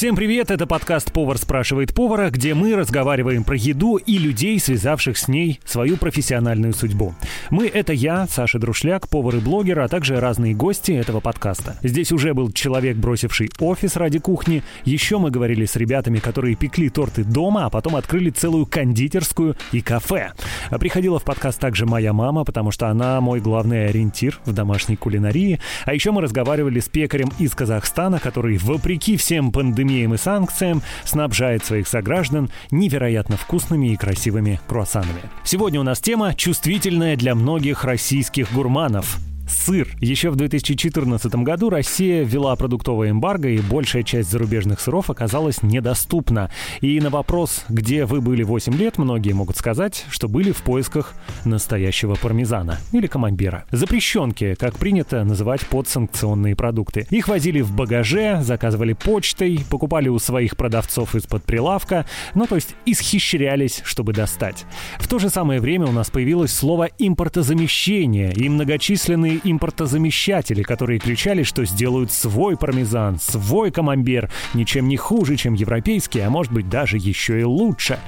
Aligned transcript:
Всем 0.00 0.16
привет, 0.16 0.50
это 0.50 0.66
подкаст 0.66 1.12
«Повар 1.12 1.36
спрашивает 1.36 1.92
повара», 1.92 2.30
где 2.30 2.54
мы 2.54 2.74
разговариваем 2.74 3.44
про 3.44 3.54
еду 3.54 3.96
и 3.96 4.16
людей, 4.16 4.58
связавших 4.58 5.18
с 5.18 5.28
ней 5.28 5.60
свою 5.66 5.98
профессиональную 5.98 6.72
судьбу. 6.72 7.14
Мы— 7.50 7.66
это 7.74 7.92
я, 7.92 8.26
Саша 8.26 8.58
Друшляк, 8.58 9.10
повар 9.10 9.36
и 9.36 9.40
блогер, 9.40 9.78
а 9.80 9.88
также 9.88 10.18
разные 10.18 10.54
гости 10.54 10.92
этого 10.92 11.20
подкаста. 11.20 11.76
Здесь 11.82 12.12
уже 12.12 12.32
был 12.32 12.50
человек, 12.50 12.96
бросивший 12.96 13.50
офис 13.58 13.96
ради 13.96 14.18
кухни, 14.20 14.62
еще 14.86 15.18
мы 15.18 15.30
говорили 15.30 15.66
с 15.66 15.76
ребятами, 15.76 16.18
которые 16.18 16.56
пекли 16.56 16.88
торты 16.88 17.22
дома, 17.22 17.66
а 17.66 17.68
потом 17.68 17.94
открыли 17.94 18.30
целую 18.30 18.64
кондитерскую 18.64 19.54
и 19.70 19.82
кафе. 19.82 20.32
А 20.70 20.78
приходила 20.78 21.18
в 21.18 21.24
подкаст 21.24 21.60
также 21.60 21.84
моя 21.84 22.14
мама, 22.14 22.46
потому 22.46 22.70
что 22.70 22.88
она 22.88 23.20
мой 23.20 23.40
главный 23.40 23.88
ориентир 23.88 24.40
в 24.46 24.54
домашней 24.54 24.96
кулинарии. 24.96 25.60
А 25.84 25.92
еще 25.92 26.10
мы 26.10 26.22
разговаривали 26.22 26.80
с 26.80 26.88
пекарем 26.88 27.30
из 27.38 27.54
Казахстана, 27.54 28.18
который, 28.18 28.56
вопреки 28.56 29.18
всем 29.18 29.52
пандемиям 29.52 29.89
и 29.90 30.16
санкциям, 30.16 30.82
снабжает 31.04 31.64
своих 31.64 31.88
сограждан 31.88 32.50
невероятно 32.70 33.36
вкусными 33.36 33.92
и 33.92 33.96
красивыми 33.96 34.60
круассанами. 34.66 35.22
Сегодня 35.44 35.80
у 35.80 35.84
нас 35.84 36.00
тема 36.00 36.34
чувствительная 36.34 37.16
для 37.16 37.34
многих 37.34 37.84
российских 37.84 38.52
гурманов– 38.52 39.18
сыр. 39.50 39.88
Еще 40.00 40.30
в 40.30 40.36
2014 40.36 41.34
году 41.36 41.70
Россия 41.70 42.22
ввела 42.24 42.54
продуктовое 42.56 43.10
эмбарго, 43.10 43.48
и 43.48 43.58
большая 43.58 44.02
часть 44.02 44.30
зарубежных 44.30 44.80
сыров 44.80 45.10
оказалась 45.10 45.62
недоступна. 45.62 46.50
И 46.80 47.00
на 47.00 47.10
вопрос, 47.10 47.64
где 47.68 48.04
вы 48.06 48.20
были 48.20 48.42
8 48.42 48.74
лет, 48.74 48.98
многие 48.98 49.32
могут 49.32 49.56
сказать, 49.56 50.06
что 50.10 50.28
были 50.28 50.52
в 50.52 50.62
поисках 50.62 51.14
настоящего 51.44 52.14
пармезана 52.14 52.78
или 52.92 53.06
камамбера. 53.06 53.64
Запрещенки, 53.70 54.54
как 54.54 54.78
принято 54.78 55.24
называть 55.24 55.66
подсанкционные 55.66 56.54
продукты. 56.56 57.06
Их 57.10 57.28
возили 57.28 57.60
в 57.60 57.72
багаже, 57.72 58.40
заказывали 58.42 58.92
почтой, 58.92 59.60
покупали 59.68 60.08
у 60.08 60.18
своих 60.18 60.56
продавцов 60.56 61.14
из-под 61.14 61.44
прилавка, 61.44 62.06
ну 62.34 62.46
то 62.46 62.54
есть 62.54 62.74
исхищрялись, 62.86 63.82
чтобы 63.84 64.12
достать. 64.12 64.64
В 64.98 65.08
то 65.08 65.18
же 65.18 65.30
самое 65.30 65.60
время 65.60 65.86
у 65.86 65.92
нас 65.92 66.10
появилось 66.10 66.52
слово 66.52 66.88
импортозамещение 66.98 68.32
и 68.32 68.48
многочисленные 68.48 69.39
импортозамещатели, 69.42 70.62
которые 70.62 70.98
кричали, 70.98 71.42
что 71.42 71.64
сделают 71.64 72.12
свой 72.12 72.56
пармезан, 72.56 73.18
свой 73.18 73.70
камамбер, 73.70 74.30
ничем 74.54 74.88
не 74.88 74.96
хуже, 74.96 75.36
чем 75.36 75.54
европейский, 75.54 76.20
а 76.20 76.30
может 76.30 76.52
быть 76.52 76.68
даже 76.68 76.96
еще 76.96 77.40
и 77.40 77.44
лучше. 77.44 77.98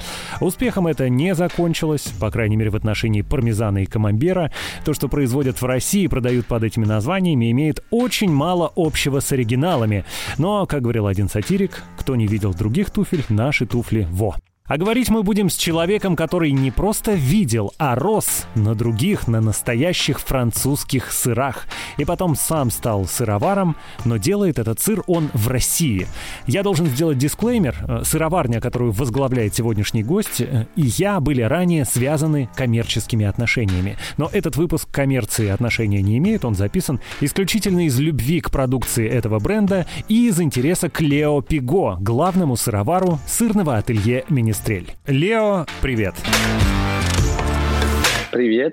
Успехом 0.41 0.87
это 0.87 1.09
не 1.09 1.35
закончилось, 1.35 2.13
по 2.21 2.31
крайней 2.31 2.57
мере 2.57 2.71
в 2.71 2.77
отношении 2.77 3.23
пармезана 3.23 3.83
и 3.83 3.87
камамбера. 3.87 4.53
То, 4.85 4.95
что 4.95 5.09
производят 5.09 5.61
в 5.61 5.65
России 5.65 6.05
и 6.05 6.09
продают 6.09 6.47
под 6.47 6.65
этими 6.65 6.85
названиями, 6.85 7.51
имеет 7.51 7.83
очень 7.91 8.31
мало 8.31 8.73
общего 8.77 9.21
с 9.21 9.33
оригиналами. 9.33 10.05
Но, 10.39 10.67
как 10.67 10.83
говорил 10.83 11.07
один 11.07 11.29
сатирик, 11.29 11.83
кто 11.99 12.17
не 12.17 12.27
видел 12.27 12.55
других 12.55 12.91
туфель, 12.91 13.25
наши 13.29 13.67
туфли 13.67 14.07
во. 14.11 14.37
А 14.73 14.79
говорить 14.79 15.11
мы 15.11 15.23
будем 15.23 15.51
с 15.51 15.57
человеком, 15.57 16.17
который 16.17 16.51
не 16.51 16.71
просто 16.71 17.13
видел, 17.13 17.75
а 17.77 17.95
рос 17.95 18.47
на 18.55 18.75
других, 18.75 19.29
на 19.29 19.43
настоящих 19.43 20.19
французских 20.19 21.13
сырах. 21.13 21.67
И 21.99 22.07
потом 22.07 22.35
сам 22.35 22.71
стал 22.71 23.05
сыроваром, 23.05 23.77
но 24.07 24.17
делает 24.17 24.59
этот 24.59 24.81
сыр 24.81 25.03
он 25.07 25.29
в 25.35 25.49
России. 25.49 26.07
Я 26.47 26.63
должен 26.63 26.87
сделать 26.87 27.19
дисклеймер. 27.19 27.85
Э, 27.87 28.03
сыроварня, 28.05 28.63
которую 28.63 28.93
возглавляет 28.93 29.55
сегодняшний 29.55 30.03
гость, 30.03 30.41
э, 30.41 30.65
и 30.75 30.85
я 30.97 31.21
были 31.21 31.43
ранее 31.43 31.85
связаны 31.85 32.49
коммерческими 32.55 33.27
отношениями. 33.27 33.99
Но 34.17 34.31
этот 34.33 34.57
выпуск 34.57 34.89
коммерции 34.91 35.49
отношения 35.51 36.01
не 36.01 36.17
имеет, 36.17 36.47
он 36.47 36.55
записан 36.55 36.99
исключительно 37.21 37.85
из 37.85 38.01
любви 38.01 38.41
к 38.41 38.51
продукции 38.51 39.07
этого 39.07 39.39
бренда 39.39 39.85
и 40.09 40.29
из 40.29 40.41
интереса 40.41 40.89
к 40.89 41.03
Лео 41.03 41.43
Пиго, 41.43 41.99
главному 42.01 42.57
сыровару 42.57 43.19
сырного 43.27 43.77
ателье 43.77 44.25
Министерства 44.31 44.62
Министрель. 44.69 44.97
Лео. 45.07 45.67
Привет, 45.81 46.15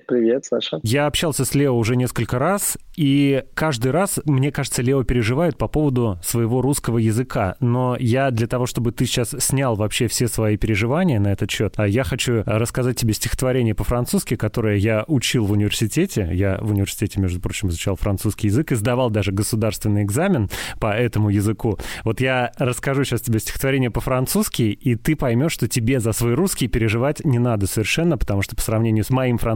привет, 0.08 0.46
Саша. 0.46 0.80
Я 0.84 1.06
общался 1.06 1.44
с 1.44 1.54
Лео 1.54 1.78
уже 1.78 1.96
несколько 1.96 2.40
раз, 2.40 2.78
и 2.96 3.44
каждый 3.54 3.92
раз, 3.92 4.20
мне 4.26 4.52
кажется, 4.52 4.82
Лео 4.82 5.04
переживает 5.04 5.58
по 5.58 5.68
поводу 5.68 6.18
своего 6.24 6.62
русского 6.62 6.98
языка. 6.98 7.56
Но 7.60 7.98
я 8.00 8.32
для 8.32 8.48
того, 8.48 8.66
чтобы 8.66 8.92
ты 8.92 9.06
сейчас 9.06 9.36
снял 9.40 9.76
вообще 9.76 10.08
все 10.08 10.28
свои 10.28 10.56
переживания 10.58 11.20
на 11.20 11.32
этот 11.32 11.52
счет, 11.52 11.74
а 11.78 11.88
я 11.88 12.04
хочу 12.04 12.44
рассказать 12.46 12.98
тебе 12.98 13.14
стихотворение 13.14 13.76
по-французски, 13.76 14.36
которое 14.36 14.78
я 14.78 15.04
учил 15.08 15.46
в 15.46 15.52
университете. 15.52 16.30
Я 16.32 16.58
в 16.62 16.72
университете, 16.72 17.20
между 17.20 17.42
прочим, 17.42 17.68
изучал 17.68 17.98
французский 17.98 18.48
язык 18.48 18.72
и 18.72 18.76
сдавал 18.76 19.10
даже 19.10 19.32
государственный 19.32 20.04
экзамен 20.04 20.50
по 20.80 20.94
этому 20.94 21.30
языку. 21.30 21.78
Вот 22.06 22.22
я 22.22 22.54
расскажу 22.58 23.04
сейчас 23.04 23.22
тебе 23.22 23.40
стихотворение 23.40 23.92
по-французски, 23.92 24.64
и 24.64 24.96
ты 24.96 25.18
поймешь, 25.18 25.52
что 25.52 25.68
тебе 25.68 26.00
за 26.00 26.14
свой 26.14 26.34
русский 26.34 26.70
переживать 26.70 27.26
не 27.26 27.40
надо 27.40 27.68
совершенно, 27.68 28.18
потому 28.18 28.42
что 28.42 28.56
по 28.56 28.62
сравнению 28.62 29.04
с 29.04 29.10
моим 29.10 29.38
французским, 29.38 29.49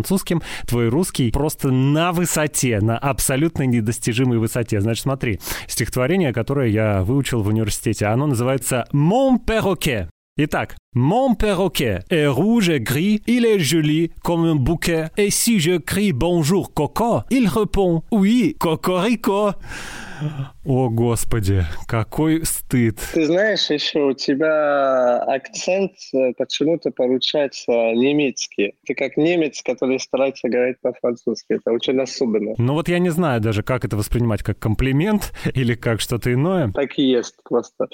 твой 0.65 0.89
русский 0.89 1.31
просто 1.31 1.71
на 1.71 2.11
высоте, 2.11 2.79
на 2.81 2.97
абсолютно 2.97 3.63
недостижимой 3.63 4.37
высоте. 4.37 4.81
Значит, 4.81 5.03
смотри, 5.03 5.39
стихотворение, 5.67 6.33
которое 6.33 6.69
я 6.69 7.03
выучил 7.03 7.43
в 7.43 7.47
университете, 7.47 8.07
оно 8.07 8.27
называется 8.27 8.85
«Mon 8.93 9.37
perroquet». 9.45 10.07
Итак, 10.35 10.75
Mon 10.95 11.35
perroquet 11.35 11.99
est 12.09 12.25
rouge 12.25 12.69
et 12.69 12.79
gris, 12.79 13.21
il 13.27 13.45
est 13.45 13.59
joli 13.59 14.09
comme 14.23 14.45
un 14.45 14.55
bouquet, 14.55 15.09
et 15.15 15.29
si 15.29 15.59
je 15.59 15.77
crie 15.77 16.11
bonjour 16.11 16.73
Coco, 16.73 17.21
il 17.29 17.47
répond 17.47 18.03
oui, 18.11 18.55
cocorico. 18.59 19.51
О, 20.65 20.89
Господи, 20.89 21.65
какой 21.87 22.45
стыд. 22.45 22.97
Ты 23.13 23.25
знаешь, 23.25 23.69
еще 23.69 23.99
у 24.03 24.13
тебя 24.13 25.21
акцент 25.23 25.91
э, 26.13 26.31
почему-то 26.37 26.89
получается 26.91 27.71
немецкий. 27.71 28.75
Ты 28.85 28.95
как 28.95 29.17
немец, 29.17 29.61
который 29.61 29.99
старается 29.99 30.47
говорить 30.47 30.77
по-французски. 30.81 31.53
Это 31.53 31.71
очень 31.71 31.99
особенно. 31.99 32.53
Ну 32.57 32.73
вот 32.73 32.87
я 32.87 32.99
не 32.99 33.09
знаю 33.09 33.41
даже, 33.41 33.61
как 33.61 33.83
это 33.83 33.97
воспринимать, 33.97 34.41
как 34.41 34.57
комплимент 34.57 35.33
или 35.53 35.75
как 35.75 35.99
что-то 35.99 36.31
иное. 36.31 36.71
Так 36.71 36.97
и 36.97 37.03
есть 37.03 37.35
просто. 37.43 37.87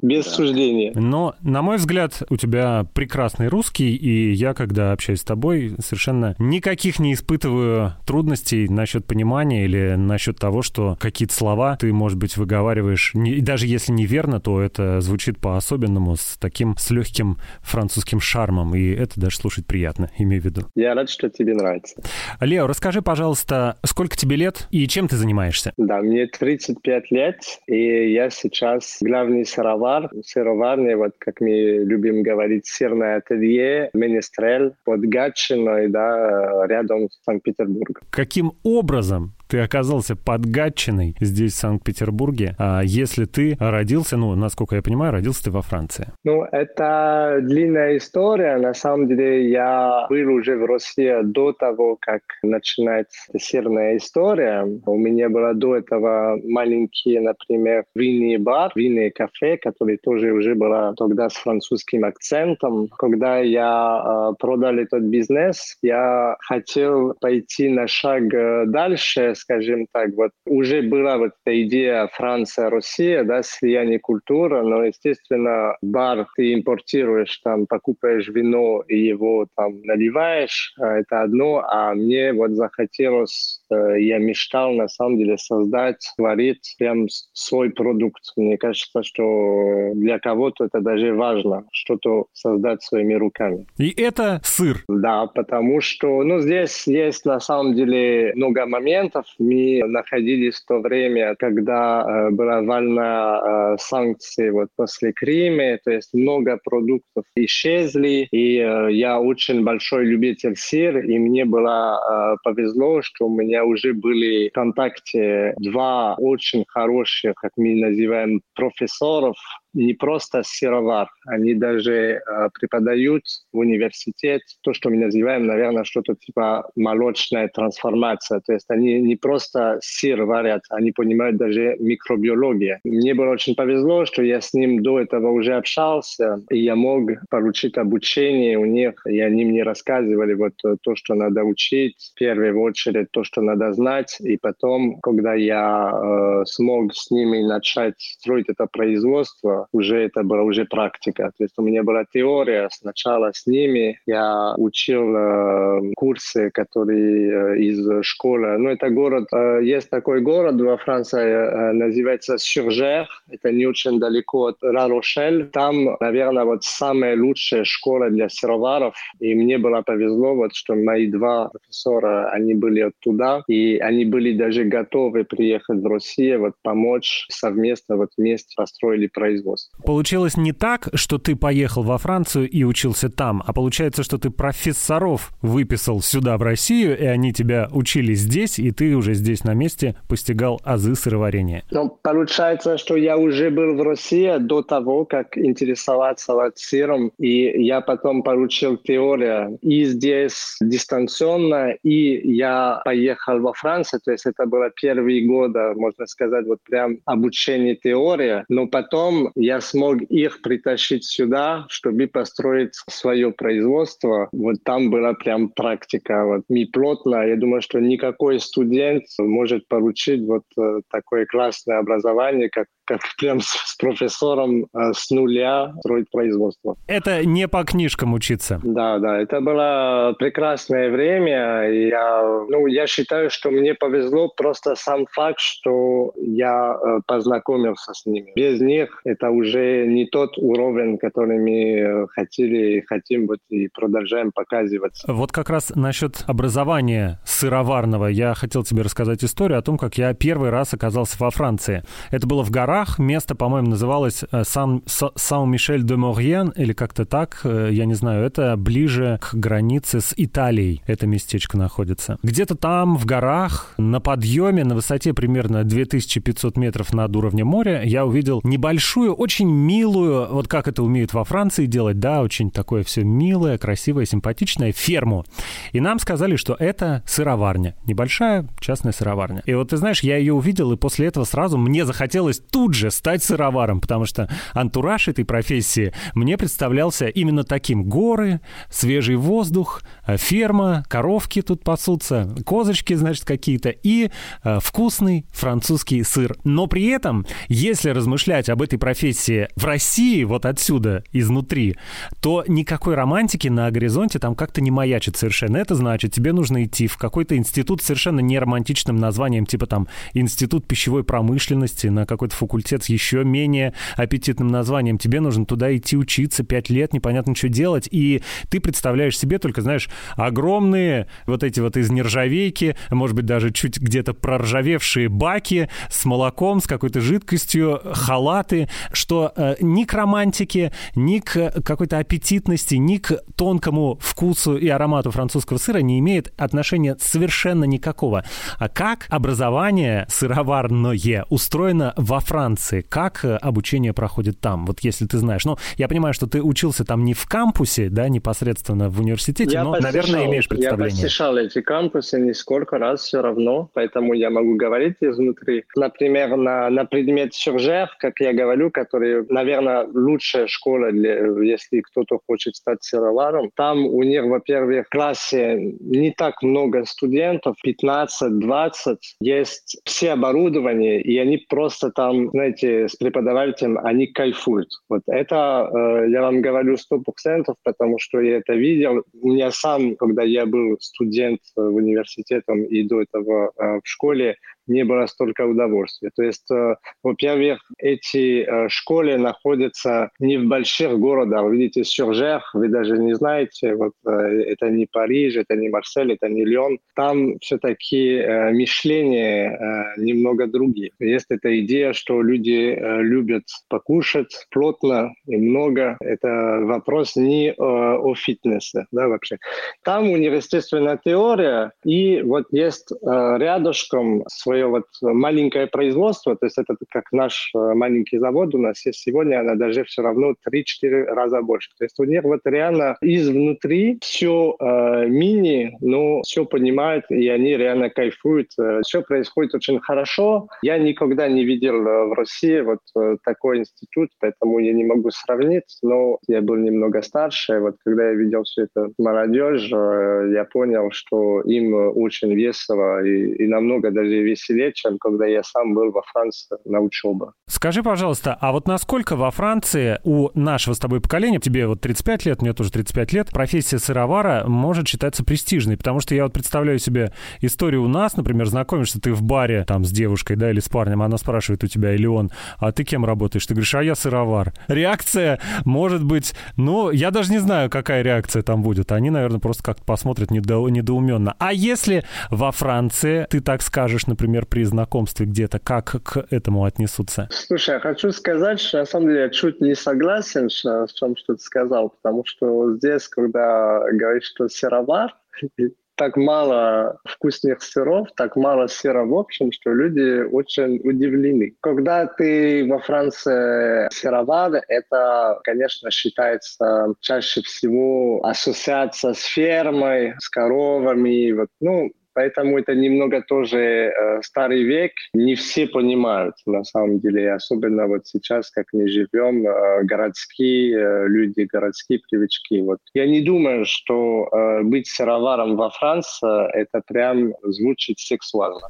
Без 0.00 0.26
да. 0.26 0.30
суждения. 0.30 0.92
Но, 0.94 1.34
на 1.40 1.62
мой 1.62 1.78
взгляд, 1.78 2.22
у 2.30 2.36
тебя 2.36 2.86
прекрасный 2.94 3.48
русский, 3.48 3.96
и 3.96 4.32
я, 4.32 4.54
когда 4.54 4.92
общаюсь 4.92 5.20
с 5.20 5.24
тобой, 5.24 5.74
совершенно 5.80 6.36
никаких 6.38 7.00
не 7.00 7.14
испытываю 7.14 7.94
трудностей 8.06 8.68
насчет 8.68 9.06
понимания 9.06 9.64
или 9.64 9.94
насчет 9.96 10.38
того, 10.38 10.62
что 10.62 10.96
какие-то 11.00 11.34
слова 11.34 11.76
ты 11.76 11.95
может 11.96 12.18
быть, 12.18 12.36
выговариваешь, 12.36 13.12
не, 13.14 13.32
и 13.32 13.40
даже 13.40 13.66
если 13.66 13.92
неверно, 13.92 14.40
то 14.40 14.60
это 14.60 15.00
звучит 15.00 15.38
по-особенному, 15.38 16.16
с 16.16 16.36
таким, 16.38 16.76
с 16.76 16.90
легким 16.90 17.38
французским 17.62 18.20
шармом, 18.20 18.74
и 18.74 18.90
это 18.90 19.20
даже 19.20 19.36
слушать 19.36 19.66
приятно, 19.66 20.10
имею 20.18 20.42
в 20.42 20.44
виду. 20.44 20.62
Я 20.74 20.94
рад, 20.94 21.10
что 21.10 21.28
тебе 21.28 21.54
нравится. 21.54 22.00
Лео, 22.40 22.66
расскажи, 22.66 23.02
пожалуйста, 23.02 23.78
сколько 23.84 24.16
тебе 24.16 24.36
лет 24.36 24.68
и 24.70 24.86
чем 24.86 25.08
ты 25.08 25.16
занимаешься? 25.16 25.72
Да, 25.76 26.00
мне 26.00 26.26
35 26.26 27.10
лет, 27.10 27.40
и 27.66 28.12
я 28.12 28.30
сейчас 28.30 28.98
главный 29.00 29.44
сыровар, 29.44 30.10
сыроварный, 30.24 30.94
вот 30.96 31.12
как 31.18 31.40
мы 31.40 31.50
любим 31.84 32.22
говорить, 32.22 32.66
сырное 32.66 33.16
ателье, 33.16 33.90
Менестрель, 33.94 34.72
под 34.84 35.00
Гатчиной, 35.00 35.88
да, 35.88 36.66
рядом 36.66 37.08
с 37.10 37.24
Санкт-Петербургом. 37.24 38.02
Каким 38.10 38.52
образом 38.62 39.34
ты 39.48 39.60
оказался 39.60 40.16
под 40.16 40.46
Гатчиной 40.46 41.16
здесь, 41.20 41.54
в 41.54 41.56
Санкт-Петербурге, 41.56 42.54
а 42.58 42.82
если 42.82 43.24
ты 43.24 43.56
родился, 43.58 44.16
ну, 44.16 44.34
насколько 44.34 44.76
я 44.76 44.82
понимаю, 44.82 45.12
родился 45.12 45.44
ты 45.44 45.50
во 45.50 45.62
Франции? 45.62 46.08
Ну, 46.24 46.44
это 46.44 47.38
длинная 47.42 47.96
история. 47.96 48.56
На 48.58 48.74
самом 48.74 49.08
деле, 49.08 49.48
я 49.50 50.06
был 50.08 50.34
уже 50.34 50.56
в 50.56 50.64
России 50.64 51.22
до 51.22 51.52
того, 51.52 51.96
как 52.00 52.22
начинать 52.42 53.06
сырная 53.36 53.96
история. 53.96 54.64
У 54.86 54.96
меня 54.96 55.28
было 55.28 55.54
до 55.54 55.76
этого 55.76 56.38
маленький, 56.44 57.18
например, 57.18 57.84
винный 57.94 58.38
бар, 58.38 58.72
винный 58.74 59.10
кафе, 59.10 59.56
который 59.56 59.96
тоже 59.98 60.32
уже 60.32 60.54
было 60.54 60.94
тогда 60.96 61.28
с 61.28 61.34
французским 61.34 62.04
акцентом. 62.04 62.88
Когда 62.98 63.38
я 63.38 64.30
э, 64.30 64.34
продал 64.38 64.74
этот 64.78 65.02
бизнес, 65.04 65.76
я 65.82 66.36
хотел 66.40 67.14
пойти 67.20 67.68
на 67.68 67.86
шаг 67.86 68.22
э, 68.34 68.64
дальше, 68.66 69.34
скажем 69.36 69.86
так, 69.92 70.10
вот 70.16 70.30
уже 70.46 70.82
была 70.82 71.18
вот 71.18 71.32
эта 71.44 71.62
идея 71.62 72.08
Франция, 72.12 72.70
Россия, 72.70 73.24
да, 73.24 73.42
слияние 73.42 73.98
культуры, 73.98 74.62
но, 74.62 74.84
естественно, 74.84 75.76
бар 75.82 76.26
ты 76.36 76.54
импортируешь, 76.54 77.38
там, 77.38 77.66
покупаешь 77.66 78.28
вино 78.28 78.82
и 78.88 78.98
его 78.98 79.46
там 79.56 79.80
наливаешь, 79.82 80.74
а 80.80 80.98
это 80.98 81.22
одно, 81.22 81.64
а 81.66 81.94
мне 81.94 82.32
вот 82.32 82.52
захотелось 82.52 83.60
э, 83.70 84.00
я 84.00 84.18
мечтал 84.18 84.72
на 84.72 84.88
самом 84.88 85.18
деле 85.18 85.38
создать, 85.38 86.12
творить 86.16 86.74
прям 86.78 87.06
свой 87.32 87.70
продукт. 87.70 88.22
Мне 88.36 88.58
кажется, 88.58 89.02
что 89.02 89.92
для 89.94 90.18
кого-то 90.18 90.64
это 90.64 90.80
даже 90.80 91.14
важно, 91.14 91.64
что-то 91.72 92.26
создать 92.32 92.82
своими 92.82 93.14
руками. 93.14 93.66
И 93.78 93.90
это 93.90 94.40
сыр? 94.42 94.84
Да, 94.88 95.26
потому 95.26 95.80
что 95.80 96.22
ну, 96.22 96.40
здесь 96.40 96.86
есть 96.86 97.24
на 97.24 97.40
самом 97.40 97.74
деле 97.74 98.32
много 98.34 98.66
моментов. 98.66 99.25
Мы 99.38 99.82
находились 99.86 100.56
в 100.56 100.66
то 100.66 100.80
время, 100.80 101.34
когда 101.36 102.04
э, 102.06 102.30
была 102.30 102.62
волна 102.62 103.74
э, 103.74 103.76
санкций 103.78 104.50
вот 104.50 104.68
после 104.76 105.12
Крима, 105.12 105.78
то 105.84 105.90
есть 105.90 106.14
много 106.14 106.58
продуктов 106.64 107.24
исчезли, 107.36 108.28
и 108.30 108.58
э, 108.58 108.92
я 108.92 109.20
очень 109.20 109.64
большой 109.64 110.06
любитель 110.06 110.56
сыр, 110.56 110.98
и 110.98 111.18
мне 111.18 111.44
было 111.44 112.36
повезло, 112.42 113.02
что 113.02 113.26
у 113.26 113.34
меня 113.34 113.64
уже 113.64 113.92
были 113.92 114.48
в 114.48 114.52
контакте 114.52 115.54
два 115.58 116.14
очень 116.18 116.64
хороших, 116.68 117.34
как 117.34 117.52
мы 117.56 117.74
называем, 117.74 118.40
профессоров 118.54 119.36
не 119.76 119.94
просто 119.94 120.42
сыровар, 120.44 121.08
они 121.26 121.54
даже 121.54 121.92
э, 121.92 122.20
преподают 122.58 123.22
в 123.52 123.58
университет 123.58 124.40
то, 124.62 124.72
что 124.72 124.90
мы 124.90 124.96
называем, 124.96 125.46
наверное, 125.46 125.84
что-то 125.84 126.14
типа 126.14 126.68
молочная 126.74 127.48
трансформация. 127.48 128.40
То 128.40 128.54
есть 128.54 128.66
они 128.68 129.00
не 129.00 129.16
просто 129.16 129.78
сыр 129.82 130.24
варят, 130.24 130.62
они 130.70 130.92
понимают 130.92 131.36
даже 131.36 131.76
микробиологию. 131.78 132.78
Мне 132.84 133.14
было 133.14 133.30
очень 133.30 133.54
повезло, 133.54 134.06
что 134.06 134.22
я 134.22 134.40
с 134.40 134.54
ним 134.54 134.82
до 134.82 134.98
этого 134.98 135.30
уже 135.30 135.54
общался, 135.54 136.42
и 136.50 136.58
я 136.58 136.74
мог 136.74 137.10
получить 137.30 137.76
обучение 137.76 138.58
у 138.58 138.64
них, 138.64 138.94
и 139.06 139.20
они 139.20 139.44
мне 139.44 139.62
рассказывали 139.62 140.34
вот 140.34 140.54
то, 140.82 140.96
что 140.96 141.14
надо 141.14 141.44
учить, 141.44 142.12
в 142.14 142.18
первую 142.18 142.60
очередь 142.60 143.10
то, 143.10 143.24
что 143.24 143.42
надо 143.42 143.72
знать, 143.72 144.16
и 144.20 144.38
потом, 144.38 145.00
когда 145.00 145.34
я 145.34 145.90
э, 145.92 146.44
смог 146.46 146.94
с 146.94 147.10
ними 147.10 147.42
начать 147.42 147.94
строить 147.98 148.48
это 148.48 148.66
производство, 148.66 149.65
уже 149.72 150.04
это 150.04 150.22
была 150.22 150.42
уже 150.42 150.64
практика. 150.64 151.30
То 151.36 151.44
есть 151.44 151.54
у 151.58 151.62
меня 151.62 151.82
была 151.82 152.04
теория 152.04 152.68
сначала 152.72 153.30
с 153.32 153.46
ними. 153.46 153.98
Я 154.06 154.54
учил 154.56 155.14
э, 155.16 155.92
курсы, 155.96 156.50
которые 156.50 157.56
э, 157.56 157.58
из 157.58 158.04
школы. 158.04 158.58
Ну, 158.58 158.70
это 158.70 158.90
город, 158.90 159.28
э, 159.32 159.60
есть 159.62 159.90
такой 159.90 160.20
город 160.20 160.60
во 160.60 160.76
Франции, 160.76 161.20
э, 161.20 161.72
называется 161.72 162.38
Сюржер. 162.38 163.08
Это 163.30 163.52
не 163.52 163.66
очень 163.66 163.98
далеко 163.98 164.46
от 164.46 164.62
Ла-Рошель. 164.62 165.48
Там, 165.52 165.96
наверное, 166.00 166.44
вот 166.44 166.64
самая 166.64 167.16
лучшая 167.20 167.64
школа 167.64 168.10
для 168.10 168.28
сыроваров. 168.28 168.94
И 169.20 169.34
мне 169.34 169.58
было 169.58 169.82
повезло, 169.82 170.34
вот, 170.34 170.54
что 170.54 170.74
мои 170.74 171.06
два 171.06 171.48
профессора, 171.48 172.30
они 172.30 172.54
были 172.54 172.80
оттуда. 172.80 173.42
И 173.48 173.78
они 173.78 174.04
были 174.04 174.36
даже 174.36 174.64
готовы 174.64 175.24
приехать 175.24 175.82
в 175.82 175.86
Россию, 175.86 176.40
вот, 176.40 176.54
помочь 176.62 177.26
совместно, 177.28 177.96
вот, 177.96 178.10
вместе 178.16 178.54
построили 178.56 179.06
производство 179.06 179.55
производства. 179.56 179.82
Получилось 179.82 180.36
не 180.36 180.52
так, 180.52 180.88
что 180.94 181.18
ты 181.18 181.36
поехал 181.36 181.82
во 181.82 181.98
Францию 181.98 182.48
и 182.48 182.64
учился 182.64 183.08
там, 183.08 183.42
а 183.46 183.52
получается, 183.52 184.02
что 184.02 184.18
ты 184.18 184.30
профессоров 184.30 185.32
выписал 185.42 186.00
сюда, 186.00 186.36
в 186.36 186.42
Россию, 186.42 186.98
и 186.98 187.04
они 187.04 187.32
тебя 187.32 187.68
учили 187.72 188.14
здесь, 188.14 188.58
и 188.58 188.70
ты 188.70 188.94
уже 188.94 189.14
здесь 189.14 189.44
на 189.44 189.54
месте 189.54 189.96
постигал 190.08 190.60
азы 190.64 190.94
сыроварения. 190.94 191.62
Ну, 191.70 191.98
получается, 192.02 192.78
что 192.78 192.96
я 192.96 193.16
уже 193.16 193.50
был 193.50 193.76
в 193.76 193.82
России 193.82 194.36
до 194.38 194.62
того, 194.62 195.04
как 195.04 195.38
интересоваться 195.38 196.34
вот 196.34 196.58
сыром, 196.58 197.12
и 197.18 197.64
я 197.64 197.80
потом 197.80 198.22
получил 198.22 198.76
теорию 198.76 199.58
и 199.62 199.84
здесь 199.84 200.56
дистанционно, 200.60 201.74
и 201.82 202.34
я 202.34 202.82
поехал 202.84 203.40
во 203.40 203.52
Францию, 203.52 204.00
то 204.04 204.12
есть 204.12 204.26
это 204.26 204.46
было 204.46 204.70
первые 204.70 205.26
годы, 205.26 205.74
можно 205.74 206.06
сказать, 206.06 206.46
вот 206.46 206.58
прям 206.68 206.98
обучение 207.04 207.76
теории, 207.76 208.44
но 208.48 208.66
потом 208.66 209.30
я 209.36 209.45
смог 209.60 210.02
их 210.02 210.42
притащить 210.42 211.04
сюда, 211.04 211.66
чтобы 211.68 212.06
построить 212.06 212.74
свое 212.88 213.32
производство. 213.32 214.28
Вот 214.32 214.56
там 214.64 214.90
была 214.90 215.14
прям 215.14 215.48
практика. 215.50 216.24
Вот 216.24 216.44
ми 216.48 216.66
плотно. 216.66 217.26
Я 217.26 217.36
думаю, 217.36 217.62
что 217.62 217.80
никакой 217.80 218.40
студент 218.40 219.04
может 219.18 219.68
получить 219.68 220.22
вот 220.22 220.44
э, 220.58 220.80
такое 220.90 221.26
классное 221.26 221.78
образование, 221.78 222.48
как 222.50 222.66
как 222.86 223.00
прям 223.18 223.40
с, 223.40 223.48
с 223.48 223.76
профессором 223.76 224.66
э, 224.72 224.92
с 224.94 225.10
нуля 225.10 225.74
строить 225.80 226.10
производство. 226.10 226.76
Это 226.86 227.24
не 227.24 227.48
по 227.48 227.64
книжкам 227.64 228.14
учиться. 228.14 228.60
Да, 228.62 228.98
да, 228.98 229.20
это 229.20 229.40
было 229.40 230.14
прекрасное 230.18 230.90
время. 230.90 231.68
Я, 231.70 232.22
ну, 232.48 232.66
я 232.66 232.86
считаю, 232.86 233.30
что 233.30 233.50
мне 233.50 233.74
повезло 233.74 234.28
просто 234.28 234.74
сам 234.76 235.06
факт, 235.10 235.40
что 235.40 236.12
я 236.16 236.74
э, 236.74 237.00
познакомился 237.06 237.92
с 237.92 238.06
ними. 238.06 238.32
Без 238.36 238.60
них 238.60 239.00
это 239.04 239.30
уже 239.30 239.86
не 239.86 240.06
тот 240.06 240.38
уровень, 240.38 240.98
который 240.98 241.38
мы 241.38 242.04
э, 242.04 242.06
хотели 242.08 242.78
и 242.78 242.80
хотим 242.82 243.26
вот 243.26 243.38
и 243.48 243.68
продолжаем 243.68 244.30
показывать. 244.32 245.02
Вот 245.06 245.32
как 245.32 245.50
раз 245.50 245.72
насчет 245.74 246.24
образования 246.26 247.20
сыроварного 247.24 248.06
я 248.06 248.34
хотел 248.34 248.62
тебе 248.62 248.82
рассказать 248.82 249.24
историю 249.24 249.58
о 249.58 249.62
том, 249.62 249.76
как 249.76 249.98
я 249.98 250.14
первый 250.14 250.50
раз 250.50 250.72
оказался 250.72 251.16
во 251.18 251.30
Франции. 251.30 251.82
Это 252.10 252.26
было 252.26 252.44
в 252.44 252.50
горах 252.50 252.75
горах. 252.76 252.98
Место, 252.98 253.34
по-моему, 253.34 253.70
называлось 253.70 254.24
э, 254.30 254.44
Сан-Мишель-де-Морьен 254.44 256.50
или 256.50 256.72
как-то 256.72 257.06
так, 257.06 257.40
э, 257.44 257.70
я 257.72 257.86
не 257.86 257.94
знаю. 257.94 258.24
Это 258.24 258.56
ближе 258.56 259.18
к 259.22 259.34
границе 259.34 260.00
с 260.00 260.12
Италией. 260.16 260.82
Это 260.86 261.06
местечко 261.06 261.56
находится. 261.56 262.18
Где-то 262.22 262.54
там, 262.54 262.96
в 262.96 263.06
горах, 263.06 263.72
на 263.78 264.00
подъеме, 264.00 264.64
на 264.64 264.74
высоте 264.74 265.14
примерно 265.14 265.64
2500 265.64 266.58
метров 266.58 266.92
над 266.92 267.16
уровнем 267.16 267.46
моря, 267.46 267.82
я 267.82 268.04
увидел 268.04 268.42
небольшую, 268.44 269.14
очень 269.14 269.50
милую, 269.50 270.28
вот 270.30 270.48
как 270.48 270.68
это 270.68 270.82
умеют 270.82 271.14
во 271.14 271.24
Франции 271.24 271.64
делать, 271.66 271.98
да, 271.98 272.20
очень 272.22 272.50
такое 272.50 272.82
все 272.82 273.04
милое, 273.04 273.56
красивое, 273.58 274.04
симпатичное, 274.04 274.72
ферму. 274.72 275.24
И 275.72 275.80
нам 275.80 275.98
сказали, 275.98 276.36
что 276.36 276.56
это 276.58 277.02
сыроварня. 277.06 277.74
Небольшая 277.86 278.46
частная 278.60 278.92
сыроварня. 278.92 279.42
И 279.46 279.54
вот 279.54 279.70
ты 279.70 279.76
знаешь, 279.76 280.02
я 280.02 280.16
ее 280.16 280.34
увидел, 280.34 280.72
и 280.72 280.76
после 280.76 281.06
этого 281.06 281.24
сразу 281.24 281.56
мне 281.56 281.86
захотелось 281.86 282.38
тут 282.38 282.65
тут 282.66 282.74
же 282.74 282.90
стать 282.90 283.22
сыроваром, 283.22 283.80
потому 283.80 284.06
что 284.06 284.28
антураж 284.52 285.06
этой 285.06 285.24
профессии 285.24 285.92
мне 286.14 286.36
представлялся 286.36 287.06
именно 287.06 287.44
таким. 287.44 287.84
Горы, 287.84 288.40
свежий 288.70 289.14
воздух, 289.14 289.82
э, 290.04 290.16
ферма, 290.16 290.82
коровки 290.88 291.42
тут 291.42 291.62
пасутся, 291.62 292.28
козочки, 292.44 292.94
значит, 292.94 293.24
какие-то, 293.24 293.68
и 293.68 294.10
э, 294.42 294.58
вкусный 294.60 295.26
французский 295.30 296.02
сыр. 296.02 296.36
Но 296.42 296.66
при 296.66 296.86
этом, 296.86 297.24
если 297.46 297.90
размышлять 297.90 298.48
об 298.48 298.60
этой 298.62 298.80
профессии 298.80 299.46
в 299.54 299.64
России, 299.64 300.24
вот 300.24 300.44
отсюда, 300.44 301.04
изнутри, 301.12 301.76
то 302.20 302.42
никакой 302.48 302.96
романтики 302.96 303.46
на 303.46 303.70
горизонте 303.70 304.18
там 304.18 304.34
как-то 304.34 304.60
не 304.60 304.72
маячит 304.72 305.16
совершенно. 305.16 305.58
Это 305.58 305.76
значит, 305.76 306.12
тебе 306.12 306.32
нужно 306.32 306.64
идти 306.64 306.88
в 306.88 306.96
какой-то 306.96 307.36
институт 307.36 307.80
совершенно 307.80 308.18
не 308.18 308.40
романтичным 308.40 308.96
названием, 308.96 309.46
типа 309.46 309.66
там 309.66 309.86
Институт 310.14 310.66
пищевой 310.66 311.04
промышленности 311.04 311.86
на 311.86 312.06
какой-то 312.06 312.34
факультет 312.34 312.55
факультет 312.56 312.84
с 312.84 312.88
еще 312.88 313.22
менее 313.22 313.74
аппетитным 313.96 314.48
названием. 314.48 314.96
Тебе 314.96 315.20
нужно 315.20 315.44
туда 315.44 315.76
идти 315.76 315.96
учиться 315.96 316.42
пять 316.42 316.70
лет, 316.70 316.94
непонятно, 316.94 317.34
что 317.34 317.48
делать. 317.48 317.86
И 317.90 318.22
ты 318.48 318.60
представляешь 318.60 319.18
себе 319.18 319.38
только, 319.38 319.60
знаешь, 319.60 319.90
огромные 320.16 321.06
вот 321.26 321.42
эти 321.42 321.60
вот 321.60 321.76
из 321.76 321.90
нержавейки, 321.90 322.76
может 322.90 323.14
быть, 323.14 323.26
даже 323.26 323.52
чуть 323.52 323.78
где-то 323.78 324.14
проржавевшие 324.14 325.10
баки 325.10 325.68
с 325.90 326.06
молоком, 326.06 326.60
с 326.60 326.66
какой-то 326.66 327.00
жидкостью, 327.02 327.80
халаты, 327.92 328.68
что 328.92 329.32
э, 329.36 329.56
ни 329.60 329.84
к 329.84 329.92
романтике, 329.92 330.72
ни 330.94 331.18
к 331.18 331.62
какой-то 331.62 331.98
аппетитности, 331.98 332.76
ни 332.76 332.96
к 332.96 333.20
тонкому 333.36 333.98
вкусу 334.00 334.56
и 334.56 334.68
аромату 334.68 335.10
французского 335.10 335.58
сыра 335.58 335.78
не 335.78 335.98
имеет 335.98 336.32
отношения 336.40 336.96
совершенно 336.98 337.64
никакого. 337.64 338.24
А 338.58 338.68
как 338.68 339.06
образование 339.10 340.06
сыроварное 340.08 341.26
устроено 341.28 341.92
во 341.96 342.20
Франции? 342.20 342.45
Франции. 342.46 342.80
Как 342.88 343.24
э, 343.24 343.36
обучение 343.36 343.92
проходит 343.92 344.40
там? 344.40 344.66
Вот 344.66 344.80
если 344.80 345.04
ты 345.06 345.18
знаешь. 345.18 345.44
Ну, 345.44 345.56
я 345.78 345.88
понимаю, 345.88 346.14
что 346.14 346.28
ты 346.28 346.40
учился 346.40 346.84
там 346.84 347.04
не 347.04 347.12
в 347.12 347.26
кампусе, 347.26 347.88
да, 347.88 348.08
непосредственно 348.08 348.88
в 348.88 349.00
университете, 349.00 349.54
я 349.54 349.64
но, 349.64 349.72
посещал, 349.72 349.92
наверное, 349.92 350.26
имеешь 350.26 350.48
представление. 350.48 350.96
Я 350.96 351.02
посещал 351.02 351.36
эти 351.36 351.60
кампусы 351.60 352.20
несколько 352.20 352.78
раз 352.78 353.00
все 353.00 353.20
равно, 353.20 353.68
поэтому 353.74 354.14
я 354.14 354.30
могу 354.30 354.54
говорить 354.54 354.96
изнутри. 355.00 355.64
Например, 355.74 356.36
на, 356.36 356.70
на 356.70 356.84
предмет 356.84 357.34
сюржер, 357.34 357.88
как 357.98 358.20
я 358.20 358.32
говорю, 358.32 358.70
который, 358.70 359.26
наверное, 359.28 359.88
лучшая 359.92 360.46
школа, 360.46 360.92
для, 360.92 361.26
если 361.42 361.80
кто-то 361.80 362.20
хочет 362.28 362.54
стать 362.54 362.84
сыроваром. 362.84 363.50
Там 363.56 363.86
у 363.86 364.04
них, 364.04 364.24
во-первых, 364.24 364.86
в 364.86 364.90
классе 364.90 365.74
не 365.80 366.12
так 366.12 366.42
много 366.42 366.84
студентов, 366.84 367.56
15-20, 367.66 368.96
есть 369.20 369.80
все 369.84 370.12
оборудование, 370.12 371.00
и 371.02 371.18
они 371.18 371.38
просто 371.38 371.90
там 371.90 372.30
знаете, 372.36 372.88
с 372.88 372.96
преподавателем, 372.96 373.78
они 373.82 374.06
кайфуют. 374.06 374.68
Вот 374.88 375.02
это 375.06 375.70
э, 375.72 376.10
я 376.10 376.20
вам 376.20 376.42
говорю 376.42 376.76
сто 376.76 376.98
процентов, 376.98 377.56
потому 377.64 377.98
что 377.98 378.20
я 378.20 378.36
это 378.36 378.52
видел. 378.54 379.04
У 379.22 379.28
меня 379.28 379.50
сам, 379.50 379.96
когда 379.96 380.22
я 380.22 380.44
был 380.44 380.76
студент 380.80 381.40
в 381.56 381.74
университете 381.74 382.42
и 382.68 382.82
до 382.86 383.02
этого 383.02 383.52
э, 383.56 383.80
в 383.82 383.88
школе, 383.88 384.36
не 384.66 384.84
было 384.84 385.06
столько 385.06 385.46
удовольствия. 385.46 386.10
То 386.14 386.22
есть, 386.22 386.50
э, 386.50 386.76
во-первых, 387.02 387.60
эти 387.78 388.42
э, 388.42 388.68
школы 388.68 389.16
находятся 389.16 390.10
не 390.18 390.38
в 390.38 390.46
больших 390.46 390.98
городах. 390.98 391.50
Видите, 391.50 391.84
Сюржер, 391.84 392.42
вы 392.54 392.68
даже 392.68 392.98
не 392.98 393.14
знаете, 393.14 393.74
вот 393.74 393.92
э, 394.06 394.10
это 394.10 394.70
не 394.70 394.86
Париж, 394.86 395.36
это 395.36 395.56
не 395.56 395.68
Марсель, 395.68 396.12
это 396.12 396.28
не 396.28 396.44
Лион. 396.44 396.78
Там 396.94 397.38
все-таки 397.40 398.22
мышление 398.52 399.94
немного 399.96 400.46
другие. 400.46 400.90
Есть 400.98 401.26
эта 401.30 401.60
идея, 401.60 401.92
что 401.92 402.22
люди 402.22 402.76
любят 403.00 403.44
покушать 403.68 404.46
плотно 404.50 405.12
и 405.26 405.36
много. 405.36 405.96
Это 406.00 406.60
вопрос 406.62 407.16
не 407.16 407.54
о, 407.56 408.14
фитнесе, 408.14 408.86
да, 408.92 409.08
вообще. 409.08 409.38
Там 409.84 410.10
у 410.10 410.16
них 410.16 410.32
естественная 410.32 410.98
теория, 411.02 411.72
и 411.84 412.22
вот 412.22 412.46
есть 412.50 412.90
рядышком 413.02 414.24
свой 414.28 414.55
свое 414.56 414.66
вот 414.66 414.86
маленькое 415.02 415.66
производство, 415.66 416.36
то 416.36 416.46
есть 416.46 416.58
это 416.58 416.74
как 416.90 417.12
наш 417.12 417.50
э, 417.54 417.58
маленький 417.74 418.18
завод 418.18 418.54
у 418.54 418.58
нас 418.58 418.86
есть 418.86 419.00
сегодня, 419.00 419.40
она 419.40 419.54
даже 419.54 419.84
все 419.84 420.02
равно 420.02 420.34
3-4 420.48 421.04
раза 421.04 421.42
больше. 421.42 421.70
То 421.78 421.84
есть 421.84 421.98
у 422.00 422.04
них 422.04 422.22
вот 422.24 422.40
реально 422.44 422.96
изнутри 423.02 423.98
все 424.00 424.56
э, 424.58 425.06
мини, 425.08 425.76
но 425.80 426.22
все 426.22 426.44
понимают, 426.44 427.04
и 427.10 427.28
они 427.28 427.56
реально 427.56 427.90
кайфуют. 427.90 428.48
Э, 428.58 428.80
все 428.82 429.02
происходит 429.02 429.54
очень 429.54 429.80
хорошо. 429.80 430.48
Я 430.62 430.78
никогда 430.78 431.28
не 431.28 431.44
видел 431.44 431.86
э, 431.86 432.06
в 432.06 432.12
России 432.14 432.60
вот 432.60 432.80
такой 433.24 433.58
институт, 433.58 434.10
поэтому 434.20 434.58
я 434.58 434.72
не 434.72 434.84
могу 434.84 435.10
сравнить, 435.10 435.78
но 435.82 436.18
я 436.28 436.40
был 436.40 436.56
немного 436.56 437.02
старше. 437.02 437.60
Вот 437.60 437.76
когда 437.84 438.10
я 438.10 438.14
видел 438.14 438.42
все 438.44 438.62
это 438.62 438.90
молодежь, 438.98 439.68
я 439.70 440.46
понял, 440.50 440.90
что 440.90 441.40
им 441.42 441.74
очень 441.74 442.34
весело 442.34 443.04
и, 443.04 443.44
и 443.44 443.46
намного 443.46 443.90
даже 443.90 444.22
веселее 444.22 444.45
веселее, 444.46 444.72
чем 444.72 444.98
когда 444.98 445.26
я 445.26 445.42
сам 445.42 445.74
был 445.74 445.90
во 445.92 446.02
Франции 446.02 446.56
на 446.64 446.80
учебе. 446.80 447.26
Скажи, 447.48 447.82
пожалуйста, 447.82 448.36
а 448.40 448.52
вот 448.52 448.66
насколько 448.66 449.16
во 449.16 449.30
Франции 449.30 450.00
у 450.04 450.30
нашего 450.34 450.74
с 450.74 450.78
тобой 450.78 451.00
поколения, 451.00 451.38
тебе 451.38 451.66
вот 451.66 451.80
35 451.80 452.26
лет, 452.26 452.42
мне 452.42 452.52
тоже 452.52 452.72
35 452.72 453.12
лет, 453.12 453.30
профессия 453.30 453.78
сыровара 453.78 454.44
может 454.46 454.88
считаться 454.88 455.24
престижной? 455.24 455.76
Потому 455.76 456.00
что 456.00 456.14
я 456.14 456.24
вот 456.24 456.32
представляю 456.32 456.78
себе 456.78 457.12
историю 457.40 457.84
у 457.84 457.88
нас, 457.88 458.16
например, 458.16 458.46
знакомишься 458.46 459.00
ты 459.00 459.12
в 459.12 459.22
баре 459.22 459.64
там 459.64 459.84
с 459.84 459.90
девушкой, 459.90 460.36
да, 460.36 460.50
или 460.50 460.60
с 460.60 460.68
парнем, 460.68 461.02
она 461.02 461.18
спрашивает 461.18 461.64
у 461.64 461.66
тебя, 461.66 461.94
или 461.94 462.06
он, 462.06 462.30
а 462.58 462.72
ты 462.72 462.84
кем 462.84 463.04
работаешь? 463.04 463.46
Ты 463.46 463.54
говоришь, 463.54 463.74
а 463.74 463.82
я 463.82 463.94
сыровар. 463.94 464.52
Реакция 464.68 465.40
может 465.64 466.04
быть, 466.04 466.34
ну, 466.56 466.90
я 466.90 467.10
даже 467.10 467.32
не 467.32 467.38
знаю, 467.38 467.70
какая 467.70 468.02
реакция 468.02 468.42
там 468.42 468.62
будет. 468.62 468.92
Они, 468.92 469.10
наверное, 469.10 469.40
просто 469.40 469.62
как-то 469.62 469.84
посмотрят 469.84 470.30
недо, 470.30 470.68
недоуменно. 470.68 471.34
А 471.38 471.52
если 471.52 472.04
во 472.30 472.52
Франции 472.52 473.26
ты 473.30 473.40
так 473.40 473.62
скажешь, 473.62 474.06
например, 474.06 474.35
например, 474.36 474.46
при 474.46 474.64
знакомстве 474.64 475.26
где-то, 475.26 475.58
как 475.58 476.02
к 476.02 476.26
этому 476.30 476.64
отнесутся? 476.64 477.28
Слушай, 477.30 477.74
я 477.74 477.80
хочу 477.80 478.12
сказать, 478.12 478.60
что 478.60 478.78
на 478.78 478.84
самом 478.86 479.08
деле 479.08 479.20
я 479.22 479.28
чуть 479.30 479.60
не 479.60 479.74
согласен 479.74 480.50
с 480.50 480.92
чем, 480.92 481.16
что 481.16 481.34
ты 481.34 481.40
сказал, 481.40 481.90
потому 481.90 482.24
что 482.26 482.74
здесь, 482.76 483.08
когда 483.08 483.80
говоришь, 483.92 484.24
что 484.24 484.48
серовар, 484.48 485.14
так 485.96 486.16
мало 486.16 486.98
вкусных 487.06 487.62
сыров, 487.62 488.08
так 488.16 488.36
мало 488.36 488.66
сыра 488.66 489.04
в 489.04 489.14
общем, 489.14 489.50
что 489.52 489.72
люди 489.72 490.22
очень 490.24 490.80
удивлены. 490.84 491.56
Когда 491.62 492.06
ты 492.06 492.66
во 492.68 492.78
Франции 492.80 493.88
сыровар, 493.90 494.62
это, 494.68 495.40
конечно, 495.44 495.90
считается 495.90 496.94
чаще 497.00 497.40
всего 497.40 498.20
ассоциация 498.22 499.14
с 499.14 499.24
фермой, 499.24 500.14
с 500.18 500.28
коровами. 500.28 501.32
Вот, 501.32 501.48
ну, 501.60 501.90
Поэтому 502.16 502.58
это 502.58 502.74
немного 502.74 503.20
тоже 503.20 503.58
э, 503.58 504.22
старый 504.22 504.62
век. 504.62 504.92
Не 505.12 505.34
все 505.34 505.66
понимают, 505.66 506.34
на 506.46 506.64
самом 506.64 506.98
деле, 506.98 507.34
особенно 507.34 507.86
вот 507.86 508.06
сейчас, 508.06 508.50
как 508.50 508.68
мы 508.72 508.88
живем, 508.88 509.46
э, 509.46 509.84
городские 509.84 510.78
э, 510.78 511.08
люди, 511.08 511.42
городские 511.42 512.00
привычки. 512.10 512.60
Вот. 512.62 512.78
Я 512.94 513.06
не 513.06 513.20
думаю, 513.20 513.66
что 513.66 514.30
э, 514.32 514.62
быть 514.62 514.88
сыроваром 514.88 515.56
во 515.56 515.68
Франции, 515.68 516.50
это 516.56 516.80
прям 516.86 517.34
звучит 517.42 517.98
сексуально. 517.98 518.60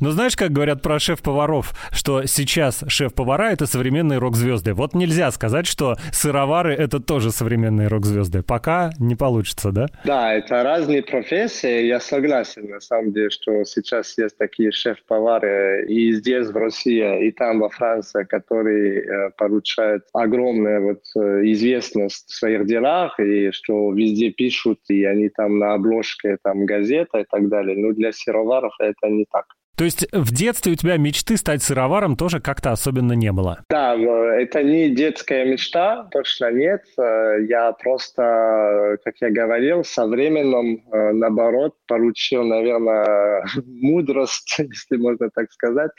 Ну, 0.00 0.10
знаешь, 0.10 0.34
как 0.34 0.50
говорят 0.50 0.82
про 0.82 0.98
шеф-поваров, 0.98 1.74
что 1.92 2.26
сейчас 2.26 2.82
шеф-повара— 2.88 3.50
это 3.52 3.66
современные 3.66 4.18
рок-звезды. 4.18 4.74
Вот 4.74 4.94
нельзя 4.94 5.30
сказать, 5.30 5.68
что 5.68 5.94
сыровары— 6.10 6.74
это 6.78 6.98
тоже 6.98 7.30
современные 7.30 7.86
рок-звезды. 7.86 8.42
Пока 8.42 8.90
не 8.98 9.14
получится, 9.14 9.70
да? 9.70 9.86
Да, 10.02 10.32
это 10.34 10.64
разные 10.64 11.04
профессии, 11.04 11.86
я 11.86 12.00
согласен, 12.00 12.68
на 12.68 12.80
самом 12.80 12.95
самом 12.96 13.12
деле, 13.12 13.30
что 13.30 13.64
сейчас 13.64 14.16
есть 14.18 14.36
такие 14.38 14.72
шеф-повары 14.72 15.86
и 15.88 16.12
здесь, 16.12 16.48
в 16.48 16.56
России, 16.56 17.28
и 17.28 17.32
там, 17.32 17.60
во 17.60 17.68
Франции, 17.68 18.24
которые 18.24 19.02
э, 19.02 19.30
получают 19.36 20.04
огромную 20.12 20.82
вот, 20.82 21.02
э, 21.16 21.42
известность 21.52 22.28
в 22.28 22.34
своих 22.34 22.66
делах, 22.66 23.18
и 23.20 23.50
что 23.52 23.92
везде 23.92 24.30
пишут, 24.30 24.80
и 24.88 25.04
они 25.04 25.28
там 25.28 25.58
на 25.58 25.74
обложке 25.74 26.38
там, 26.42 26.66
газета 26.66 27.18
и 27.18 27.24
так 27.28 27.48
далее. 27.48 27.76
Но 27.76 27.92
для 27.92 28.12
сыроваров 28.12 28.72
это 28.78 29.08
не 29.08 29.26
так. 29.30 29.46
То 29.76 29.84
есть 29.84 30.06
в 30.12 30.32
детстве 30.32 30.72
у 30.72 30.74
тебя 30.74 30.96
мечты 30.96 31.36
стать 31.36 31.62
сыроваром 31.62 32.16
тоже 32.16 32.40
как-то 32.40 32.72
особенно 32.72 33.12
не 33.12 33.30
было? 33.30 33.62
Да, 33.68 33.94
это 33.94 34.62
не 34.62 34.88
детская 34.88 35.44
мечта, 35.44 36.08
точно 36.10 36.50
нет. 36.50 36.82
Э, 36.98 37.36
я 37.46 37.72
просто, 37.72 38.96
как 39.04 39.14
я 39.20 39.30
говорил, 39.30 39.84
со 39.84 40.06
временем, 40.06 40.82
э, 40.90 41.12
наоборот, 41.12 41.74
получил, 41.86 42.44
наверное, 42.44 43.44
мудрость, 43.66 44.56
если 44.58 44.96
можно 44.96 45.28
так 45.30 45.52
сказать, 45.52 45.90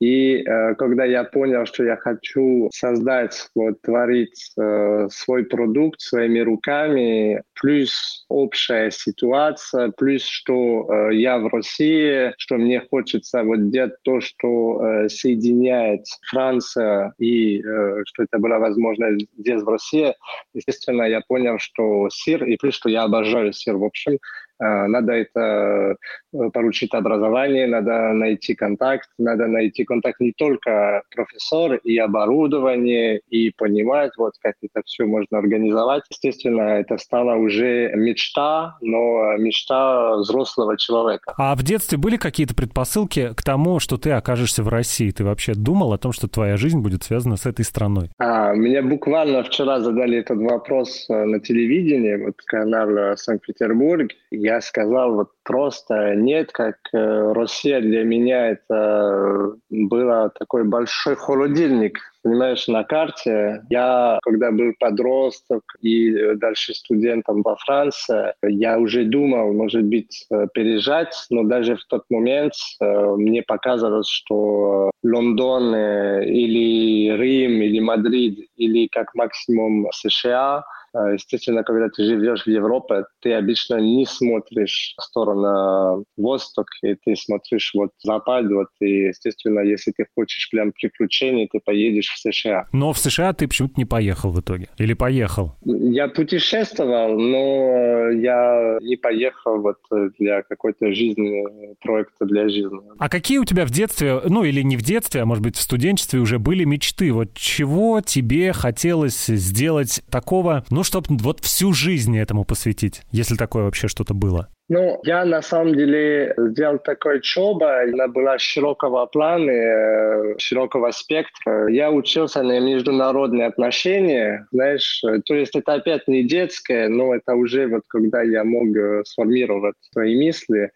и 0.00 0.42
э, 0.42 0.74
когда 0.76 1.04
я 1.04 1.24
понял, 1.24 1.66
что 1.66 1.84
я 1.84 1.96
хочу 1.96 2.70
создать, 2.72 3.48
вот, 3.54 3.82
творить 3.82 4.50
э, 4.58 5.08
свой 5.10 5.44
продукт 5.44 6.00
своими 6.00 6.40
руками, 6.40 7.42
плюс 7.52 8.24
общая 8.28 8.90
ситуация, 8.90 9.92
плюс 9.96 10.22
что 10.22 10.88
э, 10.90 11.14
я 11.16 11.38
в 11.38 11.48
России, 11.48 12.32
что 12.38 12.56
мне 12.56 12.80
хочется 12.80 13.42
вот 13.44 13.70
делать 13.70 13.92
то, 14.02 14.22
что 14.22 14.82
э, 14.82 15.08
соединяет 15.10 16.06
Франция 16.30 17.12
и 17.18 17.60
э, 17.60 18.02
что 18.06 18.22
это 18.22 18.38
было 18.38 18.58
возможно 18.58 19.18
здесь 19.36 19.62
в 19.62 19.68
России, 19.68 20.14
естественно, 20.54 21.02
я 21.02 21.20
понял, 21.28 21.58
что 21.58 22.08
сыр, 22.08 22.44
и 22.44 22.56
плюс, 22.56 22.74
что 22.74 22.88
я 22.88 23.02
обожаю 23.02 23.52
сыр, 23.52 23.76
в 23.76 23.84
общем, 23.84 24.18
надо 24.60 25.12
это 25.12 25.96
э, 26.32 26.50
получить 26.52 26.92
образование, 26.92 27.66
надо 27.66 28.12
найти 28.12 28.54
контакт, 28.54 29.08
надо 29.18 29.46
найти 29.46 29.84
контакт 29.84 30.20
не 30.20 30.32
только 30.32 31.02
профессор 31.14 31.76
и 31.76 31.96
оборудование, 31.96 33.20
и 33.30 33.50
понимать, 33.50 34.12
вот 34.18 34.34
как 34.40 34.54
это 34.62 34.82
все 34.84 35.06
можно 35.06 35.38
организовать. 35.38 36.04
Естественно, 36.10 36.60
это 36.60 36.98
стало 36.98 37.36
уже 37.36 37.90
мечта, 37.94 38.76
но 38.82 39.36
мечта 39.38 40.16
взрослого 40.16 40.76
человека. 40.76 41.32
А 41.38 41.54
в 41.54 41.62
детстве 41.62 41.96
были 41.96 42.18
какие-то 42.18 42.54
предпосылки 42.54 43.32
к 43.34 43.42
тому, 43.42 43.80
что 43.80 43.96
ты 43.96 44.10
окажешься 44.10 44.62
в 44.62 44.68
России? 44.68 45.10
Ты 45.10 45.24
вообще 45.24 45.54
думал 45.54 45.94
о 45.94 45.98
том, 45.98 46.12
что 46.12 46.28
твоя 46.28 46.58
жизнь 46.58 46.80
будет 46.80 47.02
связана 47.02 47.36
с 47.36 47.46
этой 47.46 47.64
страной? 47.64 48.10
А, 48.18 48.52
мне 48.52 48.82
буквально 48.82 49.42
вчера 49.42 49.80
задали 49.80 50.18
этот 50.18 50.38
вопрос 50.38 51.06
э, 51.08 51.24
на 51.24 51.40
телевидении, 51.40 52.16
вот 52.22 52.34
канал 52.44 53.16
Санкт-Петербург. 53.16 54.10
Я 54.30 54.49
я 54.50 54.60
сказал 54.60 55.14
вот 55.14 55.28
просто 55.44 56.16
нет, 56.16 56.50
как 56.52 56.76
э, 56.92 57.32
Россия 57.32 57.80
для 57.80 58.02
меня 58.02 58.50
это 58.50 59.54
было 59.70 60.32
такой 60.36 60.64
большой 60.64 61.14
холодильник, 61.14 61.98
понимаешь, 62.24 62.66
на 62.66 62.82
карте. 62.82 63.62
Я, 63.70 64.18
когда 64.22 64.50
был 64.50 64.72
подросток 64.80 65.62
и 65.82 66.34
дальше 66.34 66.74
студентом 66.74 67.42
во 67.42 67.54
Франции, 67.56 68.34
я 68.42 68.78
уже 68.78 69.04
думал, 69.04 69.52
может 69.52 69.84
быть, 69.84 70.26
э, 70.32 70.48
переезжать, 70.52 71.14
но 71.30 71.44
даже 71.44 71.76
в 71.76 71.84
тот 71.84 72.02
момент 72.10 72.54
э, 72.80 73.14
мне 73.16 73.42
показалось, 73.42 74.08
что 74.08 74.90
Лондон 75.04 75.74
или 75.74 77.16
Рим, 77.16 77.62
или 77.62 77.78
Мадрид, 77.78 78.50
или 78.56 78.88
как 78.88 79.14
максимум 79.14 79.86
США— 79.92 80.64
естественно, 80.94 81.62
когда 81.62 81.88
ты 81.88 82.04
живешь 82.04 82.44
в 82.44 82.48
Европе, 82.48 83.04
ты 83.20 83.32
обычно 83.34 83.76
не 83.76 84.06
смотришь 84.06 84.94
в 84.98 85.02
сторону 85.02 86.04
восток, 86.16 86.66
и 86.82 86.94
ты 86.94 87.16
смотришь 87.16 87.72
вот 87.74 87.90
запад, 88.02 88.46
вот, 88.50 88.68
и, 88.80 89.08
естественно, 89.08 89.60
если 89.60 89.92
ты 89.92 90.06
хочешь 90.14 90.48
прям 90.50 90.72
приключений, 90.72 91.48
ты 91.50 91.60
поедешь 91.64 92.08
в 92.08 92.18
США. 92.18 92.66
Но 92.72 92.92
в 92.92 92.98
США 92.98 93.32
ты 93.32 93.48
почему-то 93.48 93.74
не 93.76 93.84
поехал 93.84 94.30
в 94.30 94.40
итоге? 94.40 94.68
Или 94.78 94.94
поехал? 94.94 95.56
Я 95.64 96.08
путешествовал, 96.08 97.18
но 97.18 98.10
я 98.10 98.78
не 98.80 98.96
поехал 98.96 99.60
вот 99.60 99.78
для 100.18 100.42
какой-то 100.42 100.92
жизни, 100.92 101.74
проекта 101.80 102.24
для 102.26 102.48
жизни. 102.48 102.80
А 102.98 103.08
какие 103.08 103.38
у 103.38 103.44
тебя 103.44 103.64
в 103.64 103.70
детстве, 103.70 104.20
ну 104.26 104.44
или 104.44 104.62
не 104.62 104.76
в 104.76 104.82
детстве, 104.82 105.22
а 105.22 105.26
может 105.26 105.42
быть 105.42 105.56
в 105.56 105.60
студенчестве 105.60 106.20
уже 106.20 106.38
были 106.38 106.64
мечты? 106.64 107.12
Вот 107.12 107.34
чего 107.34 108.00
тебе 108.00 108.52
хотелось 108.52 109.26
сделать 109.26 110.02
такого, 110.10 110.64
ну, 110.70 110.79
чтобы 110.82 111.06
вот 111.10 111.44
всю 111.44 111.72
жизнь 111.72 112.16
этому 112.16 112.44
посвятить, 112.44 113.02
если 113.12 113.36
такое 113.36 113.64
вообще 113.64 113.88
что-то 113.88 114.14
было? 114.14 114.48
Ну, 114.70 115.00
я 115.02 115.24
на 115.24 115.42
самом 115.42 115.74
деле 115.74 116.32
сделал 116.38 116.78
такой 116.78 117.16
учеба, 117.16 117.82
она 117.82 118.06
была 118.06 118.38
широкого 118.38 119.04
плана, 119.06 119.50
э, 119.50 120.34
широкого 120.38 120.92
спектра. 120.92 121.66
Я 121.68 121.90
учился 121.90 122.44
на 122.44 122.60
международные 122.60 123.48
отношения, 123.48 124.46
знаешь, 124.52 125.02
то 125.26 125.34
есть 125.34 125.56
это 125.56 125.74
опять 125.74 126.06
не 126.06 126.22
детское, 126.22 126.88
но 126.88 127.12
это 127.12 127.34
уже 127.34 127.66
вот 127.66 127.82
когда 127.88 128.22
я 128.22 128.44
мог 128.44 128.68
э, 128.76 129.02
сформировать 129.04 129.74
свои 129.92 130.16
мысли. 130.16 130.70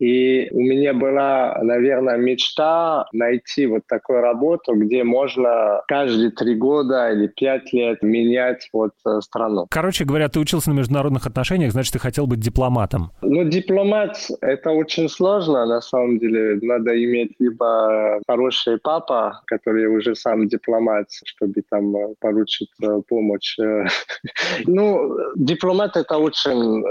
И 0.00 0.48
у 0.50 0.60
меня 0.60 0.92
была, 0.92 1.56
наверное, 1.62 2.16
мечта 2.16 3.06
найти 3.12 3.66
вот 3.66 3.82
такую 3.86 4.20
работу, 4.20 4.74
где 4.74 5.04
можно 5.04 5.82
каждые 5.86 6.30
три 6.30 6.56
года 6.56 7.12
или 7.12 7.28
пять 7.28 7.72
лет 7.72 8.02
менять 8.02 8.68
вот 8.72 8.92
э, 9.06 9.20
страну. 9.20 9.66
Короче 9.70 10.04
говоря, 10.04 10.28
ты 10.28 10.40
учился 10.40 10.70
на 10.70 10.74
международных 10.74 11.26
отношениях, 11.26 11.72
значит, 11.72 11.92
ты 11.92 11.98
хотел 12.00 12.26
быть 12.26 12.40
дипломатом. 12.40 13.12
Ну, 13.34 13.42
дипломат— 13.42 14.16
это 14.40 14.70
очень 14.70 15.08
сложно, 15.08 15.66
на 15.66 15.80
самом 15.80 16.18
деле. 16.20 16.58
Надо 16.62 16.92
иметь 17.04 17.32
либо 17.40 18.20
хороший 18.28 18.78
папа, 18.78 19.40
который 19.46 19.86
уже 19.86 20.14
сам 20.14 20.46
дипломат, 20.46 21.08
чтобы 21.24 21.62
там 21.68 21.96
э, 21.96 22.14
получить 22.20 22.70
э, 22.80 23.00
помощь. 23.08 23.58
Ну, 24.66 25.18
дипломат— 25.36 25.96
это 26.02 26.16
очень 26.18 26.84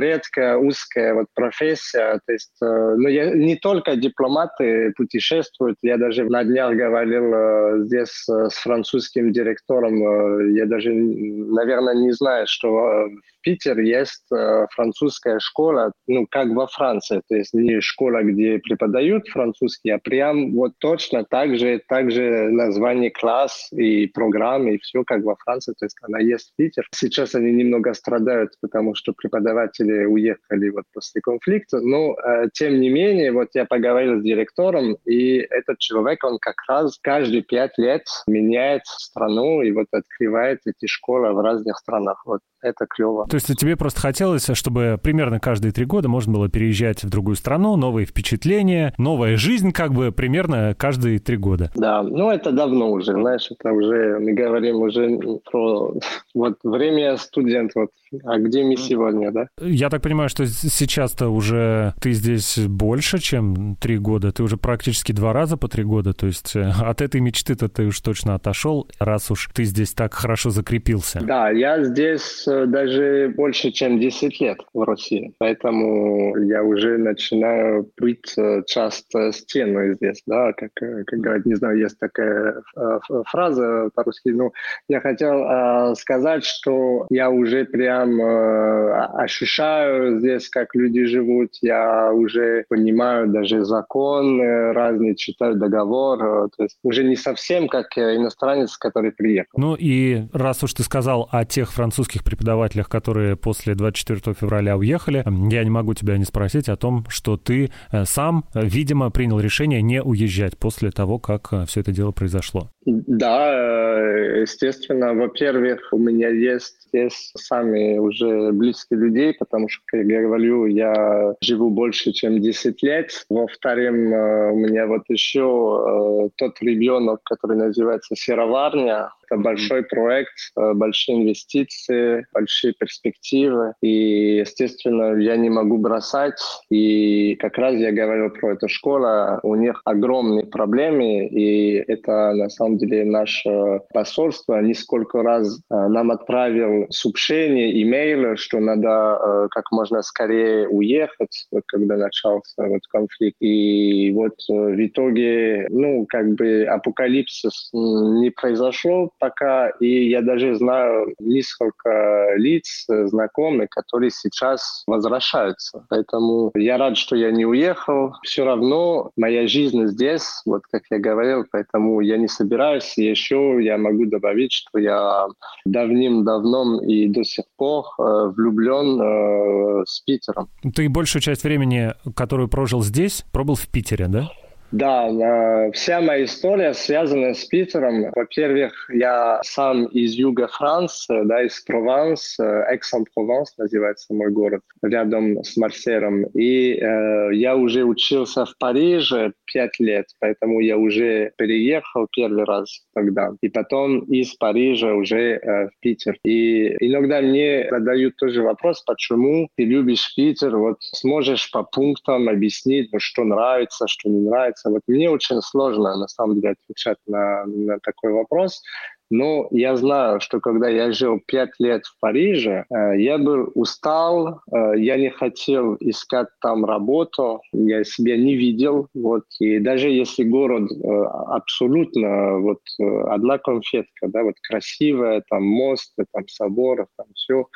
редкая, 0.00 0.56
узкая 0.56 1.14
вот 1.14 1.26
профессия. 1.34 2.18
То 2.26 2.32
есть 2.32 2.60
Э, 2.62 2.94
но 2.96 3.08
я, 3.08 3.30
не 3.34 3.56
только 3.56 3.96
дипломаты 3.96 4.92
путешествуют. 4.96 5.76
Я 5.82 5.96
даже 5.96 6.24
на 6.24 6.44
днях 6.44 6.74
говорил 6.74 7.34
э, 7.34 7.84
здесь 7.84 8.28
э, 8.28 8.48
с 8.50 8.54
французским 8.54 9.32
директором. 9.32 10.54
Я 10.54 10.66
даже, 10.66 10.92
наверное, 10.92 11.94
не 11.94 12.12
знаю, 12.12 12.46
что 12.46 12.68
в 12.68 13.42
Питер 13.42 13.78
есть 13.78 14.26
французская 14.74 15.38
школа, 15.40 15.89
ну, 16.06 16.26
как 16.30 16.48
во 16.48 16.66
Франции. 16.66 17.22
То 17.28 17.36
есть 17.36 17.54
не 17.54 17.80
школа, 17.80 18.22
где 18.22 18.58
преподают 18.58 19.28
французский, 19.28 19.90
а 19.90 19.98
прям 19.98 20.52
вот 20.54 20.72
точно 20.78 21.24
так 21.24 21.58
же, 21.58 21.80
так 21.88 22.10
же 22.10 22.50
название 22.50 23.10
класс 23.10 23.68
и 23.72 24.06
программы, 24.06 24.74
и 24.74 24.78
все 24.78 25.04
как 25.04 25.22
во 25.22 25.36
Франции. 25.36 25.74
То 25.78 25.86
есть 25.86 25.96
она 26.02 26.18
есть 26.20 26.52
в 26.52 26.56
Питер. 26.56 26.86
Сейчас 26.94 27.34
они 27.34 27.52
немного 27.52 27.94
страдают, 27.94 28.52
потому 28.60 28.94
что 28.94 29.12
преподаватели 29.12 30.04
уехали 30.04 30.70
вот 30.70 30.84
после 30.92 31.20
конфликта. 31.20 31.80
Но 31.80 32.16
тем 32.52 32.80
не 32.80 32.88
менее, 32.88 33.32
вот 33.32 33.48
я 33.54 33.64
поговорил 33.64 34.20
с 34.20 34.22
директором, 34.22 34.96
и 35.04 35.38
этот 35.38 35.78
человек, 35.78 36.22
он 36.24 36.38
как 36.40 36.56
раз 36.68 36.98
каждые 37.00 37.42
пять 37.42 37.78
лет 37.78 38.02
меняет 38.26 38.82
страну 38.86 39.62
и 39.62 39.72
вот 39.72 39.86
открывает 39.92 40.60
эти 40.66 40.86
школы 40.86 41.32
в 41.32 41.40
разных 41.40 41.76
странах. 41.78 42.22
Вот 42.26 42.40
это 42.62 42.86
клево. 42.88 43.26
То 43.28 43.34
есть 43.36 43.46
тебе 43.56 43.76
просто 43.76 44.00
хотелось, 44.00 44.48
чтобы 44.52 44.98
примерно 45.02 45.40
каждые 45.40 45.72
три 45.72 45.84
года 45.84 46.08
можно 46.08 46.32
было 46.32 46.48
переезжать 46.48 47.02
в 47.04 47.10
другую 47.10 47.36
страну, 47.36 47.76
новые 47.76 48.06
впечатления, 48.06 48.94
новая 48.98 49.36
жизнь 49.36 49.72
как 49.72 49.92
бы 49.92 50.12
примерно 50.12 50.74
каждые 50.76 51.18
три 51.18 51.36
года. 51.36 51.70
Да, 51.74 52.02
ну 52.02 52.30
это 52.30 52.52
давно 52.52 52.90
уже, 52.90 53.12
знаешь, 53.12 53.48
это 53.50 53.72
уже, 53.72 54.18
мы 54.18 54.32
говорим 54.32 54.76
уже 54.76 55.18
про 55.50 55.94
вот 56.34 56.58
время 56.62 57.16
студент, 57.16 57.72
вот, 57.74 57.90
а 58.24 58.38
где 58.38 58.64
мы 58.64 58.76
сегодня, 58.76 59.30
да? 59.30 59.48
Я 59.60 59.88
так 59.88 60.02
понимаю, 60.02 60.28
что 60.28 60.46
сейчас-то 60.46 61.28
уже 61.28 61.94
ты 62.00 62.12
здесь 62.12 62.58
больше, 62.58 63.18
чем 63.18 63.76
три 63.76 63.98
года, 63.98 64.32
ты 64.32 64.42
уже 64.42 64.56
практически 64.56 65.12
два 65.12 65.32
раза 65.32 65.56
по 65.56 65.68
три 65.68 65.84
года, 65.84 66.12
то 66.12 66.26
есть 66.26 66.56
э, 66.56 66.72
от 66.80 67.00
этой 67.00 67.20
мечты-то 67.20 67.68
ты 67.68 67.86
уж 67.86 68.00
точно 68.00 68.34
отошел, 68.34 68.88
раз 68.98 69.30
уж 69.30 69.50
ты 69.54 69.64
здесь 69.64 69.92
так 69.94 70.14
хорошо 70.14 70.50
закрепился. 70.50 71.20
Да, 71.22 71.50
я 71.50 71.82
здесь 71.84 72.46
даже 72.66 73.32
больше, 73.36 73.70
чем 73.70 73.98
10 73.98 74.40
лет 74.40 74.58
в 74.72 74.82
России. 74.82 75.32
Поэтому 75.38 76.36
я 76.36 76.62
уже 76.62 76.98
начинаю 76.98 77.90
быть 77.98 78.34
э, 78.36 78.62
часто 78.66 79.32
стеной 79.32 79.94
здесь, 79.94 80.22
да, 80.26 80.52
как, 80.52 80.70
э, 80.82 81.04
как 81.04 81.18
говорят, 81.18 81.46
не 81.46 81.54
знаю, 81.54 81.78
есть 81.78 81.98
такая 81.98 82.62
э, 82.76 82.98
фраза 83.26 83.90
по-русски, 83.94 84.30
но 84.30 84.52
я 84.88 85.00
хотел 85.00 85.44
э, 85.44 85.94
сказать, 85.96 86.44
что 86.44 87.06
я 87.10 87.30
уже 87.30 87.64
прям 87.64 88.20
э, 88.20 88.92
ощущаю 89.14 90.18
здесь, 90.18 90.48
как 90.48 90.74
люди 90.74 91.04
живут, 91.04 91.50
я 91.62 92.12
уже 92.12 92.64
понимаю 92.68 93.28
даже 93.28 93.64
закон 93.64 94.40
э, 94.40 94.72
разные, 94.72 95.16
читаю 95.16 95.56
договор, 95.56 96.22
э, 96.22 96.48
то 96.56 96.62
есть 96.62 96.78
уже 96.82 97.04
не 97.04 97.16
совсем 97.16 97.68
как 97.68 97.96
иностранец, 97.96 98.76
который 98.76 99.12
приехал. 99.12 99.50
Ну 99.56 99.76
и 99.78 100.22
раз 100.32 100.62
уж 100.62 100.74
ты 100.74 100.82
сказал 100.82 101.28
о 101.30 101.44
тех 101.44 101.72
французских 101.72 102.24
преподавателях, 102.24 102.39
преподавателях, 102.40 102.88
которые 102.88 103.36
после 103.36 103.74
24 103.74 104.34
февраля 104.34 104.76
уехали, 104.76 105.24
я 105.52 105.64
не 105.64 105.70
могу 105.70 105.94
тебя 105.94 106.16
не 106.16 106.24
спросить 106.24 106.68
о 106.68 106.76
том, 106.76 107.04
что 107.08 107.36
ты 107.36 107.70
э, 107.92 108.04
сам, 108.06 108.44
э, 108.54 108.60
видимо, 108.64 109.10
принял 109.10 109.40
решение 109.40 109.82
не 109.82 110.02
уезжать 110.02 110.56
после 110.56 110.90
того, 110.90 111.18
как 111.18 111.48
э, 111.52 111.66
все 111.66 111.80
это 111.80 111.92
дело 111.92 112.12
произошло. 112.12 112.70
Да, 112.86 114.00
естественно. 114.40 115.12
Во-первых, 115.12 115.80
у 115.92 115.98
меня 115.98 116.28
есть 116.28 116.88
здесь 116.88 117.30
сами 117.36 117.98
уже 117.98 118.52
близкие 118.52 118.98
людей, 119.00 119.34
потому 119.38 119.68
что, 119.68 119.82
как 119.86 120.00
я 120.06 120.22
говорю, 120.22 120.64
я 120.64 121.34
живу 121.42 121.70
больше, 121.70 122.12
чем 122.12 122.40
10 122.40 122.82
лет. 122.82 123.10
Во-вторых, 123.28 123.90
у 123.90 124.56
меня 124.56 124.86
вот 124.86 125.02
еще 125.08 126.30
тот 126.36 126.60
ребенок, 126.62 127.20
который 127.22 127.58
называется 127.58 128.16
Сероварня, 128.16 129.10
это 129.30 129.40
большой 129.40 129.82
проект, 129.84 130.32
э, 130.56 130.72
большие 130.74 131.22
инвестиции, 131.22 132.26
большие 132.32 132.74
перспективы. 132.74 133.74
И, 133.80 134.38
естественно, 134.38 135.16
я 135.16 135.36
не 135.36 135.50
могу 135.50 135.78
бросать. 135.78 136.40
И 136.70 137.36
как 137.36 137.58
раз 137.58 137.74
я 137.76 137.92
говорил 137.92 138.30
про 138.30 138.52
эту 138.52 138.68
школу. 138.68 139.38
У 139.42 139.54
них 139.54 139.80
огромные 139.84 140.46
проблемы. 140.46 141.26
И 141.26 141.76
это, 141.76 142.32
на 142.34 142.48
самом 142.48 142.78
деле, 142.78 143.04
наше 143.04 143.80
посольство 143.92 144.60
несколько 144.60 145.22
раз 145.22 145.60
э, 145.70 145.74
нам 145.88 146.10
отправил 146.10 146.86
сообщение, 146.90 147.82
имейл, 147.82 148.36
что 148.36 148.58
надо 148.60 148.88
э, 148.88 149.48
как 149.50 149.70
можно 149.70 150.02
скорее 150.02 150.68
уехать, 150.68 151.46
когда 151.66 151.96
начался 151.96 152.66
вот 152.66 152.82
конфликт. 152.88 153.36
И 153.40 154.12
вот 154.12 154.34
в 154.48 154.86
итоге, 154.86 155.66
ну, 155.70 156.06
как 156.08 156.34
бы 156.34 156.64
апокалипсис 156.64 157.70
не 157.72 158.30
произошел, 158.30 159.12
пока, 159.20 159.68
и 159.80 160.08
я 160.08 160.22
даже 160.22 160.54
знаю 160.54 161.14
несколько 161.20 162.34
лиц 162.36 162.86
знакомых, 162.88 163.68
которые 163.70 164.10
сейчас 164.10 164.82
возвращаются. 164.86 165.84
Поэтому 165.88 166.50
я 166.54 166.78
рад, 166.78 166.96
что 166.96 167.14
я 167.14 167.30
не 167.30 167.44
уехал. 167.44 168.14
Все 168.22 168.44
равно 168.44 169.10
моя 169.16 169.46
жизнь 169.46 169.86
здесь, 169.86 170.42
вот 170.46 170.62
как 170.70 170.82
я 170.90 170.98
говорил, 170.98 171.44
поэтому 171.52 172.00
я 172.00 172.16
не 172.16 172.28
собираюсь. 172.28 172.96
И 172.96 173.04
еще 173.04 173.58
я 173.60 173.76
могу 173.78 174.06
добавить, 174.06 174.52
что 174.52 174.78
я 174.78 175.26
давным-давно 175.64 176.82
и 176.82 177.08
до 177.08 177.22
сих 177.24 177.44
пор 177.56 177.84
э, 177.98 178.32
влюблен 178.36 179.00
э, 179.00 179.84
с 179.86 180.00
Питером. 180.00 180.48
Ты 180.74 180.88
большую 180.88 181.22
часть 181.22 181.44
времени, 181.44 181.92
которую 182.16 182.48
прожил 182.48 182.82
здесь, 182.82 183.24
пробыл 183.32 183.54
в 183.54 183.68
Питере, 183.68 184.06
да? 184.08 184.30
Да, 184.72 185.70
вся 185.72 186.00
моя 186.00 186.24
история 186.24 186.74
связана 186.74 187.34
с 187.34 187.44
Питером. 187.44 188.12
Во-первых, 188.14 188.88
я 188.92 189.40
сам 189.42 189.86
из 189.86 190.12
юга 190.14 190.46
Франции, 190.46 191.24
да, 191.24 191.42
из 191.42 191.60
Прованс, 191.60 192.38
Экс-ан-Прованс 192.38 193.58
называется 193.58 194.14
мой 194.14 194.30
город, 194.30 194.62
рядом 194.82 195.42
с 195.42 195.56
Марселем. 195.56 196.24
И 196.34 196.74
э, 196.74 197.34
я 197.34 197.56
уже 197.56 197.84
учился 197.84 198.44
в 198.44 198.56
Париже 198.58 199.32
пять 199.52 199.78
лет, 199.80 200.06
поэтому 200.20 200.60
я 200.60 200.76
уже 200.76 201.32
переехал 201.36 202.06
первый 202.14 202.44
раз 202.44 202.86
тогда. 202.94 203.32
И 203.40 203.48
потом 203.48 204.00
из 204.04 204.34
Парижа 204.34 204.94
уже 204.94 205.32
э, 205.34 205.66
в 205.66 205.80
Питер. 205.80 206.16
И 206.24 206.76
иногда 206.86 207.20
мне 207.20 207.66
задают 207.70 208.16
тоже 208.16 208.42
вопрос, 208.42 208.82
почему 208.82 209.48
ты 209.56 209.64
любишь 209.64 210.14
Питер, 210.14 210.56
вот 210.56 210.76
сможешь 210.80 211.50
по 211.50 211.64
пунктам 211.64 212.28
объяснить, 212.28 212.92
ну, 212.92 213.00
что 213.00 213.24
нравится, 213.24 213.86
что 213.88 214.08
не 214.08 214.20
нравится. 214.28 214.59
Вот 214.68 214.82
мне 214.86 215.10
очень 215.10 215.40
сложно, 215.42 215.96
на 215.96 216.08
самом 216.08 216.40
деле, 216.40 216.54
отвечать 216.62 216.98
на, 217.06 217.44
на 217.46 217.78
такой 217.80 218.12
вопрос. 218.12 218.62
Но 219.10 219.48
я 219.50 219.76
знаю, 219.76 220.20
что 220.20 220.40
когда 220.40 220.68
я 220.68 220.92
жил 220.92 221.20
пять 221.26 221.50
лет 221.58 221.84
в 221.84 221.98
Париже, 221.98 222.64
э, 222.70 223.00
я 223.00 223.18
был 223.18 223.50
устал, 223.54 224.40
э, 224.52 224.78
я 224.78 224.96
не 224.96 225.10
хотел 225.10 225.76
искать 225.80 226.28
там 226.40 226.64
работу, 226.64 227.40
я 227.52 227.82
себя 227.82 228.16
не 228.16 228.36
видел. 228.36 228.86
Вот. 228.94 229.24
И 229.40 229.58
даже 229.58 229.90
если 229.90 230.22
город 230.22 230.70
э, 230.70 230.86
абсолютно 231.26 232.38
вот 232.38 232.60
одна 233.08 233.38
конфетка, 233.38 234.06
да, 234.06 234.22
вот 234.22 234.36
красивая, 234.42 235.24
там 235.28 235.44
мост, 235.44 235.92
там 236.12 236.28
собор, 236.28 236.86
там 236.96 237.06
все, 237.14 237.46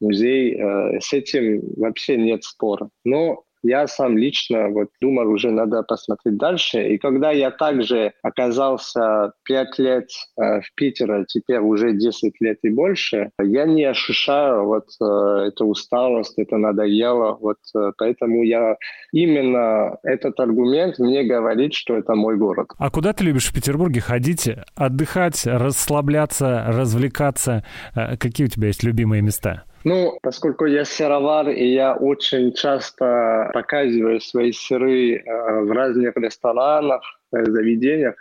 музей, 0.00 0.60
с 1.00 1.12
этим 1.12 1.62
вообще 1.76 2.16
нет 2.16 2.42
спора. 2.42 2.88
Но 3.04 3.44
я 3.64 3.86
сам 3.86 4.16
лично 4.16 4.68
вот 4.68 4.88
думал, 5.00 5.28
уже 5.28 5.50
надо 5.50 5.82
посмотреть 5.82 6.36
дальше. 6.36 6.88
И 6.88 6.98
когда 6.98 7.30
я 7.30 7.50
также 7.50 8.12
оказался 8.22 9.32
5 9.44 9.78
лет 9.78 10.08
э, 10.36 10.60
в 10.60 10.74
Питере, 10.74 11.24
теперь 11.26 11.58
уже 11.58 11.92
10 11.92 12.40
лет 12.40 12.58
и 12.62 12.70
больше, 12.70 13.30
я 13.40 13.64
не 13.64 13.84
ощущаю 13.84 14.66
вот 14.66 14.88
э, 15.00 15.48
эту 15.48 15.66
усталость, 15.66 16.34
это 16.38 16.56
надоело. 16.58 17.38
Вот 17.40 17.58
э, 17.74 17.92
поэтому 17.96 18.42
я 18.42 18.76
именно 19.12 19.96
этот 20.02 20.38
аргумент 20.38 20.98
мне 20.98 21.24
говорит, 21.24 21.74
что 21.74 21.96
это 21.96 22.14
мой 22.14 22.36
город. 22.36 22.68
А 22.78 22.90
куда 22.90 23.12
ты 23.12 23.24
любишь 23.24 23.48
в 23.48 23.54
Петербурге 23.54 24.00
ходить, 24.00 24.48
отдыхать, 24.74 25.46
расслабляться, 25.46 26.64
развлекаться? 26.68 27.64
Э, 27.94 28.16
какие 28.16 28.46
у 28.46 28.50
тебя 28.50 28.68
есть 28.68 28.82
любимые 28.82 29.22
места? 29.22 29.64
Ну, 29.84 30.18
поскольку 30.22 30.64
я 30.64 30.86
сыровар, 30.86 31.50
и 31.50 31.66
я 31.66 31.94
очень 31.94 32.54
часто 32.54 33.50
показываю 33.52 34.18
свои 34.20 34.50
сыры 34.50 35.16
э, 35.16 35.60
в 35.60 35.70
разных 35.72 36.16
ресторанах, 36.16 37.02
э, 37.32 37.44
заведениях, 37.44 38.14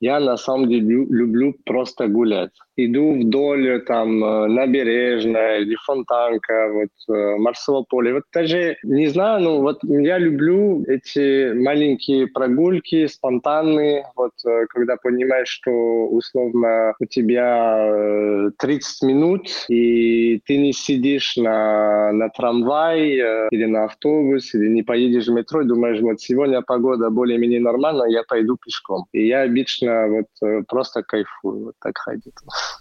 я 0.00 0.20
на 0.20 0.36
самом 0.36 0.68
деле 0.68 1.06
люблю 1.06 1.54
просто 1.64 2.08
гулять. 2.08 2.52
Иду 2.80 3.20
вдоль 3.20 3.82
там 3.86 4.24
э, 4.24 4.46
набережная 4.46 5.58
или 5.58 5.74
фонтанка, 5.84 6.70
вот 6.72 7.14
э, 7.14 7.36
Марсово 7.36 7.82
поле. 7.82 8.14
Вот 8.14 8.22
даже, 8.32 8.76
не 8.84 9.08
знаю, 9.08 9.42
ну 9.42 9.62
вот 9.62 9.80
я 9.82 10.16
люблю 10.16 10.84
эти 10.86 11.52
маленькие 11.54 12.28
прогулки, 12.28 13.08
спонтанные, 13.08 14.06
вот 14.14 14.30
э, 14.46 14.66
когда 14.68 14.94
понимаешь, 14.96 15.48
что 15.48 15.72
условно 16.06 16.94
у 17.00 17.04
тебя 17.06 18.50
30 18.58 19.02
минут, 19.02 19.48
и 19.68 20.40
ты 20.46 20.58
не 20.58 20.72
сидишь 20.72 21.36
на, 21.36 22.12
на 22.12 22.28
трамвай 22.28 23.08
или 23.50 23.64
на 23.64 23.86
автобус, 23.86 24.54
или 24.54 24.68
не 24.68 24.84
поедешь 24.84 25.26
в 25.26 25.32
метро, 25.32 25.62
и 25.62 25.66
думаешь, 25.66 26.00
вот 26.00 26.20
сегодня 26.20 26.62
погода 26.62 27.10
более-менее 27.10 27.60
нормальная, 27.60 28.08
я 28.08 28.22
пойду 28.22 28.56
пешком. 28.56 29.06
И 29.12 29.26
я 29.26 29.42
обычно 29.42 30.06
вот 30.06 30.48
э, 30.48 30.62
просто 30.68 31.02
кайфую 31.02 31.64
вот 31.64 31.74
так 31.82 31.98
ходить. 31.98 32.34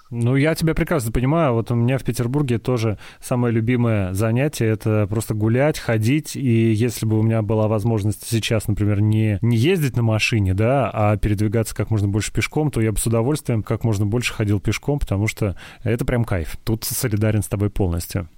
Ну, 0.10 0.36
я 0.36 0.56
тебя 0.56 0.74
прекрасно 0.74 1.12
понимаю. 1.12 1.54
Вот 1.54 1.70
у 1.72 1.76
меня 1.76 1.98
в 1.98 2.04
Петербурге 2.04 2.60
тоже 2.60 2.98
самое 3.22 3.54
любимое 3.54 4.14
занятие— 4.14 4.68
это 4.68 5.06
просто 5.10 5.34
гулять, 5.34 5.80
ходить. 5.80 6.36
И 6.36 6.72
если 6.72 7.06
бы 7.06 7.20
у 7.20 7.24
меня 7.24 7.42
была 7.42 7.68
возможность 7.68 8.26
сейчас, 8.28 8.68
например, 8.68 9.02
не, 9.02 9.38
не 9.42 9.58
ездить 9.58 9.98
на 9.98 10.04
машине, 10.04 10.54
да, 10.54 10.90
а 10.94 11.18
передвигаться 11.18 11.76
как 11.76 11.90
можно 11.90 12.08
больше 12.08 12.32
пешком, 12.32 12.72
то 12.72 12.80
я 12.80 12.92
бы 12.92 13.00
с 13.00 13.06
удовольствием 13.06 13.64
как 13.64 13.84
можно 13.84 14.06
больше 14.06 14.34
ходил 14.34 14.60
пешком, 14.60 15.00
потому 15.00 15.28
что 15.28 15.58
это 15.84 16.06
прям 16.06 16.24
кайф. 16.24 16.58
Тут 16.64 16.86
солидарен 16.86 17.42
с 17.42 17.48
тобой 17.48 17.70
полностью. 17.70 18.30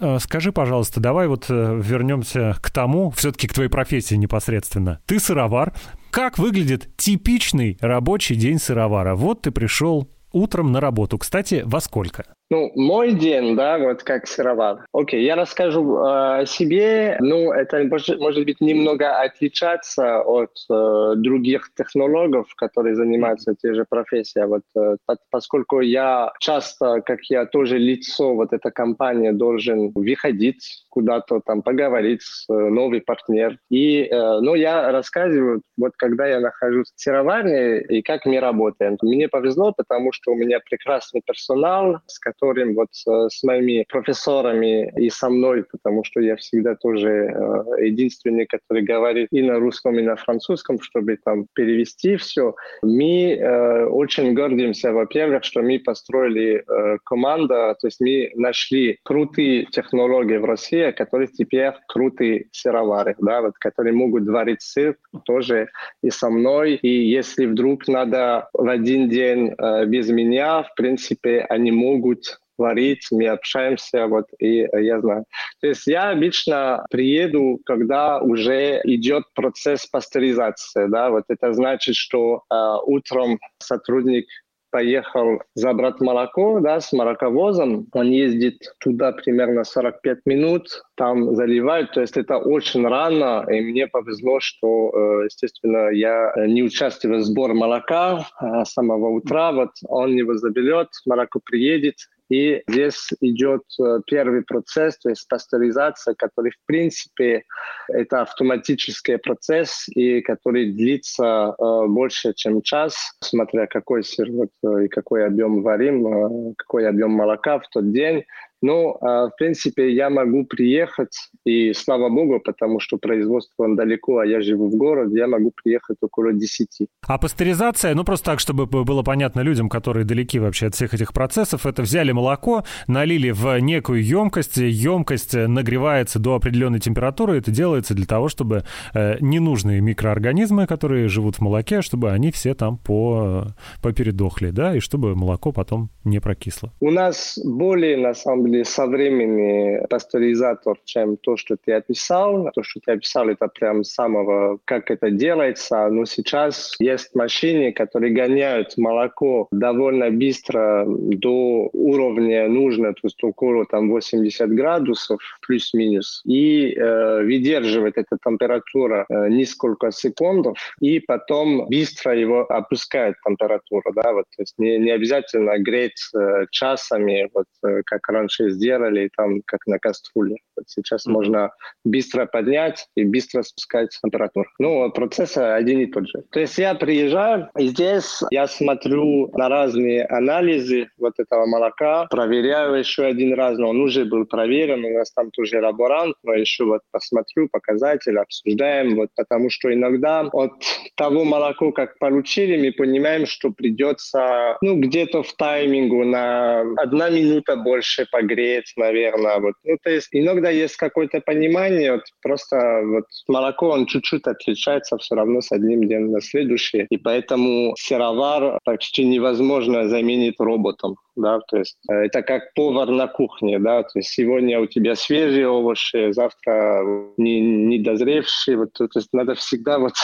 Э, 0.00 0.18
скажи, 0.20 0.52
пожалуйста, 0.52 1.00
давай 1.00 1.28
вот 1.28 1.46
э, 1.48 1.80
вернемся 1.82 2.56
к 2.62 2.70
тому, 2.70 3.10
все-таки 3.10 3.48
к 3.48 3.54
твоей 3.54 3.68
профессии 3.68 4.14
непосредственно. 4.14 5.00
Ты 5.06 5.18
сыровар. 5.18 5.74
Как 6.10 6.38
выглядит 6.38 6.88
типичный 6.96 7.76
рабочий 7.80 8.34
день 8.34 8.58
сыровара? 8.58 9.14
Вот 9.14 9.42
ты 9.42 9.50
пришел 9.50 10.08
утром 10.32 10.72
на 10.72 10.80
работу. 10.80 11.18
Кстати, 11.18 11.62
во 11.64 11.80
сколько? 11.80 12.24
Ну, 12.50 12.72
мой 12.74 13.12
день, 13.12 13.56
да, 13.56 13.76
вот 13.76 14.02
как 14.02 14.26
сыровар. 14.26 14.86
Окей, 14.94 15.22
я 15.22 15.36
расскажу 15.36 15.96
э, 15.96 16.40
о 16.40 16.46
себе. 16.46 17.18
Ну, 17.20 17.52
это 17.52 17.84
может, 17.84 18.18
может 18.18 18.46
быть 18.46 18.62
немного 18.62 19.20
отличаться 19.20 20.22
от 20.22 20.52
э, 20.70 21.12
других 21.16 21.70
технологов, 21.76 22.46
которые 22.54 22.94
занимаются 22.94 23.54
те 23.54 23.74
же 23.74 23.84
профессии. 23.86 24.42
Вот, 24.46 24.62
э, 24.74 24.96
поскольку 25.30 25.80
я 25.80 26.32
часто, 26.40 27.02
как 27.02 27.20
я 27.24 27.44
тоже 27.44 27.76
лицо 27.76 28.34
вот 28.34 28.54
эта 28.54 28.70
компания, 28.70 29.32
должен 29.32 29.92
выходить 29.94 30.86
куда-то 30.88 31.40
там 31.44 31.60
поговорить 31.60 32.22
с 32.22 32.48
э, 32.48 32.52
новый 32.54 33.02
партнер. 33.02 33.58
И, 33.68 34.04
э, 34.04 34.40
ну, 34.40 34.54
я 34.54 34.90
рассказываю, 34.90 35.60
вот 35.76 35.92
когда 35.96 36.26
я 36.26 36.40
нахожусь 36.40 36.90
в 36.96 37.00
сыроварне 37.00 37.82
и 37.82 38.00
как 38.00 38.24
мы 38.24 38.40
работаем. 38.40 38.96
Мне 39.02 39.28
повезло, 39.28 39.74
потому 39.76 40.12
что 40.12 40.32
у 40.32 40.34
меня 40.34 40.60
прекрасный 40.60 41.20
персонал, 41.24 42.00
с 42.06 42.18
которым 42.18 42.37
которым 42.38 42.74
вот 42.74 42.88
э, 43.06 43.28
с 43.30 43.42
моими 43.42 43.84
профессорами 43.88 44.92
и 44.96 45.10
со 45.10 45.28
мной, 45.28 45.64
потому 45.70 46.04
что 46.04 46.20
я 46.20 46.36
всегда 46.36 46.74
тоже 46.76 47.08
э, 47.08 47.86
единственный, 47.86 48.46
который 48.46 48.82
говорит 48.82 49.28
и 49.32 49.42
на 49.42 49.58
русском, 49.58 49.98
и 49.98 50.02
на 50.02 50.16
французском, 50.16 50.80
чтобы 50.80 51.18
там 51.24 51.46
перевести 51.54 52.16
все. 52.16 52.54
Мы 52.82 53.32
э, 53.34 53.86
очень 53.86 54.34
гордимся, 54.34 54.92
во-первых, 54.92 55.44
что 55.44 55.62
мы 55.62 55.78
построили 55.78 56.64
команду, 57.04 57.48
то 57.48 57.86
есть 57.86 58.00
мы 58.00 58.30
нашли 58.34 58.98
крутые 59.04 59.66
технологии 59.66 60.36
в 60.36 60.44
России, 60.44 60.90
которые 60.90 61.28
теперь 61.28 61.72
крутые 61.88 62.46
сыровары, 62.52 63.14
да, 63.18 63.42
вот, 63.42 63.58
которые 63.58 63.94
могут 63.94 64.26
варить 64.26 64.62
сыр 64.62 64.96
тоже 65.24 65.68
и 66.02 66.10
со 66.10 66.30
мной. 66.30 66.74
И 66.74 66.88
если 66.88 67.46
вдруг 67.46 67.88
надо 67.88 68.48
в 68.52 68.68
один 68.68 69.08
день 69.08 69.54
без 69.86 70.08
меня, 70.10 70.62
в 70.62 70.74
принципе, 70.74 71.46
они 71.48 71.72
могут 71.72 72.27
творить, 72.58 73.06
мы 73.10 73.28
общаемся, 73.28 74.06
вот, 74.08 74.26
и 74.38 74.62
э, 74.62 74.82
я 74.82 75.00
знаю. 75.00 75.24
То 75.60 75.68
есть 75.68 75.86
я 75.86 76.10
обычно 76.10 76.84
приеду, 76.90 77.60
когда 77.64 78.18
уже 78.20 78.80
идет 78.84 79.24
процесс 79.34 79.86
пастеризации, 79.86 80.86
да, 80.88 81.10
вот 81.10 81.24
это 81.28 81.52
значит, 81.52 81.94
что 81.94 82.42
э, 82.50 82.54
утром 82.84 83.38
сотрудник 83.58 84.26
поехал 84.70 85.40
забрать 85.54 85.98
молоко 86.00 86.60
да, 86.60 86.80
с 86.80 86.92
молоковозом. 86.92 87.86
Он 87.92 88.10
ездит 88.10 88.58
туда 88.80 89.12
примерно 89.12 89.64
45 89.64 90.18
минут, 90.26 90.82
там 90.94 91.34
заливают. 91.34 91.92
То 91.92 92.02
есть 92.02 92.18
это 92.18 92.36
очень 92.36 92.86
рано, 92.86 93.46
и 93.50 93.60
мне 93.62 93.86
повезло, 93.86 94.40
что, 94.40 94.90
э, 94.92 95.24
естественно, 95.24 95.88
я 95.88 96.34
не 96.46 96.62
участвую 96.62 97.20
в 97.20 97.22
сборе 97.22 97.54
молока 97.54 98.26
с 98.40 98.72
самого 98.72 99.08
утра. 99.08 99.52
Вот 99.52 99.70
он 99.86 100.14
его 100.14 100.34
заберет, 100.34 100.88
молоко 101.06 101.40
приедет, 101.42 101.96
и 102.28 102.62
здесь 102.68 103.08
идет 103.20 103.62
э, 103.80 104.00
первый 104.06 104.42
процесс, 104.42 104.98
то 104.98 105.08
есть 105.08 105.26
пастеризация, 105.28 106.14
который, 106.14 106.50
в 106.50 106.66
принципе, 106.66 107.44
это 107.88 108.22
автоматический 108.22 109.16
процесс, 109.16 109.86
и 109.88 110.20
который 110.20 110.72
длится 110.72 111.54
э, 111.58 111.86
больше, 111.86 112.34
чем 112.34 112.62
час, 112.62 113.16
смотря 113.22 113.66
какой 113.66 114.04
сыр 114.04 114.30
вот, 114.30 114.50
э, 114.64 114.84
и 114.84 114.88
какой 114.88 115.26
объем 115.26 115.62
варим, 115.62 116.54
какой 116.56 116.88
объем 116.88 117.12
молока 117.12 117.58
в 117.58 117.68
тот 117.68 117.92
день. 117.92 118.24
Ну, 118.60 118.96
а, 119.00 119.28
в 119.28 119.36
принципе, 119.36 119.92
я 119.92 120.10
могу 120.10 120.44
приехать, 120.44 121.30
и 121.44 121.72
слава 121.72 122.08
богу, 122.08 122.40
потому 122.40 122.80
что 122.80 122.98
производство 122.98 123.74
далеко, 123.74 124.18
а 124.18 124.26
я 124.26 124.40
живу 124.40 124.68
в 124.68 124.76
городе, 124.76 125.18
я 125.18 125.28
могу 125.28 125.52
приехать 125.62 125.98
около 126.00 126.32
10. 126.32 126.88
А 127.06 127.18
пастеризация, 127.18 127.94
ну 127.94 128.04
просто 128.04 128.32
так, 128.32 128.40
чтобы 128.40 128.66
было 128.66 129.02
понятно 129.02 129.40
людям, 129.40 129.68
которые 129.68 130.04
далеки 130.04 130.40
вообще 130.40 130.66
от 130.66 130.74
всех 130.74 130.92
этих 130.92 131.12
процессов, 131.12 131.66
это 131.66 131.82
взяли 131.82 132.10
молоко, 132.10 132.64
налили 132.88 133.30
в 133.30 133.58
некую 133.60 134.04
емкость, 134.04 134.56
емкость 134.56 135.34
нагревается 135.34 136.18
до 136.18 136.34
определенной 136.34 136.80
температуры, 136.80 137.38
это 137.38 137.52
делается 137.52 137.94
для 137.94 138.06
того, 138.06 138.28
чтобы 138.28 138.64
э, 138.92 139.18
ненужные 139.20 139.80
микроорганизмы, 139.80 140.66
которые 140.66 141.08
живут 141.08 141.36
в 141.36 141.40
молоке, 141.40 141.80
чтобы 141.80 142.10
они 142.10 142.32
все 142.32 142.54
там 142.54 142.76
по, 142.76 143.46
попередохли, 143.82 144.50
да, 144.50 144.74
и 144.74 144.80
чтобы 144.80 145.14
молоко 145.14 145.52
потом 145.52 145.90
не 146.04 146.20
прокисло. 146.20 146.72
У 146.80 146.90
нас 146.90 147.38
более, 147.44 147.96
на 147.96 148.14
самом 148.14 148.44
деле, 148.44 148.47
современный 148.64 149.86
пастеризатор, 149.88 150.76
чем 150.84 151.16
то, 151.16 151.36
что 151.36 151.56
ты 151.56 151.72
описал. 151.72 152.50
То, 152.54 152.62
что 152.62 152.80
ты 152.84 152.92
описал, 152.92 153.28
это 153.28 153.48
прям 153.48 153.84
самого, 153.84 154.58
как 154.64 154.90
это 154.90 155.10
делается. 155.10 155.88
Но 155.88 156.04
сейчас 156.04 156.74
есть 156.78 157.14
машины, 157.14 157.72
которые 157.72 158.12
гоняют 158.12 158.76
молоко 158.76 159.48
довольно 159.50 160.10
быстро 160.10 160.84
до 160.86 161.70
уровня 161.72 162.48
нужно, 162.48 162.92
то 162.92 163.00
есть 163.04 163.22
около 163.22 163.64
там 163.66 163.90
80 163.90 164.50
градусов 164.50 165.20
плюс-минус, 165.46 166.22
и 166.24 166.72
э, 166.74 167.22
выдерживает 167.22 167.96
эта 167.96 168.16
температура 168.24 169.06
э, 169.08 169.28
несколько 169.28 169.90
секундов, 169.92 170.58
и 170.80 171.00
потом 171.00 171.66
быстро 171.68 172.16
его 172.16 172.40
опускает 172.48 173.16
температуру, 173.26 173.92
да, 173.94 174.12
вот, 174.12 174.24
то 174.36 174.42
есть 174.42 174.54
не, 174.58 174.78
не 174.78 174.90
обязательно 174.90 175.58
греть 175.58 176.10
э, 176.14 176.46
часами, 176.50 177.28
вот, 177.34 177.46
э, 177.64 177.82
как 177.84 178.08
раньше 178.08 178.37
сделали, 178.38 179.10
там, 179.16 179.42
как 179.44 179.66
на 179.66 179.78
кастрюле. 179.78 180.36
Сейчас 180.66 181.06
mm-hmm. 181.06 181.12
можно 181.12 181.50
быстро 181.84 182.26
поднять 182.26 182.86
и 182.96 183.04
быстро 183.04 183.42
спускать 183.42 183.90
температуру. 184.02 184.48
Ну, 184.58 184.90
процесс 184.90 185.36
один 185.36 185.80
и 185.80 185.86
тот 185.86 186.08
же. 186.08 186.22
То 186.30 186.40
есть 186.40 186.58
я 186.58 186.74
приезжаю, 186.74 187.48
и 187.58 187.68
здесь 187.68 188.22
я 188.30 188.46
смотрю 188.46 189.30
на 189.36 189.48
разные 189.48 190.04
анализы 190.04 190.88
вот 190.98 191.14
этого 191.18 191.46
молока, 191.46 192.06
проверяю 192.06 192.74
еще 192.74 193.04
один 193.04 193.34
раз, 193.34 193.58
но 193.58 193.70
он 193.70 193.80
уже 193.80 194.04
был 194.04 194.26
проверен, 194.26 194.84
у 194.84 194.94
нас 194.94 195.12
там 195.12 195.30
тоже 195.30 195.60
лаборант, 195.60 196.16
но 196.22 196.34
еще 196.34 196.64
вот 196.64 196.82
посмотрю 196.90 197.48
показатели, 197.50 198.16
обсуждаем, 198.16 198.96
вот 198.96 199.10
потому 199.16 199.50
что 199.50 199.72
иногда 199.72 200.28
от 200.32 200.52
того 200.96 201.24
молока, 201.24 201.72
как 201.72 201.98
получили, 201.98 202.60
мы 202.60 202.72
понимаем, 202.72 203.26
что 203.26 203.50
придется, 203.50 204.56
ну, 204.60 204.78
где-то 204.80 205.22
в 205.22 205.32
таймингу 205.34 206.04
на 206.04 206.60
одна 206.76 207.10
минута 207.10 207.56
больше 207.56 208.06
погреть, 208.28 208.72
наверное. 208.76 209.38
Вот. 209.40 209.54
Ну, 209.64 209.76
то 209.82 209.90
есть 209.90 210.08
иногда 210.12 210.50
есть 210.50 210.76
какое-то 210.76 211.20
понимание, 211.20 211.92
вот 211.92 212.02
просто 212.22 212.82
вот 212.84 213.04
молоко, 213.26 213.70
он 213.70 213.86
чуть-чуть 213.86 214.26
отличается 214.26 214.96
все 214.98 215.14
равно 215.14 215.40
с 215.40 215.52
одним 215.52 215.84
днем 215.84 216.12
на 216.12 216.20
следующий, 216.20 216.86
и 216.90 216.96
поэтому 216.96 217.74
сыровар 217.78 218.58
почти 218.64 219.04
невозможно 219.04 219.88
заменить 219.88 220.36
роботом 220.38 220.96
да, 221.16 221.40
то 221.48 221.58
есть 221.58 221.76
э, 221.90 221.94
это 221.94 222.22
как 222.22 222.54
повар 222.54 222.88
на 222.90 223.08
кухне, 223.08 223.58
да, 223.58 223.82
то 223.82 223.98
есть 223.98 224.10
сегодня 224.10 224.60
у 224.60 224.66
тебя 224.66 224.94
свежие 224.94 225.48
овощи, 225.48 226.12
завтра 226.12 226.84
не, 227.16 227.40
не 227.40 227.78
дозревшие, 227.78 228.56
вот, 228.56 228.72
то 228.74 228.88
есть 228.94 229.08
надо 229.12 229.34
всегда 229.34 229.78
вот 229.78 229.94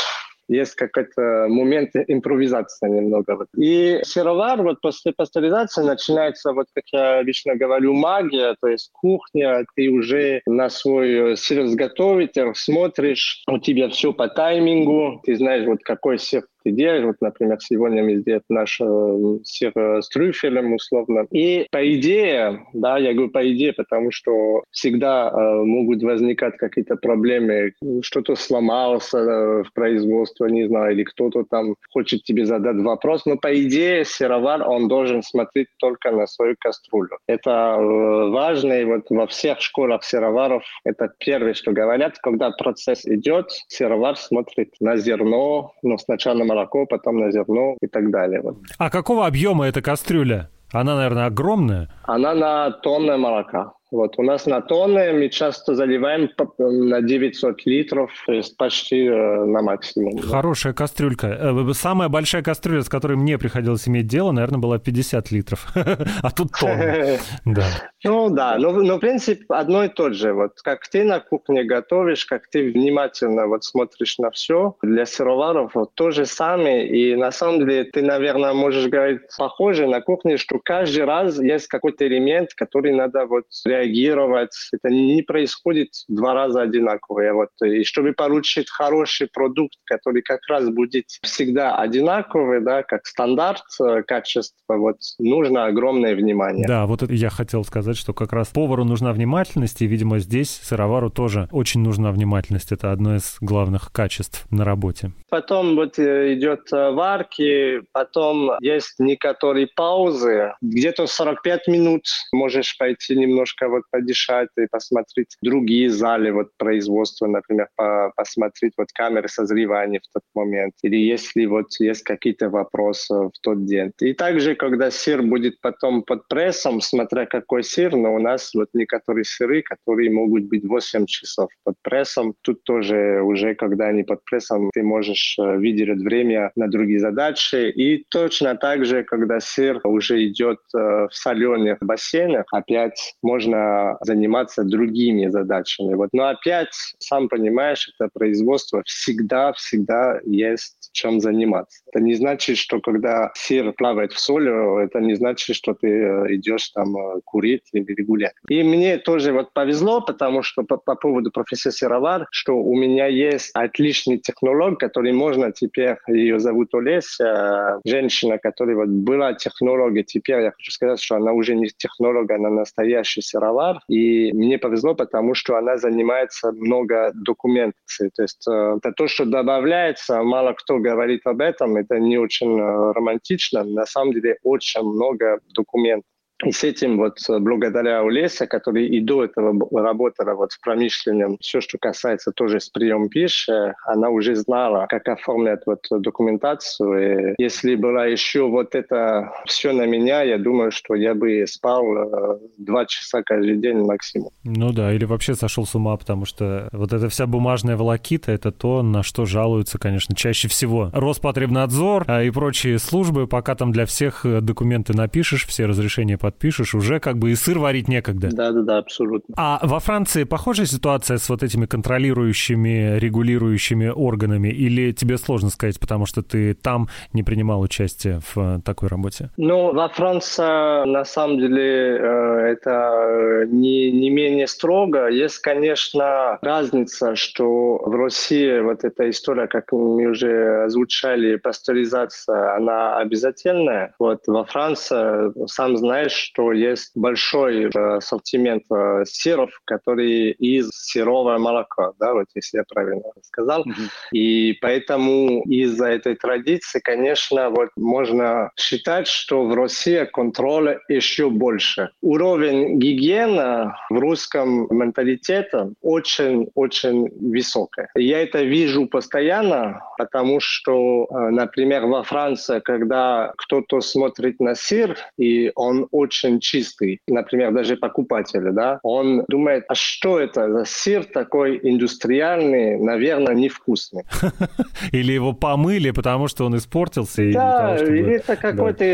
есть 0.48 0.74
какой-то 0.74 1.46
момент 1.48 1.90
импровизации 1.94 2.88
немного. 2.88 3.46
И 3.56 4.00
сыровар 4.02 4.62
вот 4.62 4.80
после 4.80 5.12
пастеризации 5.12 5.82
начинается, 5.82 6.52
вот 6.52 6.66
как 6.74 6.84
я 6.92 7.20
обычно 7.20 7.56
говорю, 7.56 7.94
магия, 7.94 8.54
то 8.60 8.68
есть 8.68 8.90
кухня, 8.92 9.64
ты 9.74 9.88
уже 9.88 10.42
на 10.46 10.68
свой 10.68 11.36
сыр-изготовитель 11.36 12.54
смотришь, 12.54 13.42
у 13.48 13.58
тебя 13.58 13.88
все 13.88 14.12
по 14.12 14.28
таймингу, 14.28 15.20
ты 15.24 15.36
знаешь, 15.36 15.66
вот 15.66 15.82
какой 15.82 16.18
сыр 16.18 16.44
делаешь. 16.70 17.04
Вот, 17.04 17.16
например, 17.20 17.58
сегодня 17.60 18.02
мы 18.02 18.16
сделали 18.16 18.42
наш 18.48 18.80
э, 18.80 19.38
сыр 19.44 19.72
с 19.76 20.08
трюфелем 20.08 20.74
условно. 20.74 21.26
И 21.30 21.66
по 21.70 21.94
идее, 21.94 22.66
да, 22.72 22.98
я 22.98 23.12
говорю 23.12 23.30
по 23.30 23.52
идее, 23.52 23.72
потому 23.72 24.10
что 24.10 24.64
всегда 24.70 25.30
э, 25.30 25.64
могут 25.64 26.02
возникать 26.02 26.56
какие-то 26.56 26.96
проблемы, 26.96 27.72
что-то 28.02 28.36
сломался 28.36 29.18
э, 29.18 29.62
в 29.64 29.72
производстве, 29.72 30.50
не 30.50 30.66
знаю, 30.66 30.92
или 30.92 31.04
кто-то 31.04 31.44
там 31.44 31.74
хочет 31.90 32.22
тебе 32.24 32.46
задать 32.46 32.76
вопрос. 32.76 33.26
Но 33.26 33.36
по 33.36 33.54
идее 33.54 34.04
сыровар, 34.04 34.66
он 34.68 34.88
должен 34.88 35.22
смотреть 35.22 35.68
только 35.78 36.10
на 36.10 36.26
свою 36.26 36.54
кастрюлю. 36.58 37.18
Это 37.26 37.76
э, 37.78 38.30
важно, 38.30 38.72
и 38.72 38.84
вот 38.84 39.10
во 39.10 39.26
всех 39.26 39.60
школах 39.60 40.04
сыроваров 40.04 40.64
это 40.84 41.12
первое, 41.18 41.54
что 41.54 41.72
говорят, 41.72 42.18
когда 42.18 42.50
процесс 42.50 43.04
идет, 43.06 43.50
сыровар 43.68 44.16
смотрит 44.16 44.70
на 44.80 44.96
зерно, 44.96 45.72
ну, 45.82 45.98
сначала 45.98 46.44
на 46.44 46.53
молоко, 46.54 46.86
потом 46.86 47.18
на 47.18 47.30
зерно 47.30 47.76
и 47.82 47.86
так 47.86 48.10
далее. 48.10 48.40
Вот. 48.42 48.56
А 48.78 48.90
какого 48.90 49.26
объема 49.26 49.66
эта 49.66 49.82
кастрюля? 49.82 50.48
Она, 50.72 50.96
наверное, 50.96 51.26
огромная? 51.26 51.88
Она 52.04 52.34
на 52.34 52.70
тонны 52.70 53.16
молока. 53.16 53.72
Вот 53.94 54.18
у 54.18 54.22
нас 54.22 54.46
на 54.46 54.60
тонны 54.60 55.12
мы 55.12 55.28
часто 55.28 55.76
заливаем 55.76 56.28
на 56.58 57.00
900 57.00 57.64
литров, 57.64 58.10
то 58.26 58.32
есть 58.32 58.56
почти 58.56 59.06
э, 59.06 59.44
на 59.44 59.62
максимум. 59.62 60.18
Хорошая 60.18 60.72
да. 60.72 60.78
кастрюлька. 60.78 61.28
Э, 61.28 61.72
самая 61.74 62.08
большая 62.08 62.42
кастрюля, 62.42 62.82
с 62.82 62.88
которой 62.88 63.16
мне 63.16 63.38
приходилось 63.38 63.86
иметь 63.86 64.08
дело, 64.08 64.32
наверное, 64.32 64.58
была 64.58 64.78
50 64.78 65.30
литров. 65.30 65.72
А 66.22 66.30
тут 66.30 66.52
тонны. 66.58 67.18
Да. 67.44 67.64
Ну 68.04 68.30
да, 68.30 68.58
но, 68.58 68.72
но 68.72 68.98
принцип 68.98 69.44
одно 69.48 69.84
и 69.84 69.88
тот 69.88 70.14
же. 70.14 70.32
Вот 70.32 70.60
как 70.62 70.88
ты 70.88 71.04
на 71.04 71.20
кухне 71.20 71.64
готовишь, 71.64 72.26
как 72.26 72.48
ты 72.48 72.72
внимательно 72.72 73.46
вот 73.46 73.64
смотришь 73.64 74.18
на 74.18 74.30
все, 74.30 74.76
для 74.82 75.06
сыроваров 75.06 75.74
вот 75.74 75.94
то 75.94 76.10
же 76.10 76.26
самое. 76.26 76.88
И 76.88 77.14
на 77.16 77.30
самом 77.30 77.60
деле 77.60 77.84
ты, 77.84 78.02
наверное, 78.02 78.52
можешь 78.52 78.88
говорить 78.88 79.20
похоже 79.38 79.86
на 79.86 80.00
кухне, 80.00 80.36
что 80.36 80.58
каждый 80.62 81.04
раз 81.04 81.38
есть 81.38 81.68
какой-то 81.68 82.06
элемент, 82.06 82.54
который 82.54 82.92
надо 82.92 83.26
вот 83.26 83.44
реагировать. 83.84 84.54
Это 84.72 84.88
не 84.90 85.22
происходит 85.22 85.90
два 86.08 86.34
раза 86.34 86.62
одинаково. 86.62 87.32
Вот. 87.32 87.48
И 87.64 87.84
чтобы 87.84 88.12
получить 88.12 88.70
хороший 88.70 89.28
продукт, 89.32 89.74
который 89.84 90.22
как 90.22 90.40
раз 90.48 90.68
будет 90.68 91.06
всегда 91.22 91.76
одинаковый, 91.76 92.60
да, 92.60 92.82
как 92.82 93.06
стандарт 93.06 93.62
э, 93.80 94.02
качества, 94.02 94.76
вот, 94.76 94.96
нужно 95.18 95.66
огромное 95.66 96.14
внимание. 96.14 96.66
Да, 96.66 96.86
вот 96.86 97.02
это 97.02 97.12
я 97.12 97.30
хотел 97.30 97.64
сказать, 97.64 97.96
что 97.96 98.12
как 98.12 98.32
раз 98.32 98.48
повару 98.48 98.84
нужна 98.84 99.12
внимательность, 99.12 99.82
и, 99.82 99.86
видимо, 99.86 100.18
здесь 100.18 100.50
сыровару 100.50 101.10
тоже 101.10 101.48
очень 101.52 101.80
нужна 101.80 102.10
внимательность. 102.10 102.72
Это 102.72 102.92
одно 102.92 103.16
из 103.16 103.36
главных 103.40 103.92
качеств 103.92 104.46
на 104.50 104.64
работе. 104.64 105.12
Потом 105.30 105.76
вот 105.76 105.98
э, 105.98 106.34
идет 106.34 106.72
э, 106.72 106.90
варки, 106.90 107.82
потом 107.92 108.52
есть 108.60 108.94
некоторые 108.98 109.68
паузы. 109.74 110.52
Где-то 110.60 111.06
45 111.06 111.68
минут 111.68 112.02
можешь 112.32 112.76
пойти 112.78 113.16
немножко 113.16 113.68
вот 113.74 113.82
подышать 113.90 114.48
и 114.56 114.66
посмотреть 114.70 115.36
другие 115.42 115.90
залы 115.90 116.32
вот 116.32 116.48
производства, 116.56 117.26
например, 117.26 117.68
по, 117.76 118.12
посмотреть 118.16 118.72
вот 118.76 118.88
камеры 118.94 119.28
созревания 119.28 120.00
в 120.00 120.12
тот 120.12 120.22
момент, 120.34 120.74
или 120.82 120.96
если 120.96 121.46
вот 121.46 121.66
есть 121.80 122.02
какие-то 122.02 122.48
вопросы 122.50 123.14
в 123.14 123.32
тот 123.42 123.64
день. 123.64 123.92
И 124.00 124.12
также, 124.12 124.54
когда 124.54 124.90
сыр 124.90 125.22
будет 125.22 125.60
потом 125.60 126.02
под 126.02 126.28
прессом, 126.28 126.80
смотря 126.80 127.26
какой 127.26 127.62
сыр, 127.64 127.96
но 127.96 128.14
у 128.14 128.18
нас 128.18 128.54
вот 128.54 128.68
некоторые 128.74 129.24
сыры, 129.24 129.62
которые 129.62 130.10
могут 130.10 130.44
быть 130.44 130.64
8 130.64 131.06
часов 131.06 131.50
под 131.64 131.74
прессом, 131.82 132.34
тут 132.42 132.62
тоже 132.64 133.20
уже, 133.22 133.54
когда 133.54 133.86
они 133.86 134.02
под 134.02 134.24
прессом, 134.24 134.70
ты 134.72 134.82
можешь 134.82 135.36
э, 135.38 135.56
видеть 135.58 136.02
время 136.02 136.50
на 136.56 136.68
другие 136.68 137.00
задачи. 137.00 137.70
И 137.70 138.04
точно 138.10 138.56
так 138.56 138.84
же, 138.84 139.02
когда 139.04 139.40
сыр 139.40 139.80
уже 139.84 140.26
идет 140.26 140.58
э, 140.74 140.78
в 140.78 141.10
соленых 141.12 141.78
бассейнах, 141.80 142.46
опять 142.52 143.16
можно 143.22 143.53
заниматься 144.02 144.64
другими 144.64 145.28
задачами. 145.28 145.94
Вот. 145.94 146.10
Но 146.12 146.28
опять, 146.28 146.74
сам 146.98 147.28
понимаешь, 147.28 147.90
это 147.94 148.08
производство 148.12 148.82
всегда-всегда 148.84 150.20
есть 150.24 150.90
чем 150.92 151.20
заниматься. 151.20 151.80
Это 151.92 152.02
не 152.02 152.14
значит, 152.14 152.56
что 152.56 152.80
когда 152.80 153.30
сыр 153.34 153.72
плавает 153.72 154.12
в 154.12 154.18
соли, 154.18 154.84
это 154.84 155.00
не 155.00 155.14
значит, 155.14 155.56
что 155.56 155.74
ты 155.74 155.88
э, 155.88 156.34
идешь 156.36 156.68
там 156.70 156.96
э, 156.96 157.20
курить 157.24 157.68
или 157.72 158.02
гулять. 158.02 158.34
И 158.48 158.62
мне 158.62 158.98
тоже 158.98 159.32
вот 159.32 159.52
повезло, 159.52 160.00
потому 160.00 160.42
что 160.42 160.62
по, 160.62 160.76
по 160.76 160.94
поводу 160.94 161.30
профессии 161.30 161.70
сыровар, 161.70 162.26
что 162.30 162.56
у 162.56 162.74
меня 162.76 163.06
есть 163.06 163.50
отличный 163.54 164.18
технолог, 164.18 164.78
который 164.78 165.12
можно 165.12 165.52
теперь, 165.52 165.96
ее 166.06 166.38
зовут 166.38 166.74
Олеся, 166.74 167.80
женщина, 167.84 168.38
которая 168.38 168.76
вот 168.76 168.88
была 168.88 169.34
технологом, 169.34 170.04
теперь 170.04 170.42
я 170.42 170.52
хочу 170.52 170.70
сказать, 170.70 171.00
что 171.00 171.16
она 171.16 171.32
уже 171.32 171.54
не 171.54 171.68
технолог, 171.76 172.30
она 172.30 172.50
настоящий 172.50 173.20
сыровар, 173.20 173.43
Салар, 173.44 173.80
и 173.88 174.32
мне 174.32 174.58
повезло, 174.58 174.94
потому 174.94 175.34
что 175.34 175.56
она 175.56 175.76
занимается 175.76 176.52
много 176.52 177.12
документацией. 177.14 178.10
То 178.14 178.22
есть 178.22 178.46
э, 178.48 178.76
это 178.78 178.92
то, 178.92 179.06
что 179.06 179.26
добавляется, 179.26 180.22
мало 180.22 180.54
кто 180.54 180.78
говорит 180.78 181.26
об 181.26 181.40
этом, 181.40 181.76
это 181.76 181.98
не 181.98 182.18
очень 182.18 182.58
э, 182.58 182.92
романтично. 182.92 183.64
На 183.64 183.84
самом 183.84 184.12
деле 184.14 184.38
очень 184.42 184.82
много 184.82 185.40
документов. 185.54 186.13
И 186.44 186.50
с 186.50 186.64
этим 186.64 186.98
вот 186.98 187.18
э, 187.28 187.38
благодаря 187.38 188.00
Олесе, 188.00 188.46
который 188.46 188.86
и 188.86 189.00
до 189.00 189.24
этого 189.24 189.54
работала 189.72 190.34
вот 190.34 190.52
в 190.52 190.60
промышленном, 190.60 191.38
все, 191.40 191.60
что 191.60 191.78
касается 191.78 192.32
тоже 192.32 192.60
с 192.60 192.68
прием 192.68 193.08
пищи, 193.08 193.52
она 193.84 194.10
уже 194.10 194.34
знала, 194.34 194.86
как 194.88 195.08
оформлять 195.08 195.60
вот 195.66 195.86
документацию. 195.90 197.30
И 197.30 197.42
если 197.42 197.76
было 197.76 198.08
еще 198.08 198.48
вот 198.48 198.74
это 198.74 199.32
все 199.46 199.72
на 199.72 199.86
меня, 199.86 200.22
я 200.22 200.38
думаю, 200.38 200.72
что 200.72 200.94
я 200.94 201.14
бы 201.14 201.46
спал 201.46 201.84
э, 201.86 202.38
два 202.58 202.84
часа 202.86 203.22
каждый 203.22 203.56
день 203.56 203.78
максимум. 203.78 204.30
Ну 204.42 204.72
да, 204.72 204.92
или 204.92 205.04
вообще 205.04 205.34
сошел 205.34 205.64
с 205.64 205.74
ума, 205.74 205.96
потому 205.96 206.24
что 206.24 206.68
вот 206.72 206.92
эта 206.92 207.08
вся 207.08 207.26
бумажная 207.26 207.76
волокита, 207.76 208.32
это 208.32 208.50
то, 208.50 208.82
на 208.82 209.02
что 209.02 209.24
жалуются, 209.24 209.78
конечно, 209.78 210.14
чаще 210.16 210.48
всего. 210.48 210.90
Роспотребнадзор 210.92 212.04
а 212.08 212.22
и 212.22 212.30
прочие 212.30 212.78
службы, 212.78 213.26
пока 213.26 213.54
там 213.54 213.72
для 213.72 213.86
всех 213.86 214.26
э, 214.26 214.40
документы 214.40 214.94
напишешь, 214.94 215.46
все 215.46 215.66
разрешения 215.66 216.18
подпишешь, 216.24 216.74
уже 216.74 217.00
как 217.00 217.18
бы 217.18 217.32
и 217.32 217.34
сыр 217.34 217.58
варить 217.58 217.86
некогда. 217.86 218.30
Да-да-да, 218.30 218.78
абсолютно. 218.78 219.34
А 219.36 219.60
во 219.62 219.78
Франции 219.78 220.24
похожая 220.24 220.64
ситуация 220.64 221.18
с 221.18 221.28
вот 221.28 221.42
этими 221.42 221.66
контролирующими, 221.66 222.98
регулирующими 222.98 223.88
органами? 223.88 224.48
Или 224.48 224.92
тебе 224.92 225.18
сложно 225.18 225.50
сказать, 225.50 225.78
потому 225.78 226.06
что 226.06 226.22
ты 226.22 226.54
там 226.54 226.88
не 227.12 227.22
принимал 227.22 227.60
участие 227.60 228.20
в 228.34 228.62
такой 228.64 228.88
работе? 228.88 229.28
Ну, 229.36 229.74
во 229.74 229.88
Франции 229.90 230.90
на 230.90 231.04
самом 231.04 231.38
деле 231.38 231.98
э, 231.98 232.52
это 232.52 233.44
не, 233.46 233.92
не 233.92 234.08
менее 234.08 234.33
строго. 234.46 235.08
Есть, 235.08 235.38
конечно, 235.38 236.38
разница, 236.42 237.16
что 237.16 237.78
в 237.84 237.94
России 237.94 238.60
вот 238.60 238.84
эта 238.84 239.10
история, 239.10 239.46
как 239.46 239.72
мы 239.72 240.06
уже 240.06 240.64
озвучали, 240.64 241.36
пастеризация, 241.36 242.56
она 242.56 242.98
обязательная. 242.98 243.94
Вот 243.98 244.20
во 244.26 244.44
Франции, 244.44 245.32
сам 245.48 245.76
знаешь, 245.76 246.12
что 246.12 246.52
есть 246.52 246.92
большой 246.94 247.64
э, 247.64 247.96
ассортимент 247.96 248.64
э, 248.70 249.04
сыров, 249.06 249.50
которые 249.64 250.32
из 250.32 250.70
сырого 250.70 251.38
молока, 251.38 251.92
да, 251.98 252.14
вот 252.14 252.26
если 252.34 252.58
я 252.58 252.64
правильно 252.68 253.02
сказал. 253.22 253.64
Mm-hmm. 253.64 253.88
И 254.12 254.52
поэтому 254.60 255.42
из-за 255.42 255.86
этой 255.86 256.14
традиции, 256.14 256.80
конечно, 256.82 257.50
вот 257.50 257.70
можно 257.76 258.50
считать, 258.56 259.06
что 259.06 259.44
в 259.44 259.54
России 259.54 260.04
контроля 260.04 260.80
еще 260.88 261.30
больше. 261.30 261.90
Уровень 262.02 262.78
гигиены 262.78 263.74
в 263.90 263.98
русском 263.98 264.33
менталитете 264.40 265.70
очень-очень 265.82 267.08
высокий. 267.20 267.84
Я 267.94 268.22
это 268.22 268.42
вижу 268.42 268.86
постоянно, 268.86 269.82
потому 269.98 270.40
что, 270.40 271.06
э, 271.10 271.30
например, 271.30 271.86
во 271.86 272.02
Франции, 272.02 272.60
когда 272.60 273.32
кто-то 273.36 273.80
смотрит 273.80 274.40
на 274.40 274.54
сыр, 274.54 274.96
и 275.16 275.52
он 275.54 275.86
очень 275.90 276.40
чистый, 276.40 277.00
например, 277.06 277.52
даже 277.52 277.76
покупатель, 277.76 278.50
да, 278.52 278.80
он 278.82 279.24
думает, 279.28 279.64
а 279.68 279.74
что 279.74 280.18
это 280.18 280.50
за 280.50 280.64
сыр 280.64 281.04
такой 281.04 281.60
индустриальный, 281.62 282.78
наверное, 282.78 283.34
невкусный. 283.34 284.04
Или 284.92 285.12
его 285.12 285.32
помыли, 285.32 285.90
потому 285.90 286.28
что 286.28 286.44
он 286.46 286.56
испортился. 286.56 287.22
Да, 287.32 287.76
чтобы... 287.76 287.98
это 287.98 288.36
какой-то 288.36 288.84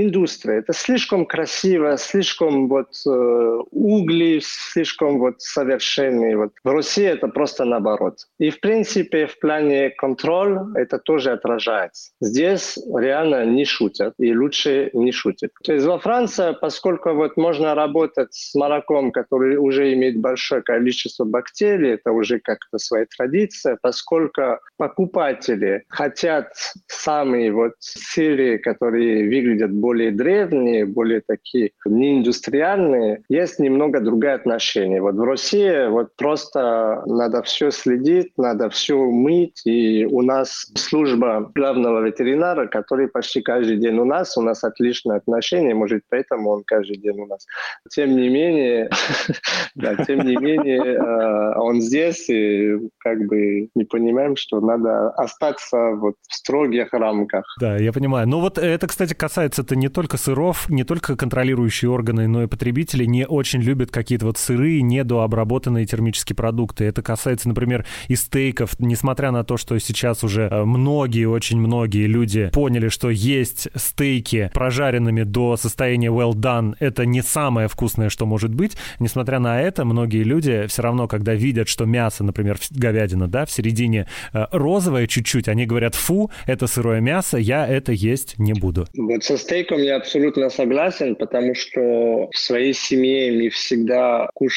индустрия. 0.00 0.58
Это 0.58 0.72
слишком 0.72 1.26
красиво, 1.26 1.96
слишком 1.96 2.68
вот 2.68 2.88
э, 3.06 3.58
угли, 3.70 4.40
слишком 4.78 5.18
вот 5.18 5.40
совершенные. 5.40 6.36
Вот. 6.36 6.52
В 6.62 6.70
России 6.70 7.04
это 7.04 7.28
просто 7.28 7.64
наоборот. 7.64 8.14
И 8.38 8.50
в 8.50 8.60
принципе 8.60 9.26
в 9.26 9.38
плане 9.40 9.90
контроля 9.90 10.66
это 10.74 10.98
тоже 10.98 11.32
отражается. 11.32 12.12
Здесь 12.20 12.78
реально 12.94 13.44
не 13.44 13.64
шутят 13.64 14.14
и 14.18 14.36
лучше 14.36 14.90
не 14.92 15.10
шутят. 15.12 15.50
То 15.64 15.72
есть 15.72 15.86
во 15.86 15.98
Франции, 15.98 16.56
поскольку 16.60 17.12
вот 17.14 17.36
можно 17.36 17.74
работать 17.74 18.32
с 18.32 18.54
молоком, 18.54 19.10
который 19.10 19.56
уже 19.56 19.92
имеет 19.94 20.20
большое 20.20 20.62
количество 20.62 21.24
бактерий, 21.24 21.94
это 21.94 22.12
уже 22.12 22.38
как-то 22.38 22.78
своя 22.78 23.06
традиция, 23.16 23.78
поскольку 23.82 24.58
покупатели 24.76 25.82
хотят 25.88 26.52
самые 26.86 27.52
вот 27.52 27.72
сыры, 27.80 28.58
которые 28.58 29.24
выглядят 29.24 29.72
более 29.72 30.12
древние, 30.12 30.86
более 30.86 31.20
такие 31.26 31.72
неиндустриальные, 31.84 33.22
есть 33.28 33.58
немного 33.58 34.00
другое 34.00 34.34
отношение. 34.34 34.67
Вот 34.76 35.14
в 35.14 35.22
России 35.22 35.88
вот 35.88 36.14
просто 36.16 37.02
надо 37.06 37.42
все 37.42 37.70
следить, 37.70 38.32
надо 38.36 38.68
все 38.70 38.96
мыть, 38.96 39.62
и 39.64 40.04
у 40.04 40.22
нас 40.22 40.70
служба 40.74 41.50
главного 41.54 42.04
ветеринара, 42.04 42.66
который 42.66 43.08
почти 43.08 43.40
каждый 43.40 43.78
день 43.78 43.98
у 43.98 44.04
нас, 44.04 44.36
у 44.36 44.42
нас 44.42 44.64
отличное 44.64 45.16
отношение, 45.16 45.74
может, 45.74 46.02
поэтому 46.10 46.50
он 46.50 46.62
каждый 46.64 46.98
день 46.98 47.20
у 47.20 47.26
нас. 47.26 47.46
Тем 47.90 48.16
не 48.16 48.28
менее, 48.28 48.90
да, 49.74 49.96
тем 50.04 50.20
не 50.20 50.36
менее, 50.36 50.94
э, 50.94 51.58
он 51.58 51.80
здесь, 51.80 52.28
и 52.28 52.76
как 52.98 53.18
бы 53.26 53.68
не 53.74 53.84
понимаем, 53.84 54.36
что 54.36 54.60
надо 54.60 55.10
остаться 55.10 55.92
вот 55.92 56.14
в 56.28 56.34
строгих 56.34 56.92
рамках. 56.92 57.44
Да, 57.60 57.76
я 57.76 57.92
понимаю. 57.92 58.28
Ну 58.28 58.40
вот 58.40 58.58
это, 58.58 58.86
кстати, 58.86 59.14
касается-то 59.14 59.76
не 59.76 59.88
только 59.88 60.16
сыров, 60.16 60.68
не 60.68 60.84
только 60.84 61.16
контролирующие 61.16 61.90
органы, 61.90 62.28
но 62.28 62.42
и 62.42 62.46
потребители 62.46 63.04
не 63.04 63.26
очень 63.26 63.60
любят 63.60 63.90
какие-то 63.90 64.26
вот 64.26 64.38
сырые, 64.58 64.82
недообработанные 64.82 65.86
термические 65.86 66.34
продукты. 66.34 66.84
Это 66.84 67.00
касается, 67.00 67.48
например, 67.48 67.84
и 68.08 68.16
стейков. 68.16 68.78
Несмотря 68.80 69.30
на 69.30 69.44
то, 69.44 69.56
что 69.56 69.78
сейчас 69.78 70.24
уже 70.24 70.48
э, 70.50 70.64
многие, 70.64 71.26
очень 71.26 71.58
многие 71.58 72.06
люди 72.06 72.50
поняли, 72.52 72.88
что 72.88 73.08
есть 73.10 73.68
стейки 73.76 74.50
прожаренными 74.52 75.22
до 75.22 75.56
состояния 75.56 76.08
well 76.08 76.32
done, 76.32 76.74
это 76.80 77.06
не 77.06 77.22
самое 77.22 77.68
вкусное, 77.68 78.08
что 78.08 78.26
может 78.26 78.52
быть. 78.52 78.76
Несмотря 78.98 79.38
на 79.38 79.62
это, 79.62 79.84
многие 79.84 80.24
люди 80.24 80.66
все 80.66 80.82
равно, 80.82 81.06
когда 81.06 81.34
видят, 81.34 81.68
что 81.68 81.84
мясо, 81.84 82.24
например, 82.24 82.58
говядина, 82.70 83.28
да, 83.28 83.46
в 83.46 83.52
середине 83.52 84.08
э, 84.32 84.46
розовое 84.50 85.06
чуть-чуть, 85.06 85.48
они 85.48 85.66
говорят, 85.66 85.94
фу, 85.94 86.30
это 86.46 86.66
сырое 86.66 87.00
мясо, 87.00 87.38
я 87.38 87.66
это 87.66 87.92
есть 87.92 88.38
не 88.38 88.54
буду. 88.54 88.86
Вот 88.96 89.22
со 89.22 89.36
стейком 89.36 89.80
я 89.82 89.96
абсолютно 89.96 90.50
согласен, 90.50 91.14
потому 91.14 91.54
что 91.54 92.28
в 92.32 92.36
своей 92.36 92.74
семье 92.74 93.30
мы 93.32 93.50
всегда 93.50 94.28
кушали 94.34 94.47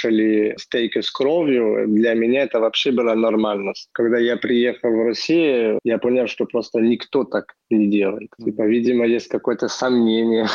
стейки 0.58 1.02
с 1.02 1.12
кровью. 1.12 1.88
Для 1.88 2.14
меня 2.14 2.44
это 2.44 2.60
вообще 2.60 2.92
была 2.92 3.16
нормальность. 3.16 3.90
Когда 3.92 4.18
я 4.18 4.38
приехал 4.38 4.92
в 4.92 5.06
Россию, 5.06 5.80
я 5.84 5.98
понял, 5.98 6.28
что 6.28 6.46
просто 6.46 6.80
никто 6.80 7.24
так 7.24 7.54
не 7.76 7.88
делает. 7.88 8.30
Типа, 8.44 8.64
видимо, 8.64 9.06
есть 9.06 9.28
какое-то 9.28 9.68
сомнение. 9.68 10.48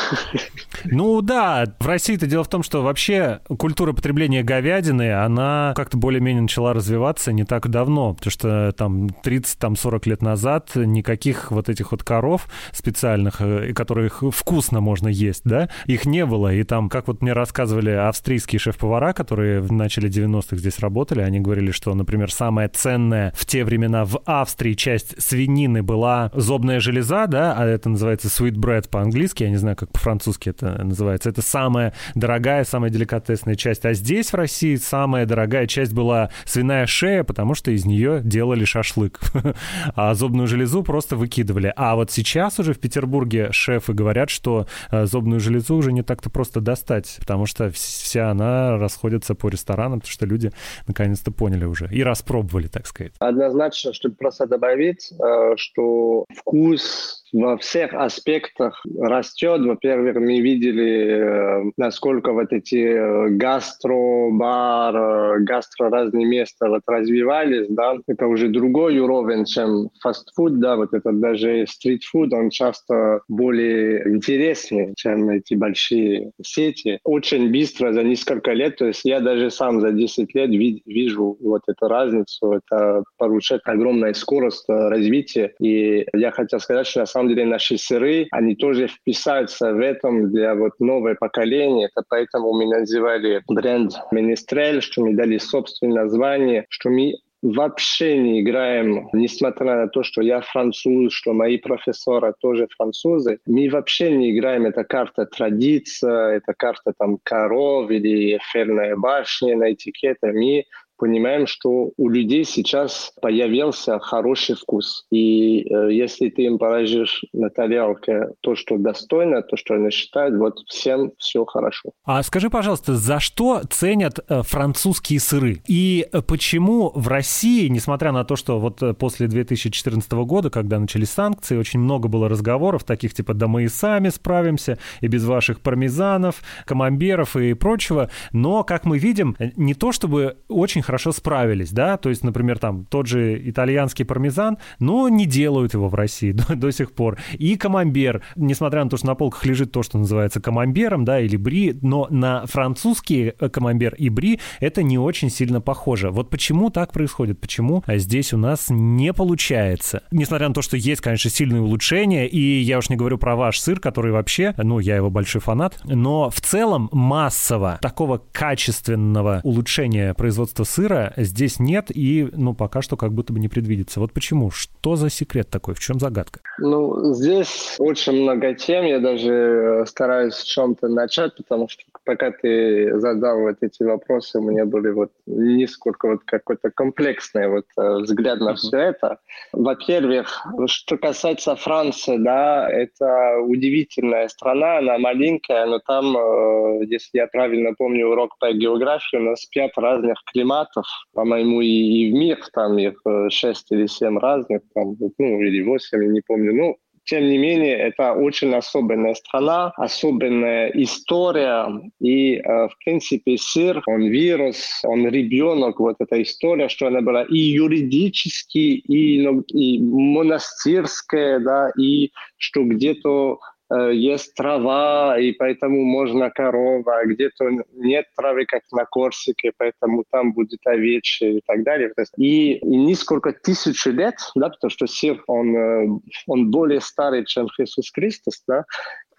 Ну 0.85 1.21
да, 1.21 1.65
в 1.79 1.87
России-то 1.87 2.27
дело 2.27 2.43
в 2.43 2.49
том, 2.49 2.63
что 2.63 2.81
вообще 2.81 3.41
культура 3.57 3.93
потребления 3.93 4.43
говядины, 4.43 5.13
она 5.13 5.73
как-то 5.75 5.97
более-менее 5.97 6.43
начала 6.43 6.73
развиваться 6.73 7.31
не 7.31 7.43
так 7.43 7.69
давно, 7.69 8.13
потому 8.13 8.31
что 8.31 8.71
там 8.77 9.07
30-40 9.07 10.09
лет 10.09 10.21
назад 10.21 10.71
никаких 10.75 11.51
вот 11.51 11.69
этих 11.69 11.91
вот 11.91 12.03
коров 12.03 12.47
специальных, 12.71 13.41
э, 13.41 13.73
которых 13.73 14.23
вкусно 14.31 14.81
можно 14.81 15.07
есть, 15.07 15.41
да, 15.45 15.69
их 15.85 16.05
не 16.05 16.25
было. 16.25 16.53
И 16.53 16.63
там, 16.63 16.89
как 16.89 17.07
вот 17.07 17.21
мне 17.21 17.33
рассказывали 17.33 17.91
австрийские 17.91 18.59
шеф-повара, 18.59 19.13
которые 19.13 19.61
в 19.61 19.71
начале 19.71 20.09
90-х 20.09 20.57
здесь 20.57 20.79
работали, 20.79 21.21
они 21.21 21.39
говорили, 21.39 21.71
что, 21.71 21.93
например, 21.93 22.31
самая 22.31 22.69
ценная 22.69 23.33
в 23.35 23.45
те 23.45 23.63
времена 23.63 24.05
в 24.05 24.21
Австрии 24.25 24.73
часть 24.73 25.21
свинины 25.21 25.83
была 25.83 26.31
зобная 26.33 26.79
железа, 26.79 27.06
да, 27.27 27.53
а 27.57 27.65
это 27.65 27.89
называется 27.89 28.27
sweet 28.27 28.55
bread 28.55 28.89
по-английски, 28.89 29.43
я 29.43 29.49
не 29.49 29.57
знаю, 29.57 29.75
как 29.75 29.91
по-французски 29.91 30.49
это 30.49 30.83
называется. 30.83 31.29
Это 31.29 31.41
самая 31.41 31.93
дорогая, 32.15 32.63
самая 32.63 32.89
деликатесная 32.89 33.55
часть. 33.55 33.85
А 33.85 33.93
здесь, 33.93 34.31
в 34.31 34.35
России, 34.35 34.75
самая 34.75 35.25
дорогая 35.25 35.67
часть 35.67 35.93
была 35.93 36.29
свиная 36.45 36.85
шея, 36.85 37.23
потому 37.23 37.55
что 37.55 37.71
из 37.71 37.85
нее 37.85 38.21
делали 38.23 38.65
шашлык. 38.65 39.19
А 39.95 40.13
зобную 40.13 40.47
железу 40.47 40.83
просто 40.83 41.15
выкидывали. 41.15 41.73
А 41.75 41.95
вот 41.95 42.11
сейчас 42.11 42.59
уже 42.59 42.73
в 42.73 42.79
Петербурге 42.79 43.51
шефы 43.51 43.93
говорят, 43.93 44.29
что 44.29 44.67
э, 44.91 45.05
зобную 45.05 45.39
железу 45.39 45.75
уже 45.75 45.91
не 45.91 46.03
так-то 46.03 46.29
просто 46.29 46.61
достать, 46.61 47.17
потому 47.19 47.45
что 47.45 47.71
вся 47.71 48.31
она 48.31 48.77
расходится 48.77 49.33
по 49.35 49.49
ресторанам, 49.49 49.99
потому 49.99 50.11
что 50.11 50.25
люди 50.25 50.51
наконец-то 50.87 51.31
поняли 51.31 51.65
уже 51.65 51.89
и 51.91 52.03
распробовали, 52.03 52.67
так 52.67 52.85
сказать. 52.87 53.13
Однозначно, 53.19 53.93
чтобы 53.93 54.15
просто 54.15 54.45
добавить, 54.45 55.11
э, 55.11 55.55
что 55.55 56.25
вкус 56.35 56.96
во 57.33 57.57
всех 57.57 57.93
аспектах 57.93 58.83
растет. 58.99 59.61
Во-первых, 59.61 60.15
мы 60.15 60.39
видели, 60.39 61.67
э, 61.67 61.71
насколько 61.77 62.31
вот 62.33 62.51
эти 62.53 62.75
э, 62.75 63.29
гастро, 63.29 64.29
бар, 64.31 64.95
э, 64.95 65.39
гастро 65.41 65.89
разные 65.89 66.25
места 66.25 66.69
вот 66.69 66.81
развивались, 66.87 67.67
да, 67.69 67.95
это 68.07 68.27
уже 68.27 68.49
другой 68.49 68.99
уровень, 68.99 69.45
чем 69.45 69.89
фастфуд, 70.01 70.59
да, 70.59 70.75
вот 70.75 70.93
это 70.93 71.11
даже 71.11 71.65
стритфуд, 71.67 72.33
он 72.33 72.49
часто 72.49 73.21
более 73.27 74.07
интересный, 74.09 74.93
чем 74.95 75.29
эти 75.29 75.55
большие 75.55 76.31
сети. 76.41 76.99
Очень 77.03 77.51
быстро, 77.51 77.93
за 77.93 78.03
несколько 78.03 78.53
лет, 78.53 78.77
то 78.77 78.85
есть 78.85 79.01
я 79.03 79.19
даже 79.19 79.51
сам 79.51 79.81
за 79.81 79.91
10 79.91 80.33
лет 80.35 80.49
вижу 80.49 81.37
вот 81.39 81.61
эту 81.67 81.87
разницу, 81.87 82.53
это 82.53 83.03
получает 83.17 83.61
огромная 83.65 84.13
скорость 84.13 84.65
развития, 84.67 85.53
и 85.59 86.05
я 86.13 86.31
хотел 86.31 86.59
сказать, 86.59 86.87
что 86.87 87.01
на 87.01 87.05
самом 87.17 87.29
деле 87.29 87.45
наши 87.45 87.77
сыры, 87.77 88.27
они 88.31 88.55
тоже 88.55 88.87
вписаются 88.87 89.73
в 89.73 89.79
этом 89.79 90.31
для 90.31 90.55
вот 90.55 90.73
новое 90.79 91.15
поколение. 91.15 91.89
Это 91.91 92.05
поэтому 92.07 92.53
мы 92.53 92.65
называли 92.65 93.41
бренд 93.47 93.93
Министрель, 94.11 94.81
что 94.81 95.01
мы 95.01 95.13
дали 95.13 95.37
собственное 95.37 96.03
название, 96.03 96.65
что 96.69 96.89
мы 96.89 97.15
вообще 97.41 98.17
не 98.17 98.41
играем, 98.41 99.09
несмотря 99.13 99.75
на 99.75 99.87
то, 99.87 100.03
что 100.03 100.21
я 100.21 100.41
француз, 100.41 101.13
что 101.13 101.33
мои 101.33 101.57
профессоры 101.57 102.33
тоже 102.39 102.67
французы, 102.75 103.39
мы 103.45 103.69
вообще 103.69 104.11
не 104.11 104.31
играем. 104.31 104.65
Это 104.65 104.83
карта 104.83 105.25
традиция, 105.25 106.37
это 106.37 106.53
карта 106.57 106.93
там 106.97 107.19
коров 107.23 107.89
или 107.91 108.37
эфирная 108.37 108.95
башня 108.95 109.55
на 109.57 109.71
этикете. 109.71 110.31
Мы 110.31 110.65
понимаем, 110.97 111.47
что 111.47 111.91
у 111.97 112.09
людей 112.09 112.43
сейчас 112.43 113.13
появился 113.21 113.99
хороший 113.99 114.55
вкус. 114.55 115.05
И 115.11 115.61
э, 115.61 115.91
если 115.91 116.29
ты 116.29 116.43
им 116.43 116.57
положишь 116.57 117.23
на 117.33 117.49
тарелке 117.49 118.29
то, 118.41 118.55
что 118.55 118.77
достойно, 118.77 119.41
то, 119.41 119.55
что 119.55 119.75
они 119.75 119.91
считают, 119.91 120.35
вот 120.35 120.59
всем 120.67 121.11
все 121.17 121.45
хорошо. 121.45 121.91
А 122.05 122.21
скажи, 122.23 122.49
пожалуйста, 122.49 122.95
за 122.95 123.19
что 123.19 123.61
ценят 123.69 124.19
э, 124.27 124.41
французские 124.43 125.19
сыры? 125.19 125.61
И 125.67 126.07
э, 126.11 126.21
почему 126.21 126.91
в 126.93 127.07
России, 127.07 127.67
несмотря 127.67 128.11
на 128.11 128.23
то, 128.23 128.35
что 128.35 128.59
вот 128.59 128.81
э, 128.81 128.93
после 128.93 129.27
2014 129.27 130.11
года, 130.11 130.49
когда 130.49 130.79
начались 130.79 131.09
санкции, 131.09 131.57
очень 131.57 131.79
много 131.79 132.07
было 132.07 132.27
разговоров 132.27 132.83
таких 132.83 133.13
типа 133.13 133.33
«да 133.33 133.47
мы 133.47 133.63
и 133.63 133.67
сами 133.67 134.09
справимся, 134.09 134.77
и 135.01 135.07
без 135.07 135.25
ваших 135.25 135.61
пармезанов, 135.61 136.41
камамберов 136.65 137.35
и 137.35 137.53
прочего», 137.53 138.09
но, 138.31 138.63
как 138.63 138.85
мы 138.85 138.97
видим, 138.97 139.35
не 139.55 139.73
то 139.73 139.91
чтобы 139.91 140.37
очень 140.47 140.81
хорошо 140.87 141.11
справились, 141.11 141.71
да, 141.71 141.97
то 141.97 142.07
есть, 142.07 142.23
например, 142.23 142.59
там 142.59 142.85
тот 142.85 143.07
же 143.07 143.37
итальянский 143.49 144.05
пармезан, 144.05 144.57
но 144.79 145.09
не 145.09 145.25
делают 145.25 145.73
его 145.73 145.89
в 145.89 145.95
России 145.95 146.31
до, 146.31 146.55
до 146.55 146.71
сих 146.71 146.93
пор. 146.93 147.19
И 147.33 147.57
камамбер, 147.57 148.23
несмотря 148.37 148.85
на 148.85 148.89
то, 148.89 148.95
что 148.95 149.07
на 149.07 149.15
полках 149.15 149.45
лежит 149.45 149.73
то, 149.73 149.83
что 149.83 149.97
называется 149.97 150.39
камамбером, 150.39 151.03
да, 151.03 151.19
или 151.19 151.35
бри, 151.35 151.77
но 151.81 152.07
на 152.09 152.45
французский 152.45 153.33
э, 153.37 153.49
камамбер 153.49 153.95
и 153.95 154.07
бри 154.07 154.39
это 154.61 154.81
не 154.81 154.97
очень 154.97 155.29
сильно 155.29 155.59
похоже. 155.59 156.09
Вот 156.09 156.29
почему 156.29 156.69
так 156.69 156.93
происходит? 156.93 157.41
Почему 157.41 157.83
здесь 157.85 158.31
у 158.31 158.37
нас 158.37 158.67
не 158.69 159.11
получается? 159.11 160.03
Несмотря 160.11 160.47
на 160.47 160.53
то, 160.53 160.61
что 160.61 160.77
есть, 160.77 161.01
конечно, 161.01 161.29
сильные 161.29 161.61
улучшения, 161.61 162.27
и 162.27 162.61
я 162.61 162.77
уж 162.77 162.89
не 162.89 162.95
говорю 162.95 163.17
про 163.17 163.35
ваш 163.35 163.59
сыр, 163.59 163.81
который 163.81 164.13
вообще, 164.13 164.53
ну, 164.57 164.79
я 164.79 164.95
его 164.95 165.09
большой 165.09 165.41
фанат, 165.41 165.81
но 165.83 166.29
в 166.29 166.39
целом 166.39 166.87
массово 166.93 167.77
такого 167.81 168.21
качественного 168.31 169.41
улучшения 169.43 170.13
производства 170.13 170.63
сыра 170.63 170.76
здесь 171.17 171.59
нет, 171.59 171.91
и, 171.93 172.27
ну, 172.31 172.53
пока 172.53 172.81
что 172.81 172.97
как 172.97 173.13
будто 173.13 173.33
бы 173.33 173.39
не 173.39 173.47
предвидится. 173.47 173.99
Вот 173.99 174.13
почему? 174.13 174.51
Что 174.51 174.95
за 174.95 175.09
секрет 175.09 175.49
такой? 175.49 175.73
В 175.73 175.79
чем 175.79 175.99
загадка? 175.99 176.39
Ну, 176.59 177.13
здесь 177.13 177.75
очень 177.79 178.21
много 178.21 178.53
тем, 178.53 178.85
я 178.85 178.99
даже 178.99 179.31
э, 179.31 179.85
стараюсь 179.85 180.35
в 180.35 180.45
чем-то 180.45 180.87
начать, 180.87 181.35
потому 181.35 181.67
что 181.69 181.83
пока 182.07 182.31
ты 182.31 182.97
задал 182.99 183.41
вот 183.41 183.57
эти 183.61 183.83
вопросы, 183.83 184.39
у 184.39 184.41
меня 184.41 184.65
были 184.65 184.89
вот 184.91 185.11
несколько 185.25 186.07
вот 186.07 186.21
какой-то 186.25 186.71
комплексный 186.71 187.49
вот 187.49 187.65
э, 187.77 187.97
взгляд 187.99 188.39
на 188.39 188.55
все 188.55 188.77
это. 188.77 189.19
Во-первых, 189.51 190.47
что 190.67 190.97
касается 190.97 191.57
Франции, 191.57 192.17
да, 192.17 192.69
это 192.71 193.39
удивительная 193.41 194.29
страна, 194.29 194.77
она 194.77 194.97
маленькая, 194.97 195.65
но 195.65 195.79
там, 195.79 196.15
э, 196.17 196.85
если 196.85 197.17
я 197.17 197.27
правильно 197.27 197.73
помню 197.77 198.07
урок 198.07 198.37
по 198.39 198.53
географии, 198.53 199.17
у 199.17 199.23
нас 199.23 199.45
пять 199.45 199.77
разных 199.77 200.17
климатов, 200.31 200.85
по-моему, 201.13 201.59
и, 201.59 201.67
и 201.67 202.11
в 202.11 202.15
мир 202.15 202.39
там 202.53 202.77
их 202.77 203.01
э, 203.05 203.29
шесть 203.29 203.69
или 203.71 203.87
семь 203.87 204.17
разных, 204.17 204.61
там, 204.73 204.95
ну, 205.17 205.41
или 205.41 205.61
восемь, 205.63 206.11
не 206.13 206.21
помню. 206.21 206.53
Ну, 206.53 206.77
тем 207.07 207.29
не 207.29 207.37
менее, 207.37 207.77
это 207.77 208.11
очень 208.13 208.53
особенная 208.53 209.15
страна, 209.15 209.71
особенная 209.77 210.69
история. 210.73 211.67
И, 212.01 212.35
э, 212.35 212.67
в 212.67 212.77
принципе, 212.83 213.37
сыр, 213.37 213.81
он 213.87 214.07
вирус, 214.07 214.81
он 214.83 215.07
ребенок, 215.07 215.79
вот 215.79 215.95
эта 215.99 216.21
история, 216.21 216.67
что 216.67 216.87
она 216.87 217.01
была 217.01 217.23
и 217.23 217.37
юридически, 217.37 218.57
и, 218.57 219.21
ну, 219.21 219.41
и 219.47 219.79
монастырская, 219.79 221.39
да, 221.39 221.71
и 221.79 222.11
что 222.37 222.63
где-то 222.63 223.39
есть 223.69 224.33
трава, 224.33 225.19
и 225.19 225.33
поэтому 225.33 225.83
можно 225.83 226.29
корова, 226.29 226.99
а 226.99 227.05
где-то 227.05 227.49
нет 227.73 228.05
травы, 228.15 228.45
как 228.45 228.61
на 228.71 228.85
Корсике, 228.85 229.51
поэтому 229.57 230.05
там 230.09 230.33
будет 230.33 230.59
овечья 230.65 231.29
и 231.29 231.41
так 231.45 231.63
далее. 231.63 231.91
И, 232.17 232.53
и 232.53 232.77
несколько 232.77 233.33
тысяч 233.33 233.85
лет, 233.85 234.15
да, 234.35 234.49
потому 234.49 234.71
что 234.71 234.87
сир, 234.87 235.21
он, 235.27 235.55
э, 235.55 235.87
он 236.27 236.49
более 236.49 236.81
старый, 236.81 237.25
чем 237.25 237.47
Иисус 237.57 237.91
Христос, 237.91 238.43
да, 238.47 238.63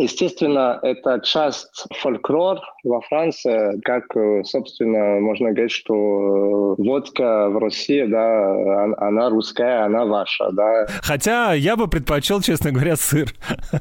Естественно, 0.01 0.79
это 0.83 1.21
часть 1.25 1.85
фольклор 2.01 2.61
во 2.85 3.01
Франции, 3.01 3.81
как, 3.81 4.05
э, 4.17 4.45
собственно, 4.45 5.19
можно 5.19 5.51
говорить, 5.51 5.73
что 5.73 6.77
э, 6.79 6.83
водка 6.83 7.49
в 7.49 7.59
России, 7.59 8.05
да, 8.05 8.85
она 8.99 9.29
русская, 9.29 9.85
она 9.87 10.05
ваша, 10.05 10.53
да. 10.53 10.87
Хотя 11.03 11.53
я 11.53 11.75
бы 11.75 11.89
предпочел, 11.89 12.41
честно 12.41 12.71
говоря, 12.71 12.95
сыр. 12.95 13.29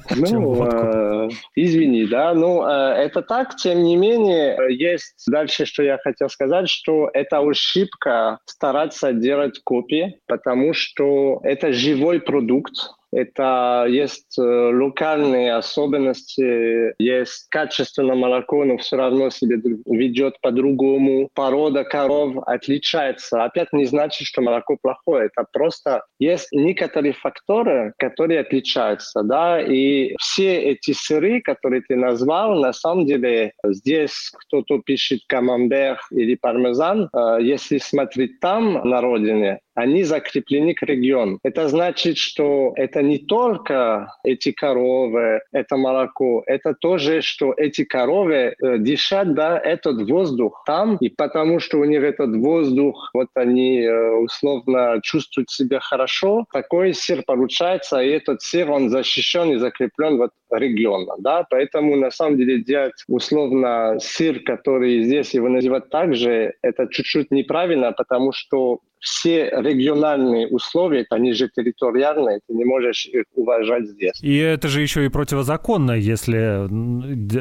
Ну, 0.15 0.65
э, 0.65 1.30
извини, 1.55 2.05
да, 2.07 2.34
ну, 2.34 2.65
э, 2.65 2.93
это 2.95 3.22
так, 3.22 3.55
тем 3.55 3.84
не 3.84 3.95
менее, 3.95 4.57
есть 4.70 5.24
дальше, 5.28 5.65
что 5.65 5.84
я 5.84 5.99
хотел 5.99 6.30
сказать, 6.30 6.68
что 6.68 7.11
это 7.13 7.39
ошибка 7.39 8.39
стараться 8.45 9.13
делать 9.13 9.59
копии, 9.63 10.20
потому 10.28 10.74
что 10.74 11.39
это 11.43 11.72
живой 11.74 12.20
продукт, 12.20 12.74
это 13.12 13.86
есть 13.89 14.38
э, 14.38 14.41
локальные 14.41 15.55
особенности, 15.55 16.93
есть 17.01 17.47
качественное 17.49 18.16
молоко, 18.16 18.66
но 18.66 18.78
все 18.78 18.97
равно 18.97 19.30
себе 19.30 19.58
ведет 19.86 20.39
по-другому. 20.41 21.30
Порода 21.34 21.84
коров 21.84 22.36
отличается. 22.45 23.43
Опять 23.43 23.72
не 23.72 23.86
значит, 23.86 24.28
что 24.28 24.41
молоко 24.41 24.78
плохое. 24.82 25.28
Это 25.28 25.47
просто 25.51 26.03
есть 26.20 26.49
некоторые 26.51 27.14
факторы, 27.14 27.93
которые 27.97 28.41
отличаются. 28.41 29.24
Да? 29.24 29.62
И 29.62 30.16
все 30.20 30.58
эти 30.58 30.91
сыры, 30.91 31.41
которые 31.41 31.82
ты 31.88 31.95
назвал, 31.95 32.60
на 32.60 32.74
самом 32.74 33.05
деле 33.05 33.53
здесь 33.64 34.32
кто-то 34.34 34.80
пишет 34.80 35.22
камамбер 35.28 35.99
или 36.12 36.36
пармезан. 36.36 37.10
Э, 37.14 37.38
если 37.41 37.78
смотреть 37.78 38.39
там 38.39 38.82
на 38.88 39.01
родине, 39.01 39.60
они 39.78 40.03
закреплены 40.03 40.73
к 40.73 40.82
региону. 40.82 41.39
Это 41.43 41.67
значит, 41.67 42.17
что 42.17 42.73
это 42.75 43.03
не 43.03 43.19
только 43.19 44.11
эти 44.23 44.51
коровы, 44.51 45.41
это 45.51 45.78
молоко, 45.78 46.43
это 46.47 46.73
тоже, 46.73 47.21
что 47.21 47.53
эти 47.55 47.84
коровы 47.84 48.55
э, 48.59 48.78
дышат, 48.80 49.36
да, 49.36 49.59
этот 49.59 50.09
воздух 50.09 50.63
там, 50.65 50.97
и 50.99 51.09
потому 51.09 51.59
что 51.59 51.78
у 51.78 51.86
них 51.86 52.01
этот 52.01 52.36
воздух, 52.38 53.11
вот 53.13 53.28
они 53.36 53.82
э, 53.82 54.11
условно 54.13 54.99
чувствуют 55.03 55.51
себя 55.51 55.80
хорошо, 55.80 56.45
такой 56.51 56.95
сыр 56.95 57.21
получается, 57.21 57.99
и 58.01 58.09
этот 58.09 58.41
сыр, 58.41 58.71
он 58.71 58.89
защищен 58.89 59.51
и 59.51 59.57
закреплен 59.57 60.17
вот 60.17 60.32
региона, 60.49 61.13
да, 61.19 61.45
поэтому 61.47 61.95
на 61.97 62.09
самом 62.09 62.38
деле 62.38 62.63
делать 62.63 63.03
условно 63.07 63.97
сыр, 63.99 64.39
который 64.39 65.03
здесь 65.03 65.36
его 65.36 65.49
называть 65.49 65.89
также, 65.91 66.55
это 66.63 66.88
чуть-чуть 66.88 67.30
неправильно, 67.30 67.91
потому 67.91 68.32
что 68.32 68.80
все 68.99 69.49
региональные 69.51 70.47
условия, 70.47 71.05
они 71.09 71.33
же 71.33 71.49
территориальные, 71.49 72.39
ты 72.47 72.53
не 72.53 72.65
можешь 72.65 73.05
их 73.05 73.25
уважать 73.35 73.87
здесь. 73.87 74.21
И 74.21 74.37
это 74.37 74.67
же 74.67 74.81
еще 74.81 75.05
и 75.05 75.09
противозаконно, 75.09 75.91
если 75.91 76.67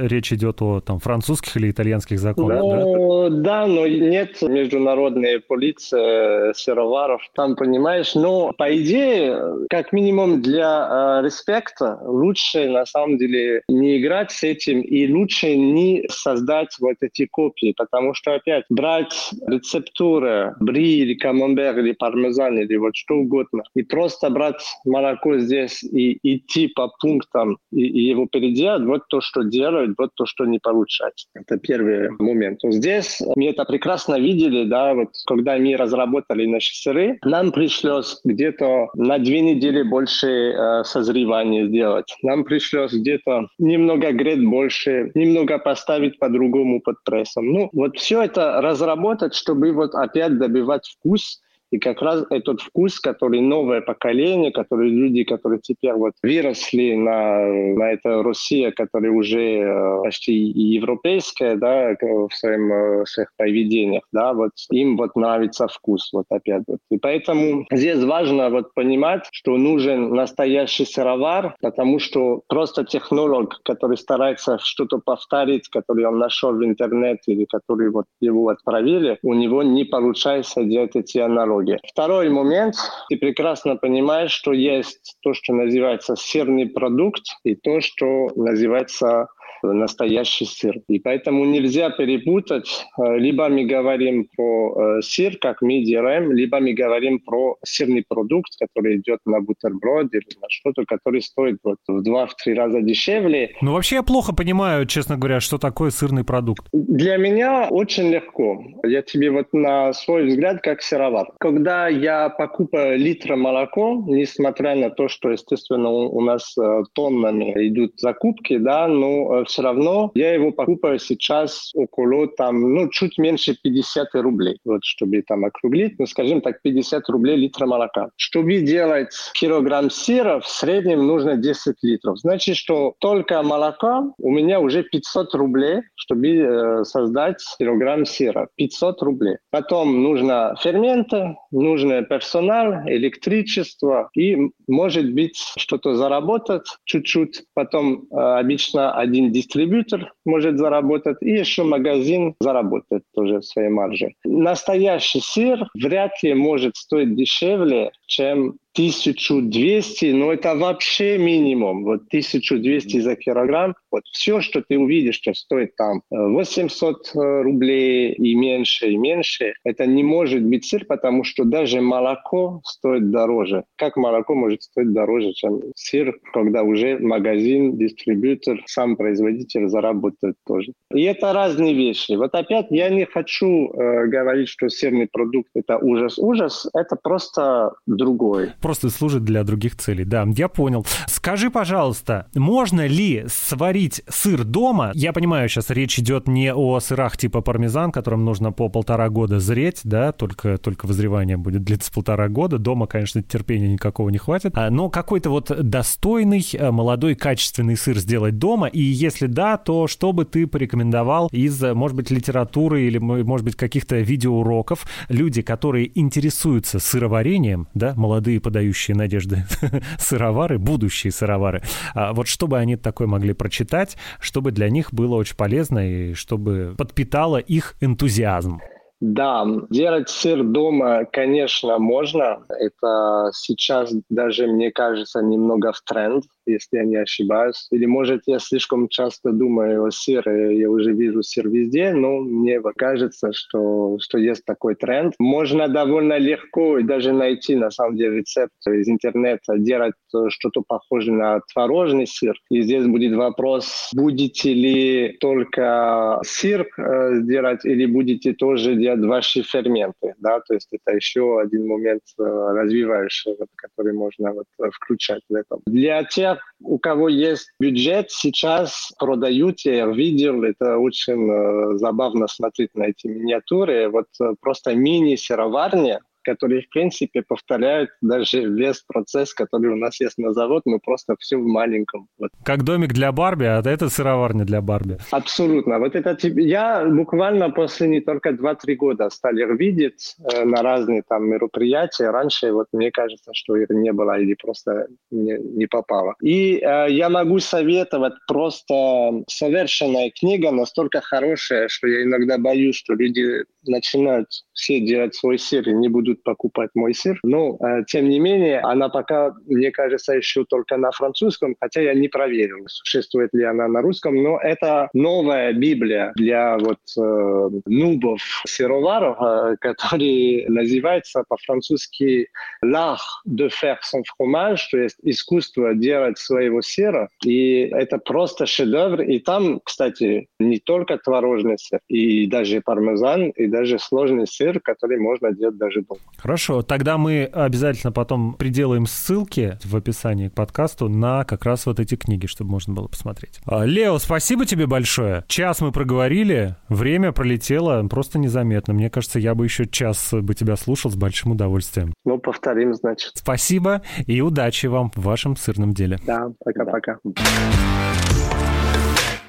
речь 0.06 0.32
идет 0.32 0.60
о 0.62 0.80
там, 0.80 0.98
французских 0.98 1.56
или 1.56 1.70
итальянских 1.70 2.18
законах, 2.18 2.60
ну, 2.60 3.30
да? 3.30 3.36
Да, 3.46 3.66
но 3.66 3.86
нет 3.86 4.42
международной 4.42 5.40
полиции 5.40 6.52
сыроваров, 6.52 7.22
там, 7.34 7.56
понимаешь, 7.56 8.14
но 8.14 8.52
по 8.52 8.76
идее, 8.76 9.66
как 9.70 9.92
минимум 9.92 10.42
для 10.42 11.20
э, 11.20 11.24
респекта, 11.24 11.98
лучше 12.02 12.68
на 12.68 12.86
самом 12.86 13.18
деле 13.18 13.62
не 13.68 13.98
играть 13.98 14.30
с 14.30 14.42
этим 14.42 14.80
и 14.80 15.10
лучше 15.12 15.56
не 15.56 16.06
создать 16.10 16.76
вот 16.80 16.96
эти 17.00 17.26
копии, 17.26 17.74
потому 17.76 18.14
что 18.14 18.34
опять 18.34 18.64
брать 18.68 19.30
рецептуры 19.46 20.54
бри 20.60 20.98
или 20.98 21.14
кому 21.14 21.46
камамбер 21.56 21.78
или 21.78 21.92
пармезан 21.92 22.58
или 22.58 22.76
вот 22.76 22.96
что 22.96 23.14
угодно, 23.14 23.62
и 23.74 23.82
просто 23.82 24.30
брать 24.30 24.62
молоко 24.84 25.38
здесь 25.38 25.82
и 25.82 26.18
идти 26.22 26.68
по 26.68 26.88
пунктам 27.00 27.58
и, 27.72 27.86
и 27.86 28.08
его 28.10 28.26
переделать, 28.26 28.84
вот 28.84 29.02
то, 29.08 29.20
что 29.20 29.42
делают, 29.42 29.94
вот 29.98 30.10
то, 30.14 30.26
что 30.26 30.44
не 30.44 30.58
получается. 30.58 31.28
Это 31.34 31.58
первый 31.58 32.10
момент. 32.18 32.60
Здесь 32.64 33.20
мы 33.36 33.48
это 33.48 33.64
прекрасно 33.64 34.18
видели, 34.18 34.64
да, 34.64 34.94
вот 34.94 35.10
когда 35.26 35.56
мы 35.56 35.76
разработали 35.76 36.46
наши 36.46 36.74
сыры, 36.74 37.18
нам 37.24 37.52
пришлось 37.52 38.20
где-то 38.24 38.88
на 38.94 39.18
две 39.18 39.40
недели 39.40 39.82
больше 39.82 40.28
э, 40.28 40.84
созревания 40.84 41.66
сделать. 41.66 42.14
Нам 42.22 42.44
пришлось 42.44 42.92
где-то 42.92 43.48
немного 43.58 44.12
греть 44.12 44.44
больше, 44.44 45.10
немного 45.14 45.58
поставить 45.58 46.18
по-другому 46.18 46.80
под 46.80 47.02
прессом. 47.04 47.46
Ну, 47.46 47.70
вот 47.72 47.96
все 47.96 48.22
это 48.22 48.60
разработать, 48.60 49.34
чтобы 49.34 49.72
вот 49.72 49.94
опять 49.94 50.38
добивать 50.38 50.86
вкус 50.86 51.40
и 51.70 51.78
как 51.78 52.02
раз 52.02 52.24
этот 52.30 52.60
вкус, 52.60 53.00
который 53.00 53.40
новое 53.40 53.80
поколение, 53.80 54.52
которые 54.52 54.90
люди, 54.90 55.24
которые 55.24 55.60
теперь 55.60 55.94
вот 55.94 56.12
выросли 56.22 56.94
на, 56.94 57.46
на 57.74 57.92
это 57.92 58.22
Россия, 58.22 58.70
которая 58.70 59.10
уже 59.10 59.60
э, 59.60 60.02
почти 60.02 60.32
европейская, 60.34 61.56
да, 61.56 61.96
в, 62.00 62.28
своем, 62.32 62.72
э, 62.72 63.06
своих 63.06 63.30
поведениях, 63.36 64.04
да, 64.12 64.32
вот 64.32 64.52
им 64.70 64.96
вот 64.96 65.16
нравится 65.16 65.66
вкус, 65.66 66.10
вот 66.12 66.26
опять 66.30 66.62
вот. 66.66 66.78
И 66.90 66.98
поэтому 66.98 67.66
здесь 67.72 68.02
важно 68.04 68.50
вот 68.50 68.72
понимать, 68.74 69.26
что 69.32 69.56
нужен 69.56 70.10
настоящий 70.10 70.84
сыровар, 70.84 71.56
потому 71.60 71.98
что 71.98 72.42
просто 72.48 72.84
технолог, 72.84 73.60
который 73.64 73.96
старается 73.96 74.58
что-то 74.62 74.98
повторить, 74.98 75.68
который 75.68 76.04
он 76.04 76.18
нашел 76.18 76.52
в 76.52 76.64
интернете 76.64 77.32
или 77.32 77.44
который 77.44 77.90
вот 77.90 78.06
его 78.20 78.48
отправили, 78.48 79.18
у 79.22 79.34
него 79.34 79.62
не 79.62 79.84
получается 79.84 80.64
делать 80.64 80.94
эти 80.94 81.18
аналоги 81.18 81.55
дороге. 81.56 81.78
Второй 81.88 82.28
момент. 82.28 82.76
Ты 83.08 83.16
прекрасно 83.16 83.76
понимаешь, 83.76 84.32
что 84.32 84.52
есть 84.52 85.16
то, 85.22 85.34
что 85.34 85.52
называется 85.52 86.16
сырный 86.16 86.66
продукт, 86.66 87.22
и 87.44 87.54
то, 87.54 87.80
что 87.80 88.28
называется 88.36 89.28
настоящий 89.62 90.44
сыр. 90.44 90.80
И 90.88 90.98
поэтому 90.98 91.44
нельзя 91.44 91.90
перепутать. 91.90 92.86
Э, 92.98 93.16
либо 93.16 93.48
мы 93.48 93.64
говорим 93.64 94.28
про 94.36 94.98
э, 94.98 95.02
сыр, 95.02 95.36
как 95.40 95.62
мы 95.62 95.82
делаем, 95.82 96.32
либо 96.32 96.60
мы 96.60 96.72
говорим 96.72 97.20
про 97.20 97.56
сырный 97.64 98.04
продукт, 98.08 98.52
который 98.58 98.96
идет 98.96 99.20
на 99.24 99.40
бутерброд 99.40 100.12
или 100.14 100.40
на 100.40 100.46
что-то, 100.48 100.84
который 100.86 101.22
стоит 101.22 101.58
вот 101.64 101.78
в 101.86 102.02
два-три 102.02 102.54
раза 102.54 102.80
дешевле. 102.80 103.54
Ну, 103.60 103.72
вообще 103.72 103.96
я 103.96 104.02
плохо 104.02 104.34
понимаю, 104.34 104.86
честно 104.86 105.16
говоря, 105.16 105.40
что 105.40 105.58
такое 105.58 105.90
сырный 105.90 106.24
продукт. 106.24 106.66
Для 106.72 107.16
меня 107.16 107.68
очень 107.70 108.10
легко. 108.10 108.62
Я 108.84 109.02
тебе 109.02 109.30
вот 109.30 109.52
на 109.52 109.92
свой 109.92 110.26
взгляд 110.26 110.60
как 110.62 110.82
сыровар. 110.82 111.28
Когда 111.38 111.88
я 111.88 112.28
покупаю 112.28 112.98
литр 112.98 113.36
молока, 113.36 113.94
несмотря 114.06 114.74
на 114.74 114.90
то, 114.90 115.08
что, 115.08 115.30
естественно, 115.30 115.90
у 115.90 116.20
нас 116.20 116.56
э, 116.58 116.82
тоннами 116.92 117.52
идут 117.68 117.98
закупки, 117.98 118.56
да, 118.58 118.88
но 118.88 119.44
все 119.46 119.62
равно 119.62 120.10
я 120.14 120.34
его 120.34 120.52
покупаю 120.52 120.98
сейчас 120.98 121.72
около 121.74 122.28
там, 122.28 122.74
ну, 122.74 122.88
чуть 122.88 123.18
меньше 123.18 123.56
50 123.62 124.14
рублей, 124.14 124.58
вот, 124.64 124.84
чтобы 124.84 125.22
там 125.22 125.44
округлить, 125.44 125.98
ну, 125.98 126.06
скажем 126.06 126.40
так, 126.40 126.62
50 126.62 127.08
рублей 127.08 127.36
литра 127.36 127.66
молока. 127.66 128.10
Чтобы 128.16 128.58
делать 128.60 129.14
килограмм 129.34 129.90
сыра, 129.90 130.40
в 130.40 130.46
среднем 130.46 131.06
нужно 131.06 131.36
10 131.36 131.76
литров. 131.82 132.18
Значит, 132.18 132.56
что 132.56 132.94
только 133.00 133.42
молока 133.42 134.04
у 134.18 134.30
меня 134.30 134.60
уже 134.60 134.82
500 134.82 135.34
рублей, 135.34 135.82
чтобы 135.94 136.28
э, 136.28 136.84
создать 136.84 137.42
килограмм 137.58 138.04
сыра. 138.06 138.48
500 138.56 139.02
рублей. 139.02 139.36
Потом 139.50 140.02
нужно 140.02 140.54
ферменты, 140.60 141.36
нужно 141.50 142.02
персонал, 142.02 142.86
электричество 142.86 144.10
и, 144.14 144.36
может 144.66 145.12
быть, 145.12 145.36
что-то 145.56 145.94
заработать 145.94 146.66
чуть-чуть. 146.84 147.44
Потом 147.54 148.06
э, 148.10 148.16
обычно 148.16 148.92
один 148.92 149.32
дистрибьютор 149.36 150.12
может 150.24 150.58
заработать, 150.58 151.18
и 151.20 151.30
еще 151.30 151.62
магазин 151.62 152.34
заработает 152.40 153.02
тоже 153.14 153.42
своей 153.42 153.68
маржи. 153.68 154.14
Настоящий 154.24 155.20
сыр 155.20 155.68
вряд 155.74 156.12
ли 156.22 156.34
может 156.34 156.76
стоить 156.76 157.14
дешевле, 157.16 157.90
чем 158.06 158.56
1200, 158.76 160.12
но 160.12 160.32
это 160.32 160.54
вообще 160.54 161.16
минимум. 161.16 161.84
Вот 161.84 162.02
1200 162.08 163.00
за 163.00 163.16
килограмм. 163.16 163.74
Вот 163.90 164.02
все, 164.12 164.42
что 164.42 164.62
ты 164.62 164.78
увидишь, 164.78 165.16
что 165.16 165.32
стоит 165.32 165.74
там 165.76 166.02
800 166.10 166.96
э, 166.96 167.18
э, 167.18 167.42
рублей 167.42 168.12
и 168.12 168.34
меньше, 168.34 168.90
и 168.90 168.96
меньше, 168.98 169.54
это 169.64 169.86
не 169.86 170.02
может 170.02 170.42
быть 170.42 170.66
сыр, 170.66 170.84
потому 170.84 171.24
что 171.24 171.44
даже 171.44 171.80
молоко 171.80 172.60
стоит 172.64 173.10
дороже. 173.10 173.64
Как 173.76 173.96
молоко 173.96 174.34
может 174.34 174.62
стоить 174.62 174.92
дороже, 174.92 175.32
чем 175.32 175.62
сыр, 175.74 176.14
когда 176.34 176.62
уже 176.62 176.98
магазин, 176.98 177.78
дистрибьютор, 177.78 178.62
сам 178.66 178.96
производитель 178.96 179.68
заработает 179.68 180.34
тоже. 180.46 180.72
И 180.94 181.02
это 181.02 181.32
разные 181.32 181.72
вещи. 181.72 182.12
Вот 182.12 182.34
опять 182.34 182.66
я 182.70 182.90
не 182.90 183.06
хочу 183.06 183.70
э, 183.72 184.06
говорить, 184.06 184.48
что 184.48 184.68
сырный 184.68 185.08
продукт 185.10 185.48
это 185.54 185.78
ужас. 185.78 186.18
Ужас 186.18 186.68
это 186.74 186.96
просто 187.02 187.72
другой 187.86 188.50
просто 188.66 188.90
служит 188.90 189.22
для 189.22 189.44
других 189.44 189.76
целей. 189.76 190.04
Да, 190.04 190.26
я 190.34 190.48
понял. 190.48 190.84
Скажи, 191.06 191.50
пожалуйста, 191.50 192.26
можно 192.34 192.84
ли 192.84 193.24
сварить 193.28 194.02
сыр 194.08 194.42
дома? 194.42 194.90
Я 194.92 195.12
понимаю, 195.12 195.48
сейчас 195.48 195.70
речь 195.70 196.00
идет 196.00 196.26
не 196.26 196.52
о 196.52 196.80
сырах 196.80 197.16
типа 197.16 197.42
пармезан, 197.42 197.92
которым 197.92 198.24
нужно 198.24 198.50
по 198.50 198.68
полтора 198.68 199.08
года 199.08 199.38
зреть, 199.38 199.82
да, 199.84 200.10
только, 200.10 200.58
только 200.58 200.86
вызревание 200.86 201.36
будет 201.36 201.62
длиться 201.62 201.92
полтора 201.92 202.28
года. 202.28 202.58
Дома, 202.58 202.88
конечно, 202.88 203.22
терпения 203.22 203.68
никакого 203.68 204.08
не 204.08 204.18
хватит. 204.18 204.50
А, 204.56 204.68
но 204.68 204.90
какой-то 204.90 205.30
вот 205.30 205.52
достойный, 205.56 206.44
э, 206.52 206.72
молодой, 206.72 207.14
качественный 207.14 207.76
сыр 207.76 207.98
сделать 207.98 208.36
дома? 208.36 208.66
И 208.66 208.82
если 208.82 209.28
да, 209.28 209.58
то 209.58 209.86
что 209.86 210.12
бы 210.12 210.24
ты 210.24 210.48
порекомендовал 210.48 211.28
из, 211.30 211.62
может 211.62 211.96
быть, 211.96 212.10
литературы 212.10 212.82
или, 212.82 212.98
может 212.98 213.44
быть, 213.44 213.54
каких-то 213.54 214.00
видеоуроков? 214.00 214.84
Люди, 215.08 215.42
которые 215.42 215.88
интересуются 215.96 216.80
сыроварением, 216.80 217.68
да, 217.72 217.94
молодые 217.94 218.40
под 218.40 218.55
подающие 218.56 218.96
надежды 218.96 219.44
сыровары, 219.98 220.58
будущие 220.58 221.12
сыровары, 221.12 221.60
а 221.94 222.14
вот 222.14 222.26
чтобы 222.26 222.56
они 222.56 222.76
такое 222.76 223.06
могли 223.06 223.34
прочитать, 223.34 223.98
чтобы 224.18 224.50
для 224.50 224.70
них 224.70 224.94
было 224.94 225.16
очень 225.16 225.36
полезно 225.36 225.78
и 225.86 226.14
чтобы 226.14 226.74
подпитало 226.78 227.36
их 227.36 227.74
энтузиазм. 227.82 228.60
Да, 229.00 229.44
делать 229.68 230.08
сыр 230.08 230.42
дома, 230.42 231.04
конечно, 231.04 231.78
можно. 231.78 232.38
Это 232.48 233.30
сейчас 233.34 233.92
даже, 234.08 234.46
мне 234.46 234.70
кажется, 234.70 235.20
немного 235.20 235.72
в 235.72 235.82
тренд 235.82 236.24
если 236.46 236.78
я 236.78 236.84
не 236.84 236.96
ошибаюсь. 236.96 237.66
Или, 237.70 237.86
может, 237.86 238.22
я 238.26 238.38
слишком 238.38 238.88
часто 238.88 239.32
думаю 239.32 239.84
о 239.84 239.90
сыре, 239.90 240.58
я 240.58 240.70
уже 240.70 240.92
вижу 240.92 241.22
сыр 241.22 241.48
везде, 241.48 241.92
но 241.92 242.20
мне 242.20 242.60
кажется, 242.76 243.32
что, 243.32 243.98
что 244.00 244.18
есть 244.18 244.44
такой 244.44 244.74
тренд. 244.74 245.14
Можно 245.18 245.68
довольно 245.68 246.18
легко 246.18 246.78
и 246.78 246.82
даже 246.82 247.12
найти, 247.12 247.56
на 247.56 247.70
самом 247.70 247.96
деле, 247.96 248.18
рецепт 248.18 248.54
из 248.66 248.88
интернета, 248.88 249.58
делать 249.58 249.94
что-то 250.28 250.62
похожее 250.66 251.16
на 251.16 251.40
творожный 251.52 252.06
сыр. 252.06 252.36
И 252.50 252.62
здесь 252.62 252.86
будет 252.86 253.14
вопрос, 253.14 253.90
будете 253.94 254.52
ли 254.52 255.16
только 255.20 256.20
сыр 256.24 256.66
э, 256.78 257.20
или 257.64 257.86
будете 257.86 258.32
тоже 258.32 258.74
делать 258.74 259.04
ваши 259.04 259.42
ферменты. 259.42 260.14
Да? 260.18 260.40
То 260.40 260.54
есть 260.54 260.68
это 260.72 260.96
еще 260.96 261.40
один 261.40 261.66
момент 261.66 262.02
э, 262.18 262.22
развивающий, 262.22 263.36
вот, 263.38 263.48
который 263.56 263.92
можно 263.92 264.32
вот, 264.32 264.46
включать 264.72 265.22
в 265.28 265.34
этом. 265.34 265.60
Для 265.66 266.04
тех, 266.04 266.35
у 266.60 266.78
кого 266.78 267.08
есть 267.08 267.50
бюджет, 267.60 268.10
сейчас 268.10 268.92
продают, 268.98 269.60
я 269.60 269.86
видел, 269.86 270.42
это 270.42 270.78
очень 270.78 271.30
э, 271.30 271.78
забавно 271.78 272.26
смотреть 272.28 272.74
на 272.74 272.84
эти 272.84 273.06
миниатюры, 273.06 273.88
вот 273.88 274.06
э, 274.20 274.34
просто 274.40 274.74
мини-сыроварня, 274.74 276.00
которые, 276.26 276.62
в 276.62 276.68
принципе, 276.68 277.22
повторяют 277.22 277.90
даже 278.00 278.44
весь 278.44 278.82
процесс, 278.86 279.32
который 279.32 279.72
у 279.72 279.76
нас 279.76 280.00
есть 280.00 280.18
на 280.18 280.32
завод, 280.32 280.62
мы 280.66 280.80
просто 280.80 281.14
все 281.18 281.36
в 281.36 281.46
маленьком. 281.46 282.08
Вот. 282.18 282.30
Как 282.44 282.64
домик 282.64 282.92
для 282.92 283.12
Барби, 283.12 283.44
а 283.44 283.62
это 283.64 283.88
сыроварня 283.88 284.44
для 284.44 284.60
Барби. 284.60 284.98
Абсолютно. 285.10 285.78
Вот 285.78 285.94
это 285.94 286.16
я 286.40 286.84
буквально 286.84 287.50
после 287.50 287.88
не 287.88 288.00
только 288.00 288.30
2-3 288.30 288.74
года 288.74 289.10
стали 289.10 289.42
их 289.42 289.58
видеть 289.58 290.16
э, 290.32 290.44
на 290.44 290.62
разные 290.62 291.02
там 291.08 291.28
мероприятия. 291.28 292.10
Раньше, 292.10 292.52
вот 292.52 292.66
мне 292.72 292.90
кажется, 292.90 293.30
что 293.32 293.56
их 293.56 293.70
не 293.70 293.92
было 293.92 294.18
или 294.18 294.34
просто 294.34 294.88
не, 295.10 295.38
не 295.38 295.66
попало. 295.66 296.14
И 296.20 296.56
э, 296.56 296.86
я 296.90 297.08
могу 297.08 297.38
советовать 297.38 298.14
просто 298.26 299.22
совершенная 299.28 300.10
книга, 300.10 300.50
настолько 300.50 301.00
хорошая, 301.00 301.68
что 301.68 301.86
я 301.86 302.02
иногда 302.02 302.38
боюсь, 302.38 302.76
что 302.76 302.94
люди 302.94 303.44
начинают 303.66 304.28
все 304.52 304.80
делать 304.80 305.14
свой 305.14 305.38
сыр 305.38 305.68
и 305.68 305.72
не 305.72 305.88
будут 305.88 306.22
покупать 306.22 306.70
мой 306.74 306.94
сыр. 306.94 307.18
Но, 307.22 307.58
э, 307.60 307.84
тем 307.86 308.08
не 308.08 308.18
менее, 308.18 308.60
она 308.60 308.88
пока, 308.88 309.32
мне 309.46 309.70
кажется, 309.70 310.14
еще 310.14 310.44
только 310.44 310.76
на 310.76 310.90
французском, 310.90 311.54
хотя 311.60 311.80
я 311.80 311.94
не 311.94 312.08
проверил, 312.08 312.64
существует 312.68 313.30
ли 313.32 313.44
она 313.44 313.68
на 313.68 313.82
русском, 313.82 314.14
но 314.22 314.38
это 314.38 314.88
новая 314.94 315.52
Библия 315.52 316.12
для 316.16 316.56
вот 316.58 316.78
э, 316.98 317.50
нубов, 317.66 318.20
сыроваров, 318.46 319.16
э, 319.20 319.56
который 319.60 320.46
называется 320.48 321.24
по-французски 321.28 322.28
«L'art 322.64 322.98
de 323.26 323.48
faire 323.48 323.78
son 323.82 324.02
fromage», 324.18 324.60
то 324.70 324.78
есть 324.78 324.96
искусство 325.02 325.74
делать 325.74 326.18
своего 326.18 326.62
сыра. 326.62 327.08
И 327.24 327.68
это 327.72 327.98
просто 327.98 328.46
шедевр. 328.46 329.02
И 329.02 329.18
там, 329.18 329.60
кстати, 329.64 330.28
не 330.38 330.58
только 330.58 330.98
творожный 330.98 331.58
сыр, 331.58 331.80
и 331.88 332.26
даже 332.26 332.60
пармезан, 332.60 333.30
и 333.30 333.46
даже 333.56 333.78
сложный 333.78 334.26
сыр, 334.26 334.60
который 334.60 334.98
можно 334.98 335.32
делать 335.32 335.56
даже 335.56 335.82
дома. 335.82 336.00
Хорошо, 336.18 336.62
тогда 336.62 336.98
мы 336.98 337.24
обязательно 337.24 337.90
потом 337.92 338.34
приделаем 338.34 338.86
ссылки 338.86 339.58
в 339.64 339.74
описании 339.74 340.28
к 340.28 340.34
подкасту 340.34 340.88
на 340.88 341.24
как 341.24 341.44
раз 341.46 341.64
вот 341.66 341.80
эти 341.80 341.96
книги, 341.96 342.26
чтобы 342.26 342.50
можно 342.50 342.74
было 342.74 342.88
посмотреть. 342.88 343.40
А, 343.46 343.64
Лео, 343.64 343.98
спасибо 343.98 344.44
тебе 344.44 344.66
большое. 344.66 345.24
Час 345.26 345.60
мы 345.60 345.72
проговорили, 345.72 346.56
время 346.68 347.12
пролетело 347.12 347.86
просто 347.88 348.18
незаметно. 348.18 348.74
Мне 348.74 348.90
кажется, 348.90 349.18
я 349.18 349.34
бы 349.34 349.44
еще 349.44 349.66
час 349.66 350.10
бы 350.12 350.34
тебя 350.34 350.56
слушал 350.56 350.90
с 350.90 350.96
большим 350.96 351.32
удовольствием. 351.32 351.94
Ну, 352.04 352.18
повторим, 352.18 352.74
значит. 352.74 353.12
Спасибо 353.14 353.82
и 354.06 354.20
удачи 354.20 354.66
вам 354.66 354.90
в 354.94 355.02
вашем 355.02 355.36
сырном 355.36 355.72
деле. 355.72 355.98
Да, 356.06 356.30
пока-пока. 356.44 356.98
Да. 357.04 357.22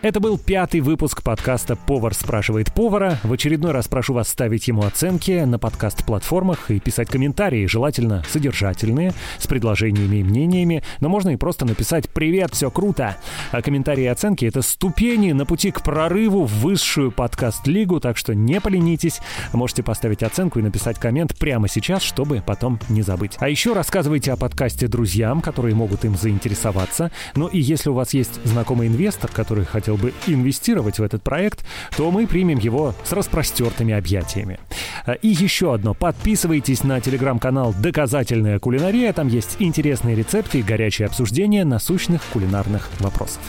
Это 0.03 0.19
был 0.19 0.37
пятый 0.37 0.81
выпуск 0.81 1.23
подкаста 1.23 1.75
«Повар 1.75 2.13
спрашивает 2.13 2.71
повара». 2.71 3.17
В 3.23 3.33
очередной 3.33 3.71
раз 3.71 3.87
прошу 3.87 4.13
вас 4.13 4.29
ставить 4.29 4.67
ему 4.67 4.83
оценки 4.83 5.43
на 5.43 5.57
подкаст-платформах 5.57 6.69
и 6.69 6.79
писать 6.79 7.09
комментарии, 7.09 7.65
желательно 7.65 8.23
содержательные, 8.29 9.13
с 9.39 9.47
предложениями 9.47 10.17
и 10.17 10.23
мнениями, 10.23 10.83
но 10.99 11.09
можно 11.09 11.31
и 11.31 11.35
просто 11.35 11.65
написать 11.65 12.09
«Привет, 12.09 12.53
все 12.53 12.69
круто!». 12.69 13.17
А 13.51 13.61
комментарии 13.63 14.03
и 14.03 14.07
оценки— 14.07 14.45
это 14.45 14.61
ступени 14.61 15.31
на 15.31 15.47
пути 15.47 15.71
к 15.71 15.81
прорыву 15.81 16.45
в 16.45 16.53
высшую 16.59 17.11
подкаст-лигу, 17.11 17.99
так 17.99 18.17
что 18.17 18.35
не 18.35 18.61
поленитесь. 18.61 19.19
Можете 19.51 19.81
поставить 19.81 20.21
оценку 20.21 20.59
и 20.59 20.61
написать 20.61 20.99
коммент 20.99 21.35
прямо 21.39 21.67
сейчас, 21.67 22.03
чтобы 22.03 22.43
потом 22.45 22.79
не 22.87 23.01
забыть. 23.01 23.37
А 23.39 23.49
еще 23.49 23.73
рассказывайте 23.73 24.31
о 24.31 24.37
подкасте 24.37 24.87
друзьям, 24.87 25.41
которые 25.41 25.73
могут 25.73 26.05
им 26.05 26.15
заинтересоваться. 26.15 27.09
Ну 27.33 27.47
и 27.47 27.59
если 27.59 27.89
у 27.89 27.93
вас 27.93 28.13
есть 28.13 28.39
знакомый 28.45 28.89
инвестор, 28.89 29.31
который 29.31 29.65
хотел 29.65 29.86
захотел 29.87 29.97
бы 29.97 30.13
инвестировать 30.27 30.99
в 30.99 31.03
этот 31.03 31.23
проект, 31.23 31.65
то 31.95 32.11
мы 32.11 32.27
примем 32.27 32.59
его 32.59 32.93
с 33.03 33.11
распростертыми 33.13 33.93
объятиями. 33.93 34.59
А, 35.05 35.13
и 35.13 35.29
еще 35.29 35.73
одно. 35.73 35.93
Подписывайтесь 35.93 36.83
на 36.83 36.99
телеграм-канал 36.99 37.73
«Доказательная 37.79 38.59
кулинария». 38.59 39.13
Там 39.13 39.27
есть 39.27 39.57
интересные 39.59 40.15
рецепты 40.15 40.59
и 40.59 40.63
горячие 40.63 41.05
обсуждения 41.05 41.63
насущных 41.63 42.21
кулинарных 42.33 42.89
вопросов. 42.99 43.39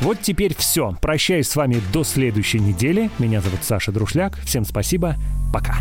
Вот 0.00 0.20
теперь 0.20 0.54
все. 0.56 0.96
Прощаюсь 1.00 1.48
с 1.48 1.56
вами 1.56 1.80
до 1.92 2.04
следующей 2.04 2.60
недели. 2.60 3.10
Меня 3.18 3.40
зовут 3.40 3.60
Саша 3.62 3.92
Друшляк. 3.92 4.38
Всем 4.44 4.64
спасибо. 4.64 5.16
Пока. 5.52 5.76